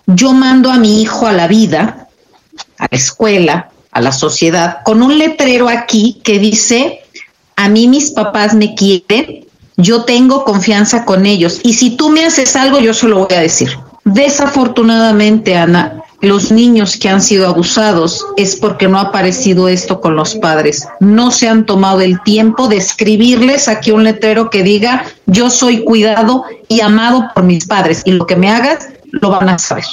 yo 0.05 0.33
mando 0.33 0.71
a 0.71 0.77
mi 0.77 1.01
hijo 1.01 1.27
a 1.27 1.33
la 1.33 1.47
vida, 1.47 2.07
a 2.77 2.87
la 2.89 2.97
escuela, 2.97 3.69
a 3.91 4.01
la 4.01 4.11
sociedad, 4.11 4.79
con 4.83 5.01
un 5.01 5.17
letrero 5.17 5.69
aquí 5.69 6.21
que 6.23 6.39
dice, 6.39 7.01
a 7.55 7.69
mí 7.69 7.87
mis 7.87 8.11
papás 8.11 8.53
me 8.53 8.75
quieren, 8.75 9.45
yo 9.77 10.03
tengo 10.03 10.43
confianza 10.43 11.05
con 11.05 11.25
ellos 11.25 11.59
y 11.63 11.73
si 11.73 11.95
tú 11.97 12.09
me 12.09 12.25
haces 12.25 12.55
algo, 12.55 12.79
yo 12.79 12.93
se 12.93 13.07
lo 13.07 13.25
voy 13.25 13.35
a 13.35 13.41
decir. 13.41 13.69
Desafortunadamente, 14.03 15.55
Ana, 15.55 16.02
los 16.23 16.53
niños 16.53 16.95
que 16.95 17.09
han 17.09 17.21
sido 17.21 17.47
abusados 17.47 18.25
es 18.37 18.55
porque 18.55 18.87
no 18.87 18.97
ha 18.97 19.01
aparecido 19.01 19.67
esto 19.67 19.99
con 19.99 20.15
los 20.15 20.35
padres. 20.35 20.87
No 21.01 21.31
se 21.31 21.49
han 21.49 21.65
tomado 21.65 21.99
el 21.99 22.21
tiempo 22.23 22.69
de 22.69 22.77
escribirles 22.77 23.67
aquí 23.67 23.91
un 23.91 24.05
letrero 24.05 24.49
que 24.49 24.63
diga, 24.63 25.05
yo 25.25 25.49
soy 25.49 25.83
cuidado 25.83 26.45
y 26.69 26.79
amado 26.79 27.29
por 27.35 27.43
mis 27.43 27.65
padres 27.67 28.03
y 28.05 28.11
lo 28.11 28.25
que 28.25 28.37
me 28.37 28.49
hagas, 28.49 28.87
lo 29.11 29.31
van 29.31 29.49
a 29.49 29.59
saber. 29.59 29.83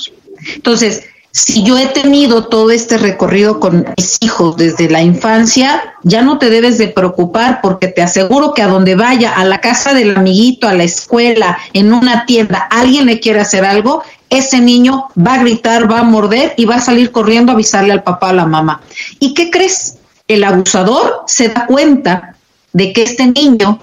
Entonces, 0.54 1.02
si 1.32 1.62
yo 1.62 1.78
he 1.78 1.86
tenido 1.86 2.46
todo 2.46 2.70
este 2.70 2.98
recorrido 2.98 3.60
con 3.60 3.86
mis 3.96 4.18
hijos 4.20 4.56
desde 4.56 4.90
la 4.90 5.02
infancia, 5.02 5.94
ya 6.02 6.22
no 6.22 6.38
te 6.38 6.50
debes 6.50 6.78
de 6.78 6.88
preocupar 6.88 7.60
porque 7.62 7.88
te 7.88 8.02
aseguro 8.02 8.52
que 8.52 8.62
a 8.62 8.68
donde 8.68 8.96
vaya, 8.96 9.32
a 9.34 9.44
la 9.44 9.60
casa 9.60 9.94
del 9.94 10.16
amiguito, 10.16 10.68
a 10.68 10.74
la 10.74 10.84
escuela, 10.84 11.58
en 11.72 11.92
una 11.92 12.26
tienda, 12.26 12.58
alguien 12.70 13.06
le 13.06 13.20
quiere 13.20 13.40
hacer 13.40 13.64
algo, 13.64 14.02
ese 14.28 14.60
niño 14.60 15.08
va 15.16 15.34
a 15.34 15.38
gritar, 15.38 15.90
va 15.90 16.00
a 16.00 16.04
morder 16.04 16.54
y 16.56 16.64
va 16.64 16.76
a 16.76 16.80
salir 16.80 17.12
corriendo 17.12 17.52
a 17.52 17.54
avisarle 17.54 17.92
al 17.92 18.02
papá, 18.02 18.30
a 18.30 18.34
la 18.34 18.46
mamá. 18.46 18.80
¿Y 19.18 19.34
qué 19.34 19.50
crees? 19.50 19.98
El 20.28 20.44
abusador 20.44 21.24
se 21.26 21.48
da 21.48 21.66
cuenta 21.66 22.36
de 22.72 22.92
que 22.92 23.02
este 23.02 23.26
niño 23.26 23.80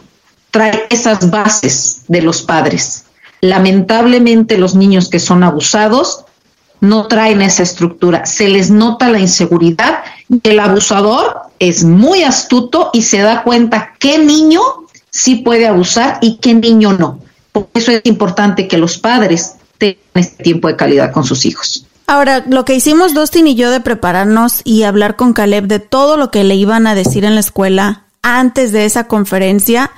trae 0.51 0.85
esas 0.89 1.29
bases 1.29 2.03
de 2.07 2.21
los 2.21 2.41
padres 2.41 3.05
Lamentablemente 3.41 4.57
los 4.57 4.75
niños 4.75 5.09
que 5.09 5.19
son 5.19 5.43
abusados 5.43 6.25
no 6.79 7.07
traen 7.07 7.41
esa 7.41 7.63
estructura, 7.63 8.25
se 8.25 8.47
les 8.47 8.69
nota 8.69 9.09
la 9.09 9.19
inseguridad 9.19 10.03
y 10.29 10.39
el 10.49 10.59
abusador 10.59 11.41
es 11.59 11.83
muy 11.83 12.23
astuto 12.23 12.89
y 12.93 13.01
se 13.01 13.19
da 13.19 13.43
cuenta 13.43 13.93
qué 13.99 14.19
niño 14.19 14.61
sí 15.09 15.35
puede 15.35 15.67
abusar 15.67 16.19
y 16.21 16.37
qué 16.37 16.53
niño 16.53 16.93
no. 16.93 17.19
Por 17.51 17.67
eso 17.73 17.91
es 17.91 18.01
importante 18.03 18.67
que 18.67 18.77
los 18.77 18.97
padres 18.97 19.55
tengan 19.77 19.97
este 20.15 20.43
tiempo 20.43 20.67
de 20.67 20.75
calidad 20.75 21.11
con 21.11 21.23
sus 21.23 21.45
hijos. 21.45 21.85
Ahora, 22.05 22.43
lo 22.47 22.63
que 22.63 22.75
hicimos 22.75 23.13
Dustin 23.13 23.47
y 23.47 23.55
yo 23.55 23.69
de 23.69 23.81
prepararnos 23.81 24.61
y 24.63 24.83
hablar 24.83 25.15
con 25.15 25.33
Caleb 25.33 25.65
de 25.65 25.79
todo 25.79 26.15
lo 26.15 26.31
que 26.31 26.43
le 26.43 26.55
iban 26.55 26.87
a 26.87 26.95
decir 26.95 27.25
en 27.25 27.33
la 27.33 27.41
escuela 27.41 28.03
antes 28.21 28.71
de 28.71 28.85
esa 28.85 29.07
conferencia, 29.07 29.91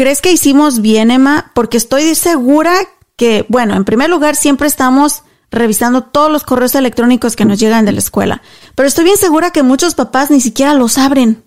¿Crees 0.00 0.22
que 0.22 0.32
hicimos 0.32 0.80
bien, 0.80 1.10
Emma? 1.10 1.50
Porque 1.54 1.76
estoy 1.76 2.14
segura 2.14 2.72
que, 3.16 3.44
bueno, 3.48 3.76
en 3.76 3.84
primer 3.84 4.08
lugar, 4.08 4.34
siempre 4.34 4.66
estamos 4.66 5.24
revisando 5.50 6.02
todos 6.02 6.30
los 6.30 6.44
correos 6.44 6.74
electrónicos 6.74 7.36
que 7.36 7.44
nos 7.44 7.58
llegan 7.58 7.84
de 7.84 7.92
la 7.92 7.98
escuela. 7.98 8.42
Pero 8.74 8.86
estoy 8.86 9.04
bien 9.04 9.16
segura 9.16 9.50
que 9.50 9.62
muchos 9.62 9.94
papás 9.94 10.30
ni 10.30 10.40
siquiera 10.40 10.74
los 10.74 10.98
abren. 10.98 11.42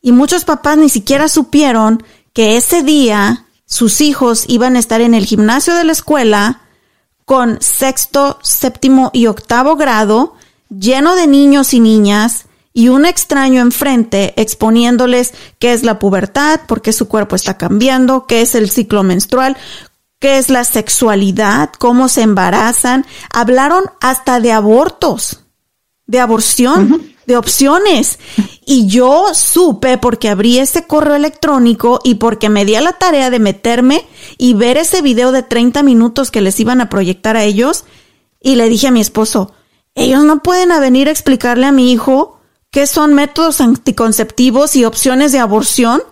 Y 0.00 0.12
muchos 0.12 0.44
papás 0.44 0.76
ni 0.78 0.88
siquiera 0.88 1.28
supieron 1.28 2.02
que 2.32 2.56
ese 2.56 2.82
día 2.82 3.44
sus 3.66 4.00
hijos 4.00 4.44
iban 4.48 4.76
a 4.76 4.78
estar 4.78 5.00
en 5.00 5.14
el 5.14 5.26
gimnasio 5.26 5.74
de 5.74 5.84
la 5.84 5.92
escuela 5.92 6.62
con 7.24 7.58
sexto, 7.60 8.38
séptimo 8.42 9.10
y 9.12 9.26
octavo 9.26 9.76
grado, 9.76 10.34
lleno 10.70 11.14
de 11.14 11.26
niños 11.26 11.74
y 11.74 11.80
niñas, 11.80 12.46
y 12.72 12.90
un 12.90 13.06
extraño 13.06 13.60
enfrente 13.60 14.34
exponiéndoles 14.40 15.34
qué 15.58 15.72
es 15.72 15.82
la 15.82 15.98
pubertad, 15.98 16.60
por 16.68 16.80
qué 16.80 16.92
su 16.92 17.08
cuerpo 17.08 17.34
está 17.34 17.58
cambiando, 17.58 18.26
qué 18.26 18.40
es 18.40 18.54
el 18.54 18.70
ciclo 18.70 19.02
menstrual, 19.02 19.56
qué 20.18 20.38
es 20.38 20.50
la 20.50 20.64
sexualidad, 20.64 21.70
cómo 21.78 22.08
se 22.08 22.22
embarazan. 22.22 23.06
Hablaron 23.32 23.84
hasta 24.00 24.40
de 24.40 24.52
abortos, 24.52 25.44
de 26.06 26.20
aborción, 26.20 27.14
de 27.26 27.36
opciones. 27.36 28.18
Y 28.64 28.86
yo 28.86 29.26
supe 29.34 29.98
porque 29.98 30.28
abrí 30.28 30.58
ese 30.58 30.86
correo 30.86 31.14
electrónico 31.14 32.00
y 32.02 32.16
porque 32.16 32.48
me 32.48 32.64
di 32.64 32.74
a 32.74 32.80
la 32.80 32.92
tarea 32.92 33.30
de 33.30 33.38
meterme 33.38 34.06
y 34.36 34.54
ver 34.54 34.76
ese 34.76 35.02
video 35.02 35.32
de 35.32 35.42
30 35.42 35.82
minutos 35.82 36.30
que 36.30 36.40
les 36.40 36.58
iban 36.58 36.80
a 36.80 36.88
proyectar 36.88 37.36
a 37.36 37.44
ellos. 37.44 37.84
Y 38.40 38.56
le 38.56 38.68
dije 38.68 38.88
a 38.88 38.92
mi 38.92 39.00
esposo, 39.00 39.52
ellos 39.94 40.24
no 40.24 40.42
pueden 40.42 40.68
venir 40.80 41.08
a 41.08 41.12
explicarle 41.12 41.66
a 41.66 41.72
mi 41.72 41.92
hijo 41.92 42.40
qué 42.70 42.86
son 42.86 43.14
métodos 43.14 43.60
anticonceptivos 43.60 44.76
y 44.76 44.84
opciones 44.84 45.32
de 45.32 45.38
aborción 45.38 46.02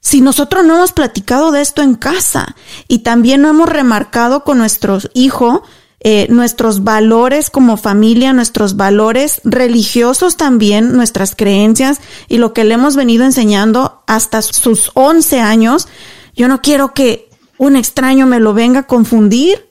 si 0.00 0.20
nosotros 0.20 0.64
no 0.64 0.76
hemos 0.76 0.92
platicado 0.92 1.50
de 1.50 1.60
esto 1.60 1.82
en 1.82 1.94
casa 1.94 2.56
y 2.86 3.00
también 3.00 3.42
no 3.42 3.48
hemos 3.48 3.68
remarcado 3.68 4.44
con 4.44 4.58
nuestro 4.58 4.98
hijo 5.14 5.64
eh, 6.00 6.28
nuestros 6.30 6.84
valores 6.84 7.50
como 7.50 7.76
familia, 7.76 8.32
nuestros 8.32 8.76
valores 8.76 9.40
religiosos 9.42 10.36
también, 10.36 10.92
nuestras 10.92 11.34
creencias 11.34 12.00
y 12.28 12.38
lo 12.38 12.52
que 12.52 12.62
le 12.62 12.74
hemos 12.74 12.94
venido 12.94 13.24
enseñando 13.24 14.04
hasta 14.06 14.40
sus 14.40 14.92
11 14.94 15.40
años, 15.40 15.88
yo 16.36 16.46
no 16.46 16.62
quiero 16.62 16.94
que 16.94 17.28
un 17.58 17.74
extraño 17.74 18.26
me 18.26 18.38
lo 18.38 18.54
venga 18.54 18.80
a 18.80 18.86
confundir 18.86 19.68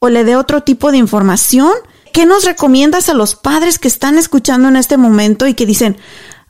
o 0.00 0.10
le 0.10 0.24
dé 0.24 0.36
otro 0.36 0.62
tipo 0.62 0.92
de 0.92 0.98
información. 0.98 1.72
¿Qué 2.12 2.26
nos 2.26 2.44
recomiendas 2.44 3.08
a 3.08 3.14
los 3.14 3.34
padres 3.34 3.78
que 3.78 3.88
están 3.88 4.18
escuchando 4.18 4.68
en 4.68 4.76
este 4.76 4.98
momento 4.98 5.46
y 5.46 5.54
que 5.54 5.64
dicen, 5.64 5.96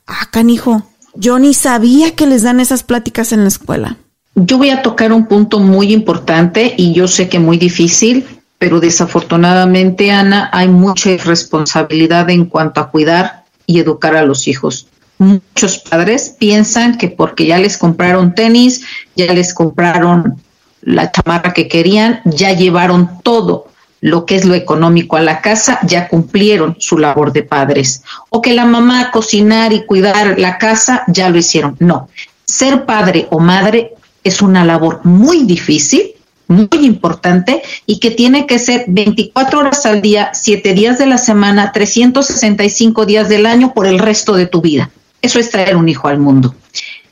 ah, 0.07 0.27
canijo, 0.29 0.83
yo 1.15 1.39
ni 1.39 1.53
sabía 1.53 2.15
que 2.15 2.25
les 2.25 2.43
dan 2.43 2.59
esas 2.59 2.83
pláticas 2.83 3.31
en 3.31 3.41
la 3.41 3.47
escuela? 3.47 3.97
Yo 4.35 4.57
voy 4.57 4.69
a 4.69 4.81
tocar 4.81 5.11
un 5.11 5.25
punto 5.25 5.59
muy 5.59 5.91
importante 5.91 6.73
y 6.77 6.93
yo 6.93 7.07
sé 7.07 7.27
que 7.27 7.39
muy 7.39 7.57
difícil, 7.57 8.25
pero 8.57 8.79
desafortunadamente, 8.79 10.11
Ana, 10.11 10.49
hay 10.53 10.67
mucha 10.67 11.11
irresponsabilidad 11.11 12.29
en 12.29 12.45
cuanto 12.45 12.79
a 12.79 12.89
cuidar 12.89 13.43
y 13.65 13.79
educar 13.79 14.15
a 14.15 14.23
los 14.23 14.47
hijos. 14.47 14.87
Muchos 15.17 15.79
padres 15.79 16.35
piensan 16.39 16.97
que 16.97 17.09
porque 17.09 17.45
ya 17.45 17.57
les 17.57 17.77
compraron 17.77 18.33
tenis, 18.33 18.83
ya 19.15 19.33
les 19.33 19.53
compraron 19.53 20.41
la 20.81 21.11
chamarra 21.11 21.53
que 21.53 21.67
querían, 21.67 22.21
ya 22.25 22.53
llevaron 22.53 23.21
todo 23.21 23.70
lo 24.01 24.25
que 24.25 24.35
es 24.35 24.45
lo 24.45 24.55
económico 24.55 25.15
a 25.15 25.21
la 25.21 25.41
casa, 25.41 25.79
ya 25.83 26.07
cumplieron 26.07 26.75
su 26.79 26.97
labor 26.97 27.31
de 27.31 27.43
padres. 27.43 28.03
O 28.29 28.41
que 28.41 28.53
la 28.53 28.65
mamá 28.65 29.11
cocinar 29.11 29.71
y 29.71 29.85
cuidar 29.85 30.37
la 30.37 30.57
casa, 30.57 31.03
ya 31.07 31.29
lo 31.29 31.37
hicieron. 31.37 31.77
No, 31.79 32.09
ser 32.43 32.85
padre 32.85 33.27
o 33.29 33.39
madre 33.39 33.93
es 34.23 34.41
una 34.41 34.65
labor 34.65 35.01
muy 35.03 35.43
difícil 35.43 36.15
muy 36.51 36.85
importante 36.85 37.61
y 37.85 37.99
que 37.99 38.11
tiene 38.11 38.45
que 38.45 38.59
ser 38.59 38.83
24 38.87 39.59
horas 39.59 39.85
al 39.85 40.01
día, 40.01 40.31
7 40.33 40.73
días 40.73 40.99
de 40.99 41.07
la 41.07 41.17
semana, 41.17 41.71
365 41.71 43.05
días 43.05 43.29
del 43.29 43.45
año 43.45 43.73
por 43.73 43.87
el 43.87 43.99
resto 43.99 44.33
de 44.33 44.45
tu 44.45 44.61
vida. 44.61 44.91
Eso 45.21 45.39
es 45.39 45.49
traer 45.49 45.77
un 45.77 45.87
hijo 45.87 46.07
al 46.07 46.19
mundo. 46.19 46.53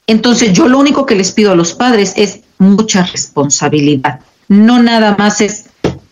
Entonces 0.07 0.53
yo 0.53 0.67
lo 0.67 0.77
único 0.77 1.05
que 1.05 1.15
les 1.15 1.31
pido 1.31 1.51
a 1.51 1.55
los 1.55 1.73
padres 1.73 2.13
es 2.15 2.41
mucha 2.57 3.03
responsabilidad. 3.03 4.19
No 4.47 4.81
nada 4.81 5.15
más 5.17 5.41
es 5.41 5.68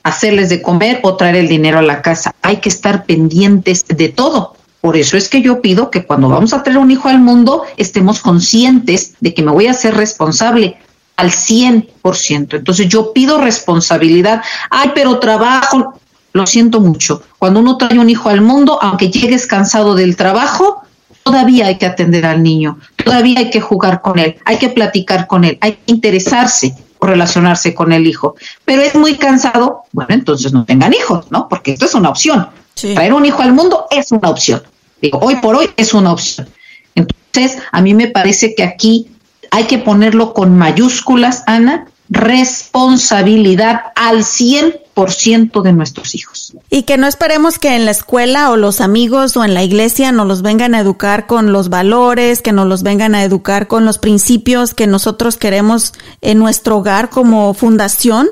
hacerles 0.08 0.50
de 0.50 0.62
comer 0.62 1.00
o 1.04 1.16
traer 1.16 1.36
el 1.36 1.48
dinero 1.48 1.80
a 1.80 1.82
la 1.82 2.02
casa. 2.02 2.34
Hay 2.42 2.58
que 2.58 2.70
estar 2.70 3.06
pendientes 3.06 3.86
de 3.88 4.10
todo. 4.10 4.56
Por 4.80 4.96
eso 4.96 5.18
es 5.18 5.28
que 5.28 5.42
yo 5.42 5.62
pido 5.62 5.92
que 5.92 6.06
cuando 6.06 6.30
vamos 6.30 6.54
a 6.54 6.64
traer 6.64 6.78
un 6.78 6.92
hijo 6.92 7.10
al 7.10 7.20
mundo 7.20 7.64
estemos 7.76 8.22
conscientes 8.22 9.16
de 9.20 9.34
que 9.34 9.42
me 9.42 9.52
voy 9.52 9.68
a 9.68 9.74
ser 9.74 9.96
responsable 9.96 10.78
al 11.18 11.32
100%. 11.32 12.58
Entonces 12.58 12.88
yo 12.88 13.12
pido 13.12 13.40
responsabilidad. 13.40 14.42
Ay, 14.70 14.92
pero 14.96 15.20
trabajo, 15.20 16.00
lo 16.32 16.48
siento 16.48 16.80
mucho. 16.80 17.24
Cuando 17.38 17.60
uno 17.60 17.76
trae 17.78 18.00
un 18.00 18.10
hijo 18.10 18.30
al 18.30 18.42
mundo, 18.42 18.80
aunque 18.82 19.10
llegues 19.10 19.46
cansado 19.46 19.94
del 19.94 20.16
trabajo, 20.16 20.84
todavía 21.24 21.68
hay 21.68 21.78
que 21.78 21.86
atender 21.86 22.26
al 22.26 22.42
niño, 22.42 22.80
todavía 22.96 23.40
hay 23.40 23.50
que 23.50 23.60
jugar 23.60 24.02
con 24.02 24.20
él, 24.20 24.38
hay 24.46 24.58
que 24.58 24.70
platicar 24.70 25.28
con 25.28 25.44
él, 25.44 25.58
hay 25.60 25.74
que 25.74 25.82
interesarse 25.88 26.74
relacionarse 27.08 27.74
con 27.74 27.92
el 27.92 28.06
hijo. 28.08 28.36
Pero 28.66 28.82
es 28.82 28.96
muy 28.96 29.16
cansado, 29.16 29.84
bueno, 29.92 30.14
entonces 30.14 30.54
no 30.54 30.66
tengan 30.66 30.94
hijos, 30.94 31.32
¿no? 31.32 31.48
Porque 31.50 31.72
esto 31.72 31.86
es 31.86 31.96
una 31.96 32.10
opción. 32.10 32.48
Traer 32.76 33.14
un 33.14 33.26
hijo 33.26 33.42
al 33.42 33.54
mundo 33.54 33.88
es 33.90 34.12
una 34.12 34.30
opción. 34.30 34.62
Digo, 35.02 35.20
hoy 35.20 35.38
por 35.38 35.56
hoy 35.56 35.70
es 35.78 35.94
una 35.94 36.12
opción. 36.12 36.48
Entonces, 36.94 37.62
a 37.72 37.82
mí 37.82 37.94
me 37.94 38.08
parece 38.08 38.54
que 38.56 38.64
aquí 38.64 39.08
hay 39.52 39.66
que 39.66 39.78
ponerlo 39.78 40.34
con 40.34 40.58
mayúsculas, 40.58 41.44
Ana, 41.48 41.88
responsabilidad 42.10 43.92
al 43.96 44.20
100% 44.20 45.62
de 45.62 45.74
nuestros 45.74 46.16
hijos. 46.16 46.54
Y 46.70 46.84
que 46.84 46.98
no 46.98 47.08
esperemos 47.08 47.60
que 47.60 47.76
en 47.76 47.86
la 47.86 47.92
escuela 47.92 48.52
o 48.52 48.58
los 48.58 48.82
amigos 48.82 49.36
o 49.38 49.44
en 49.44 49.54
la 49.54 49.64
iglesia 49.64 50.12
nos 50.12 50.28
los 50.28 50.42
vengan 50.42 50.76
a 50.76 50.80
educar 50.80 51.28
con 51.28 51.52
los 51.52 51.70
valores, 51.70 52.42
que 52.42 52.52
nos 52.52 52.68
los 52.68 52.84
vengan 52.84 53.16
a 53.16 53.24
educar 53.24 53.68
con 53.68 53.86
los 53.86 53.98
principios 53.98 54.74
que 54.74 54.88
nosotros 54.88 55.38
queremos 55.38 55.94
en 56.22 56.40
nuestro 56.40 56.78
hogar 56.78 57.10
como 57.10 57.54
fundación. 57.54 58.30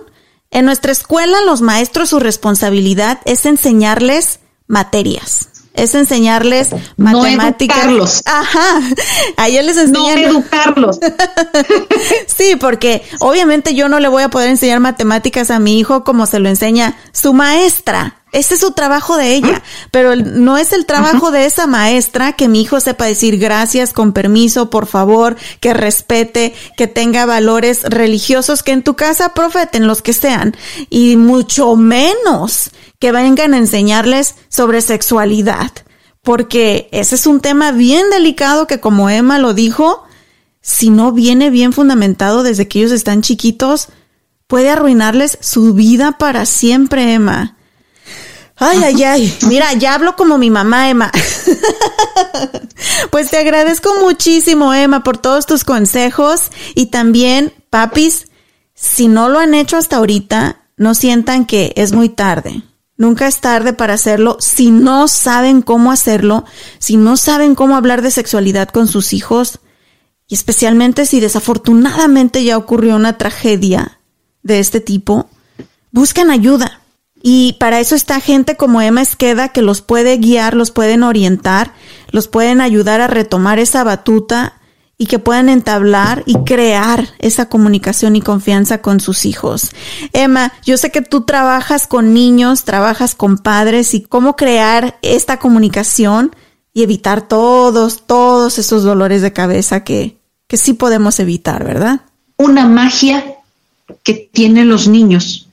En 0.51 0.65
nuestra 0.65 0.91
escuela 0.91 1.41
los 1.45 1.61
maestros 1.61 2.09
su 2.09 2.19
responsabilidad 2.19 3.19
es 3.26 3.45
enseñarles 3.45 4.39
materias 4.67 5.49
es 5.76 5.95
enseñarles 5.95 6.69
matemáticas. 6.97 7.78
No 7.78 7.84
educarlos. 7.84 8.21
Ajá. 8.26 8.82
A 9.38 9.47
ellos 9.47 9.65
les 9.65 9.78
enseñan. 9.78 10.21
No 10.21 10.30
educarlos. 10.30 10.99
sí, 12.28 12.55
porque 12.55 13.03
obviamente 13.19 13.76
yo 13.76 13.89
no 13.89 13.99
le 13.99 14.07
voy 14.07 14.23
a 14.23 14.30
poder 14.30 14.49
enseñar 14.49 14.80
matemáticas 14.80 15.51
a 15.51 15.59
mi 15.59 15.80
hijo 15.80 16.03
como 16.03 16.26
se 16.26 16.39
lo 16.39 16.49
enseña 16.49 16.97
su 17.11 17.34
maestra. 17.34 18.15
Ese 18.36 18.55
es 18.55 18.59
su 18.59 18.71
trabajo 18.71 19.15
de 19.15 19.34
ella, 19.34 19.63
pero 19.91 20.17
no 20.17 20.57
es 20.57 20.73
el 20.73 20.86
trabajo 20.86 21.32
de 21.32 21.45
esa 21.45 21.67
maestra 21.67 22.34
que 22.34 22.49
mi 22.49 22.61
hijo 22.61 22.82
sepa 22.82 23.05
decir 23.05 23.38
gracias, 23.38 23.93
con 23.93 24.11
permiso, 24.11 24.69
por 24.69 24.88
favor, 24.88 25.38
que 25.61 25.73
respete, 25.73 26.53
que 26.76 26.88
tenga 26.88 27.26
valores 27.26 27.84
religiosos 27.84 28.61
que 28.61 28.73
en 28.73 28.84
tu 28.84 28.97
casa 28.97 29.30
profeten 29.30 29.88
los 29.88 30.01
que 30.01 30.11
sean, 30.11 30.53
y 30.89 31.15
mucho 31.15 31.78
menos 31.78 32.71
que 33.00 33.12
vengan 33.12 33.54
a 33.54 33.58
enseñarles 33.58 34.36
sobre 34.50 34.82
sexualidad, 34.82 35.72
porque 36.22 36.89
ese 36.91 37.16
es 37.16 37.28
un 37.28 37.39
tema 37.39 37.72
bien 37.72 38.10
delicado 38.10 38.68
que 38.68 38.80
como 38.80 39.10
Emma 39.10 39.39
lo 39.39 39.54
dijo, 39.54 40.04
si 40.62 40.89
no 40.89 41.12
viene 41.12 41.50
bien 41.50 41.74
fundamentado 41.74 42.41
desde 42.41 42.68
que 42.68 42.80
ellos 42.80 42.91
están 42.91 43.22
chiquitos, 43.22 43.89
puede 44.48 44.70
arruinarles 44.70 45.38
su 45.41 45.74
vida 45.74 46.14
para 46.14 46.46
siempre, 46.46 47.14
Emma. 47.14 47.56
Ay, 48.58 48.84
ay, 48.84 49.04
ay. 49.04 49.38
Mira, 49.48 49.74
ya 49.74 49.93
hablo 49.93 50.16
como 50.16 50.38
mi 50.38 50.50
mamá, 50.50 50.89
Emma. 50.89 51.12
pues 53.12 53.30
te 53.30 53.38
agradezco 53.38 53.93
muchísimo, 54.00 54.74
Emma, 54.74 55.04
por 55.04 55.18
todos 55.18 55.46
tus 55.46 55.64
consejos. 55.64 56.52
Y 56.74 56.88
también, 56.88 57.54
papis, 57.70 58.28
si 58.74 59.08
no 59.08 59.30
lo 59.30 59.39
han 59.39 59.54
hecho 59.54 59.78
hasta 59.78 59.98
ahorita, 59.98 60.62
no 60.78 60.96
sientan 60.96 61.46
que 61.46 61.74
es 61.76 61.91
muy 61.91 62.10
tarde. 62.10 62.64
Nunca 62.98 63.28
es 63.28 63.41
tarde 63.41 63.74
para 63.74 63.96
hacerlo 63.96 64.38
si 64.39 64.72
no 64.72 65.08
saben 65.08 65.62
cómo 65.62 65.91
hacerlo, 65.91 66.46
si 66.80 66.96
no 66.96 67.18
saben 67.18 67.56
cómo 67.56 67.76
hablar 67.76 68.02
de 68.02 68.12
sexualidad 68.12 68.70
con 68.70 68.88
sus 68.88 69.12
hijos, 69.12 69.60
y 70.28 70.36
especialmente 70.36 71.06
si 71.06 71.20
desafortunadamente 71.20 72.43
ya 72.43 72.58
ocurrió 72.58 72.96
una 72.96 73.18
tragedia 73.18 74.00
de 74.43 74.60
este 74.60 74.80
tipo, 74.80 75.30
buscan 75.91 76.32
ayuda. 76.32 76.82
Y 77.22 77.54
para 77.60 77.80
eso 77.80 77.96
está 77.96 78.20
gente 78.20 78.56
como 78.56 78.82
Emma 78.82 79.02
Esqueda 79.02 79.50
que 79.50 79.62
los 79.62 79.82
puede 79.82 80.18
guiar, 80.18 80.56
los 80.56 80.72
pueden 80.72 81.04
orientar, 81.04 81.74
los 82.12 82.28
pueden 82.28 82.62
ayudar 82.62 83.02
a 83.02 83.08
retomar 83.08 83.60
esa 83.60 83.84
batuta 83.84 84.62
y 84.98 85.08
que 85.08 85.20
puedan 85.20 85.50
entablar 85.50 86.24
y 86.26 86.36
crear 86.46 87.10
esa 87.20 87.50
comunicación 87.50 88.16
y 88.16 88.22
confianza 88.22 88.82
con 88.82 89.00
sus 89.00 89.26
hijos. 89.26 89.72
Emma, 90.14 90.54
yo 90.64 90.78
sé 90.78 90.91
que 90.91 91.02
tú 91.02 91.22
trabajas 91.22 91.88
con 91.88 92.14
niños, 92.14 92.64
trabajas 92.64 93.16
con 93.16 93.38
padres 93.38 93.93
y 93.93 94.02
cómo 94.02 94.36
crear 94.36 94.98
esta 95.02 95.38
comunicación 95.38 96.34
y 96.74 96.84
evitar 96.84 97.28
todos, 97.28 98.04
todos 98.06 98.58
esos 98.58 98.84
dolores 98.84 99.22
de 99.22 99.34
cabeza 99.34 99.84
que, 99.84 100.18
que 100.48 100.58
sí 100.58 100.74
podemos 100.74 101.20
evitar, 101.20 101.64
¿verdad? 101.66 102.02
Una 102.38 102.68
magia 102.68 103.24
que 104.04 104.14
tienen 104.14 104.70
los 104.70 104.88
niños 104.88 105.48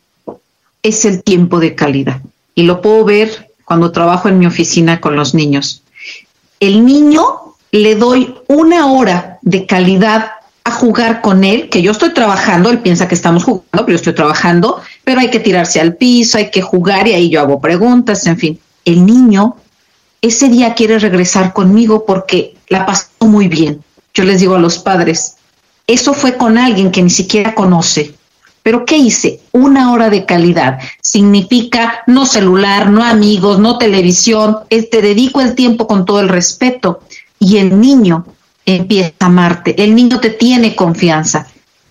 es 0.82 1.05
el 1.05 1.22
tiempo 1.22 1.59
de 1.59 1.74
calidad. 1.74 2.20
Y 2.55 2.62
lo 2.62 2.80
puedo 2.80 3.05
ver 3.05 3.51
cuando 3.64 3.93
trabajo 3.93 4.28
en 4.28 4.38
mi 4.38 4.47
oficina 4.47 5.01
con 5.01 5.16
los 5.16 5.34
niños. 5.34 5.82
El 6.61 6.84
niño 6.84 7.41
le 7.72 7.94
doy 7.96 8.34
una 8.48 8.92
hora 8.92 9.38
de 9.42 9.66
calidad 9.66 10.32
a 10.64 10.70
jugar 10.70 11.22
con 11.22 11.42
él, 11.42 11.68
que 11.68 11.82
yo 11.82 11.90
estoy 11.90 12.14
trabajando, 12.14 12.70
él 12.70 12.78
piensa 12.78 13.08
que 13.08 13.16
estamos 13.16 13.42
jugando, 13.42 13.68
pero 13.72 13.88
yo 13.88 13.96
estoy 13.96 14.14
trabajando, 14.14 14.80
pero 15.02 15.20
hay 15.20 15.30
que 15.30 15.40
tirarse 15.40 15.80
al 15.80 15.96
piso, 15.96 16.38
hay 16.38 16.50
que 16.50 16.62
jugar 16.62 17.08
y 17.08 17.14
ahí 17.14 17.30
yo 17.30 17.40
hago 17.40 17.60
preguntas, 17.60 18.26
en 18.26 18.38
fin. 18.38 18.60
El 18.84 19.04
niño 19.04 19.56
ese 20.20 20.48
día 20.48 20.74
quiere 20.74 21.00
regresar 21.00 21.52
conmigo 21.52 22.04
porque 22.06 22.54
la 22.68 22.86
pasó 22.86 23.08
muy 23.20 23.48
bien. 23.48 23.82
Yo 24.14 24.22
les 24.22 24.40
digo 24.40 24.54
a 24.54 24.60
los 24.60 24.78
padres, 24.78 25.36
eso 25.88 26.14
fue 26.14 26.36
con 26.36 26.58
alguien 26.58 26.92
que 26.92 27.02
ni 27.02 27.10
siquiera 27.10 27.54
conoce. 27.56 28.14
Pero 28.62 28.84
¿qué 28.84 28.96
hice? 28.96 29.40
Una 29.50 29.92
hora 29.92 30.10
de 30.10 30.24
calidad. 30.24 30.78
Significa 31.00 32.02
no 32.06 32.26
celular, 32.26 32.90
no 32.90 33.02
amigos, 33.02 33.58
no 33.58 33.78
televisión. 33.78 34.58
Te 34.68 35.02
dedico 35.02 35.40
el 35.40 35.56
tiempo 35.56 35.88
con 35.88 36.04
todo 36.04 36.20
el 36.20 36.28
respeto. 36.28 37.00
Y 37.45 37.57
el 37.57 37.80
niño 37.80 38.24
empieza 38.64 39.14
a 39.18 39.26
amarte. 39.26 39.82
El 39.82 39.97
niño 39.97 40.20
te 40.20 40.30
tiene 40.30 40.76
confianza. 40.76 41.49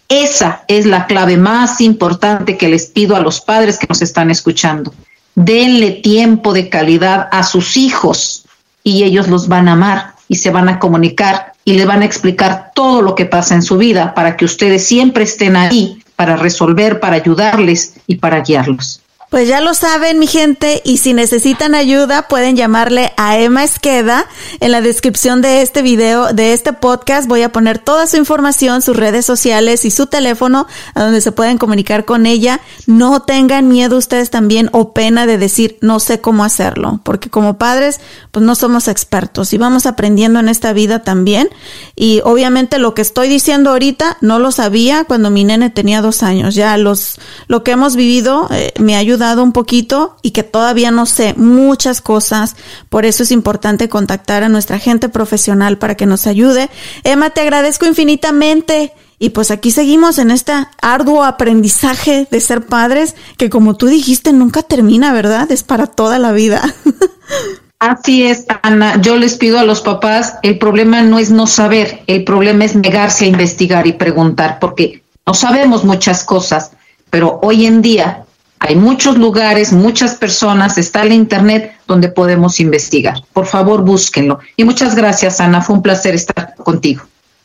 Esa 0.07 0.63
es 0.69 0.85
la 0.85 1.07
clave 1.07 1.35
más 1.35 1.81
importante 1.81 2.57
que 2.57 2.69
les 2.69 2.85
pido 2.85 3.17
a 3.17 3.19
los 3.19 3.41
padres 3.41 3.77
que 3.77 3.87
nos 3.89 4.01
están 4.01 4.31
escuchando. 4.31 4.93
Denle 5.35 5.91
tiempo 5.91 6.53
de 6.53 6.69
calidad 6.69 7.27
a 7.33 7.43
sus 7.43 7.75
hijos 7.75 8.45
y 8.81 9.03
ellos 9.03 9.27
los 9.27 9.49
van 9.49 9.67
a 9.67 9.73
amar 9.73 10.15
y 10.29 10.35
se 10.35 10.51
van 10.51 10.69
a 10.69 10.79
comunicar 10.79 11.51
y 11.65 11.73
le 11.73 11.85
van 11.85 12.01
a 12.01 12.05
explicar 12.05 12.71
todo 12.73 13.01
lo 13.01 13.13
que 13.13 13.25
pasa 13.25 13.53
en 13.53 13.61
su 13.61 13.77
vida 13.77 14.13
para 14.13 14.37
que 14.37 14.45
ustedes 14.45 14.87
siempre 14.87 15.25
estén 15.25 15.57
ahí 15.57 16.01
para 16.15 16.37
resolver, 16.37 17.01
para 17.01 17.17
ayudarles 17.17 17.95
y 18.07 18.15
para 18.15 18.39
guiarlos. 18.39 19.00
Pues 19.31 19.47
ya 19.47 19.61
lo 19.61 19.73
saben, 19.73 20.19
mi 20.19 20.27
gente, 20.27 20.81
y 20.83 20.97
si 20.97 21.13
necesitan 21.13 21.73
ayuda, 21.73 22.27
pueden 22.27 22.57
llamarle 22.57 23.13
a 23.15 23.37
Emma 23.37 23.63
Esqueda. 23.63 24.27
En 24.59 24.73
la 24.73 24.81
descripción 24.81 25.41
de 25.41 25.61
este 25.61 25.81
video, 25.81 26.33
de 26.33 26.51
este 26.51 26.73
podcast, 26.73 27.29
voy 27.29 27.41
a 27.43 27.53
poner 27.53 27.79
toda 27.79 28.07
su 28.07 28.17
información, 28.17 28.81
sus 28.81 28.97
redes 28.97 29.25
sociales 29.25 29.85
y 29.85 29.89
su 29.89 30.07
teléfono, 30.07 30.67
a 30.95 31.03
donde 31.03 31.21
se 31.21 31.31
pueden 31.31 31.57
comunicar 31.57 32.03
con 32.03 32.25
ella. 32.25 32.59
No 32.87 33.21
tengan 33.21 33.69
miedo 33.69 33.95
ustedes 33.95 34.31
también 34.31 34.67
o 34.73 34.91
pena 34.91 35.25
de 35.25 35.37
decir, 35.37 35.77
no 35.79 36.01
sé 36.01 36.19
cómo 36.19 36.43
hacerlo, 36.43 36.99
porque 37.05 37.29
como 37.29 37.57
padres, 37.57 38.01
pues 38.31 38.45
no 38.45 38.53
somos 38.55 38.89
expertos 38.89 39.53
y 39.53 39.57
vamos 39.57 39.85
aprendiendo 39.85 40.41
en 40.41 40.49
esta 40.49 40.73
vida 40.73 41.03
también. 41.03 41.47
Y 41.95 42.19
obviamente 42.25 42.79
lo 42.79 42.93
que 42.93 43.01
estoy 43.01 43.29
diciendo 43.29 43.69
ahorita 43.69 44.17
no 44.19 44.39
lo 44.39 44.51
sabía 44.51 45.05
cuando 45.05 45.29
mi 45.29 45.45
nene 45.45 45.69
tenía 45.69 46.01
dos 46.01 46.21
años. 46.21 46.53
Ya 46.53 46.75
los, 46.75 47.17
lo 47.47 47.63
que 47.63 47.71
hemos 47.71 47.95
vivido 47.95 48.49
eh, 48.51 48.73
me 48.77 48.97
ayuda 48.97 49.20
dado 49.21 49.41
un 49.41 49.53
poquito 49.53 50.17
y 50.21 50.31
que 50.31 50.43
todavía 50.43 50.91
no 50.91 51.05
sé 51.05 51.33
muchas 51.37 52.01
cosas. 52.01 52.57
Por 52.89 53.05
eso 53.05 53.23
es 53.23 53.31
importante 53.31 53.87
contactar 53.87 54.43
a 54.43 54.49
nuestra 54.49 54.77
gente 54.77 55.07
profesional 55.07 55.77
para 55.77 55.95
que 55.95 56.05
nos 56.05 56.27
ayude. 56.27 56.69
Emma, 57.05 57.29
te 57.29 57.39
agradezco 57.39 57.85
infinitamente. 57.85 58.91
Y 59.17 59.29
pues 59.29 59.51
aquí 59.51 59.71
seguimos 59.71 60.17
en 60.17 60.31
este 60.31 60.51
arduo 60.81 61.23
aprendizaje 61.23 62.27
de 62.29 62.41
ser 62.41 62.65
padres 62.65 63.15
que 63.37 63.49
como 63.49 63.77
tú 63.77 63.85
dijiste 63.85 64.33
nunca 64.33 64.63
termina, 64.63 65.13
¿verdad? 65.13 65.49
Es 65.51 65.63
para 65.63 65.85
toda 65.85 66.17
la 66.17 66.31
vida. 66.31 66.61
Así 67.81 68.23
es, 68.23 68.45
Ana. 68.61 69.01
Yo 69.01 69.17
les 69.17 69.37
pido 69.37 69.57
a 69.57 69.63
los 69.63 69.81
papás, 69.81 70.35
el 70.43 70.59
problema 70.59 71.01
no 71.01 71.17
es 71.17 71.31
no 71.31 71.47
saber, 71.47 72.03
el 72.05 72.23
problema 72.23 72.65
es 72.65 72.75
negarse 72.75 73.25
a 73.25 73.27
investigar 73.27 73.87
y 73.87 73.93
preguntar, 73.93 74.59
porque 74.59 75.01
no 75.25 75.33
sabemos 75.33 75.83
muchas 75.83 76.23
cosas, 76.23 76.73
pero 77.09 77.39
hoy 77.41 77.65
en 77.65 77.81
día 77.81 78.25
hay 78.63 78.75
muchos 78.75 79.17
lugares, 79.17 79.73
muchas 79.73 80.13
personas, 80.13 80.77
está 80.77 81.01
el 81.01 81.13
Internet 81.13 81.73
donde 81.87 82.09
podemos 82.09 82.59
investigar. 82.59 83.15
Por 83.33 83.47
favor, 83.47 83.81
búsquenlo. 83.81 84.37
Y 84.55 84.63
muchas 84.65 84.93
gracias, 84.93 85.41
Ana. 85.41 85.61
Fue 85.61 85.75
un 85.75 85.81
placer 85.81 86.13
estar 86.13 86.53
contigo. 86.57 87.01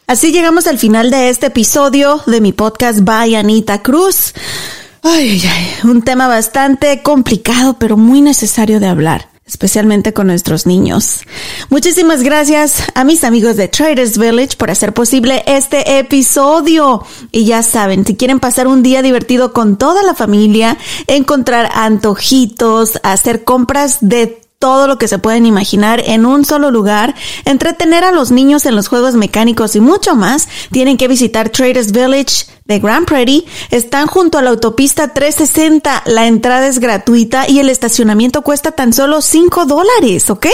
Así 0.06 0.30
llegamos 0.30 0.66
al 0.66 0.76
final 0.78 1.10
de 1.10 1.30
este 1.30 1.46
episodio 1.46 2.20
de 2.26 2.42
mi 2.42 2.52
podcast 2.52 3.00
By 3.00 3.34
Anita 3.34 3.80
Cruz. 3.80 4.34
Ay, 5.02 5.40
ay, 5.42 5.50
ay, 5.50 5.90
un 5.90 6.02
tema 6.02 6.28
bastante 6.28 7.02
complicado, 7.02 7.78
pero 7.78 7.96
muy 7.96 8.20
necesario 8.20 8.78
de 8.78 8.88
hablar 8.88 9.35
especialmente 9.46 10.12
con 10.12 10.26
nuestros 10.26 10.66
niños. 10.66 11.20
Muchísimas 11.70 12.24
gracias 12.24 12.82
a 12.94 13.04
mis 13.04 13.22
amigos 13.22 13.56
de 13.56 13.68
Traders 13.68 14.18
Village 14.18 14.56
por 14.56 14.72
hacer 14.72 14.92
posible 14.92 15.44
este 15.46 16.00
episodio. 16.00 17.04
Y 17.30 17.44
ya 17.44 17.62
saben, 17.62 18.04
si 18.04 18.16
quieren 18.16 18.40
pasar 18.40 18.66
un 18.66 18.82
día 18.82 19.02
divertido 19.02 19.52
con 19.52 19.76
toda 19.76 20.02
la 20.02 20.14
familia, 20.14 20.76
encontrar 21.06 21.70
antojitos, 21.74 22.98
hacer 23.04 23.44
compras 23.44 23.98
de 24.00 24.45
todo 24.58 24.86
lo 24.86 24.98
que 24.98 25.08
se 25.08 25.18
pueden 25.18 25.46
imaginar 25.46 26.02
en 26.06 26.24
un 26.26 26.44
solo 26.44 26.70
lugar, 26.70 27.14
entretener 27.44 28.04
a 28.04 28.12
los 28.12 28.30
niños 28.30 28.66
en 28.66 28.74
los 28.74 28.88
juegos 28.88 29.14
mecánicos 29.14 29.76
y 29.76 29.80
mucho 29.80 30.14
más, 30.14 30.48
tienen 30.70 30.96
que 30.96 31.08
visitar 31.08 31.50
Traders 31.50 31.92
Village 31.92 32.46
de 32.64 32.78
Grand 32.78 33.06
Prairie. 33.06 33.44
Están 33.70 34.06
junto 34.06 34.38
a 34.38 34.42
la 34.42 34.50
autopista 34.50 35.12
360. 35.12 36.04
La 36.06 36.26
entrada 36.26 36.66
es 36.66 36.78
gratuita 36.78 37.48
y 37.48 37.58
el 37.58 37.68
estacionamiento 37.68 38.42
cuesta 38.42 38.72
tan 38.72 38.92
solo 38.92 39.20
5 39.20 39.66
dólares, 39.66 40.30
¿ok? 40.30 40.46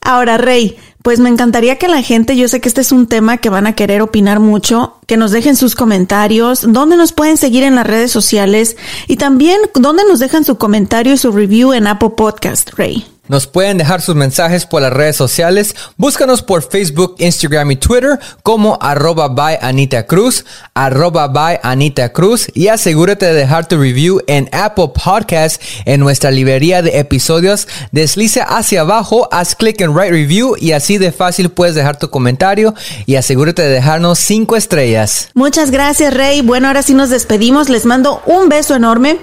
Ahora, 0.00 0.38
Rey, 0.38 0.78
pues 1.02 1.18
me 1.18 1.28
encantaría 1.28 1.76
que 1.76 1.88
la 1.88 2.02
gente, 2.02 2.36
yo 2.36 2.48
sé 2.48 2.60
que 2.60 2.68
este 2.68 2.80
es 2.80 2.92
un 2.92 3.06
tema 3.06 3.38
que 3.38 3.50
van 3.50 3.66
a 3.66 3.74
querer 3.74 4.02
opinar 4.02 4.40
mucho, 4.40 4.96
que 5.06 5.16
nos 5.16 5.32
dejen 5.32 5.56
sus 5.56 5.74
comentarios, 5.74 6.64
dónde 6.68 6.96
nos 6.96 7.12
pueden 7.12 7.36
seguir 7.36 7.64
en 7.64 7.74
las 7.74 7.86
redes 7.86 8.10
sociales 8.12 8.76
y 9.06 9.16
también 9.16 9.58
dónde 9.74 10.04
nos 10.08 10.18
dejan 10.18 10.44
su 10.44 10.58
comentario 10.58 11.14
y 11.14 11.18
su 11.18 11.32
review 11.32 11.72
en 11.72 11.86
Apple 11.86 12.10
Podcast, 12.16 12.70
Rey. 12.74 13.06
Nos 13.28 13.46
pueden 13.46 13.78
dejar 13.78 14.00
sus 14.00 14.14
mensajes 14.14 14.66
por 14.66 14.82
las 14.82 14.92
redes 14.92 15.16
sociales. 15.16 15.74
Búscanos 15.96 16.42
por 16.42 16.68
Facebook, 16.68 17.14
Instagram 17.18 17.70
y 17.72 17.76
Twitter 17.76 18.18
como 18.42 18.78
arroba 18.80 19.28
by 19.28 19.58
Anita 19.60 20.06
Cruz, 20.06 20.44
arroba 20.74 21.28
by 21.28 21.60
Anita 21.62 22.12
Cruz 22.12 22.48
y 22.54 22.68
asegúrate 22.68 23.26
de 23.26 23.34
dejar 23.34 23.68
tu 23.68 23.76
review 23.76 24.20
en 24.26 24.48
Apple 24.52 24.90
Podcast 24.94 25.60
en 25.84 26.00
nuestra 26.00 26.30
librería 26.30 26.82
de 26.82 26.98
episodios. 26.98 27.68
Desliza 27.92 28.44
hacia 28.44 28.80
abajo, 28.80 29.28
haz 29.30 29.54
clic 29.54 29.80
en 29.80 29.90
Write 29.90 30.12
Review 30.12 30.56
y 30.58 30.72
así 30.72 30.98
de 30.98 31.12
fácil 31.12 31.50
puedes 31.50 31.74
dejar 31.74 31.98
tu 31.98 32.10
comentario 32.10 32.74
y 33.06 33.16
asegúrate 33.16 33.62
de 33.62 33.68
dejarnos 33.68 34.18
cinco 34.18 34.56
estrellas. 34.56 35.28
Muchas 35.34 35.70
gracias, 35.70 36.14
Rey. 36.14 36.40
Bueno, 36.40 36.68
ahora 36.68 36.82
sí 36.82 36.94
nos 36.94 37.10
despedimos. 37.10 37.68
Les 37.68 37.84
mando 37.84 38.22
un 38.26 38.48
beso 38.48 38.74
enorme. 38.74 39.18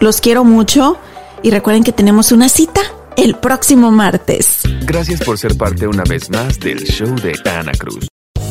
Los 0.00 0.20
quiero 0.20 0.44
mucho. 0.44 0.96
Y 1.42 1.50
recuerden 1.50 1.84
que 1.84 1.92
tenemos 1.92 2.32
una 2.32 2.48
cita 2.48 2.80
el 3.16 3.36
próximo 3.36 3.90
martes. 3.90 4.62
Gracias 4.86 5.20
por 5.20 5.38
ser 5.38 5.56
parte 5.56 5.86
una 5.86 6.04
vez 6.04 6.30
más 6.30 6.58
del 6.58 6.84
show 6.84 7.14
de 7.16 7.34
Ana 7.48 7.72
Cruz. 7.72 8.08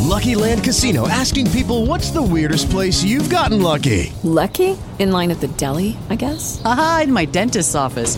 Lucky 0.09 0.33
Land 0.33 0.63
Casino 0.63 1.07
asking 1.07 1.47
people 1.51 1.85
what's 1.85 2.11
the 2.11 2.21
weirdest 2.21 2.69
place 2.71 3.03
you've 3.03 3.29
gotten 3.29 3.61
lucky? 3.61 4.11
Lucky? 4.23 4.75
In 4.97 5.11
line 5.11 5.31
at 5.31 5.39
the 5.39 5.47
deli, 5.57 5.95
I 6.09 6.15
guess? 6.15 6.61
Aha, 6.65 7.01
in 7.03 7.13
my 7.13 7.25
dentist's 7.25 7.75
office. 7.75 8.17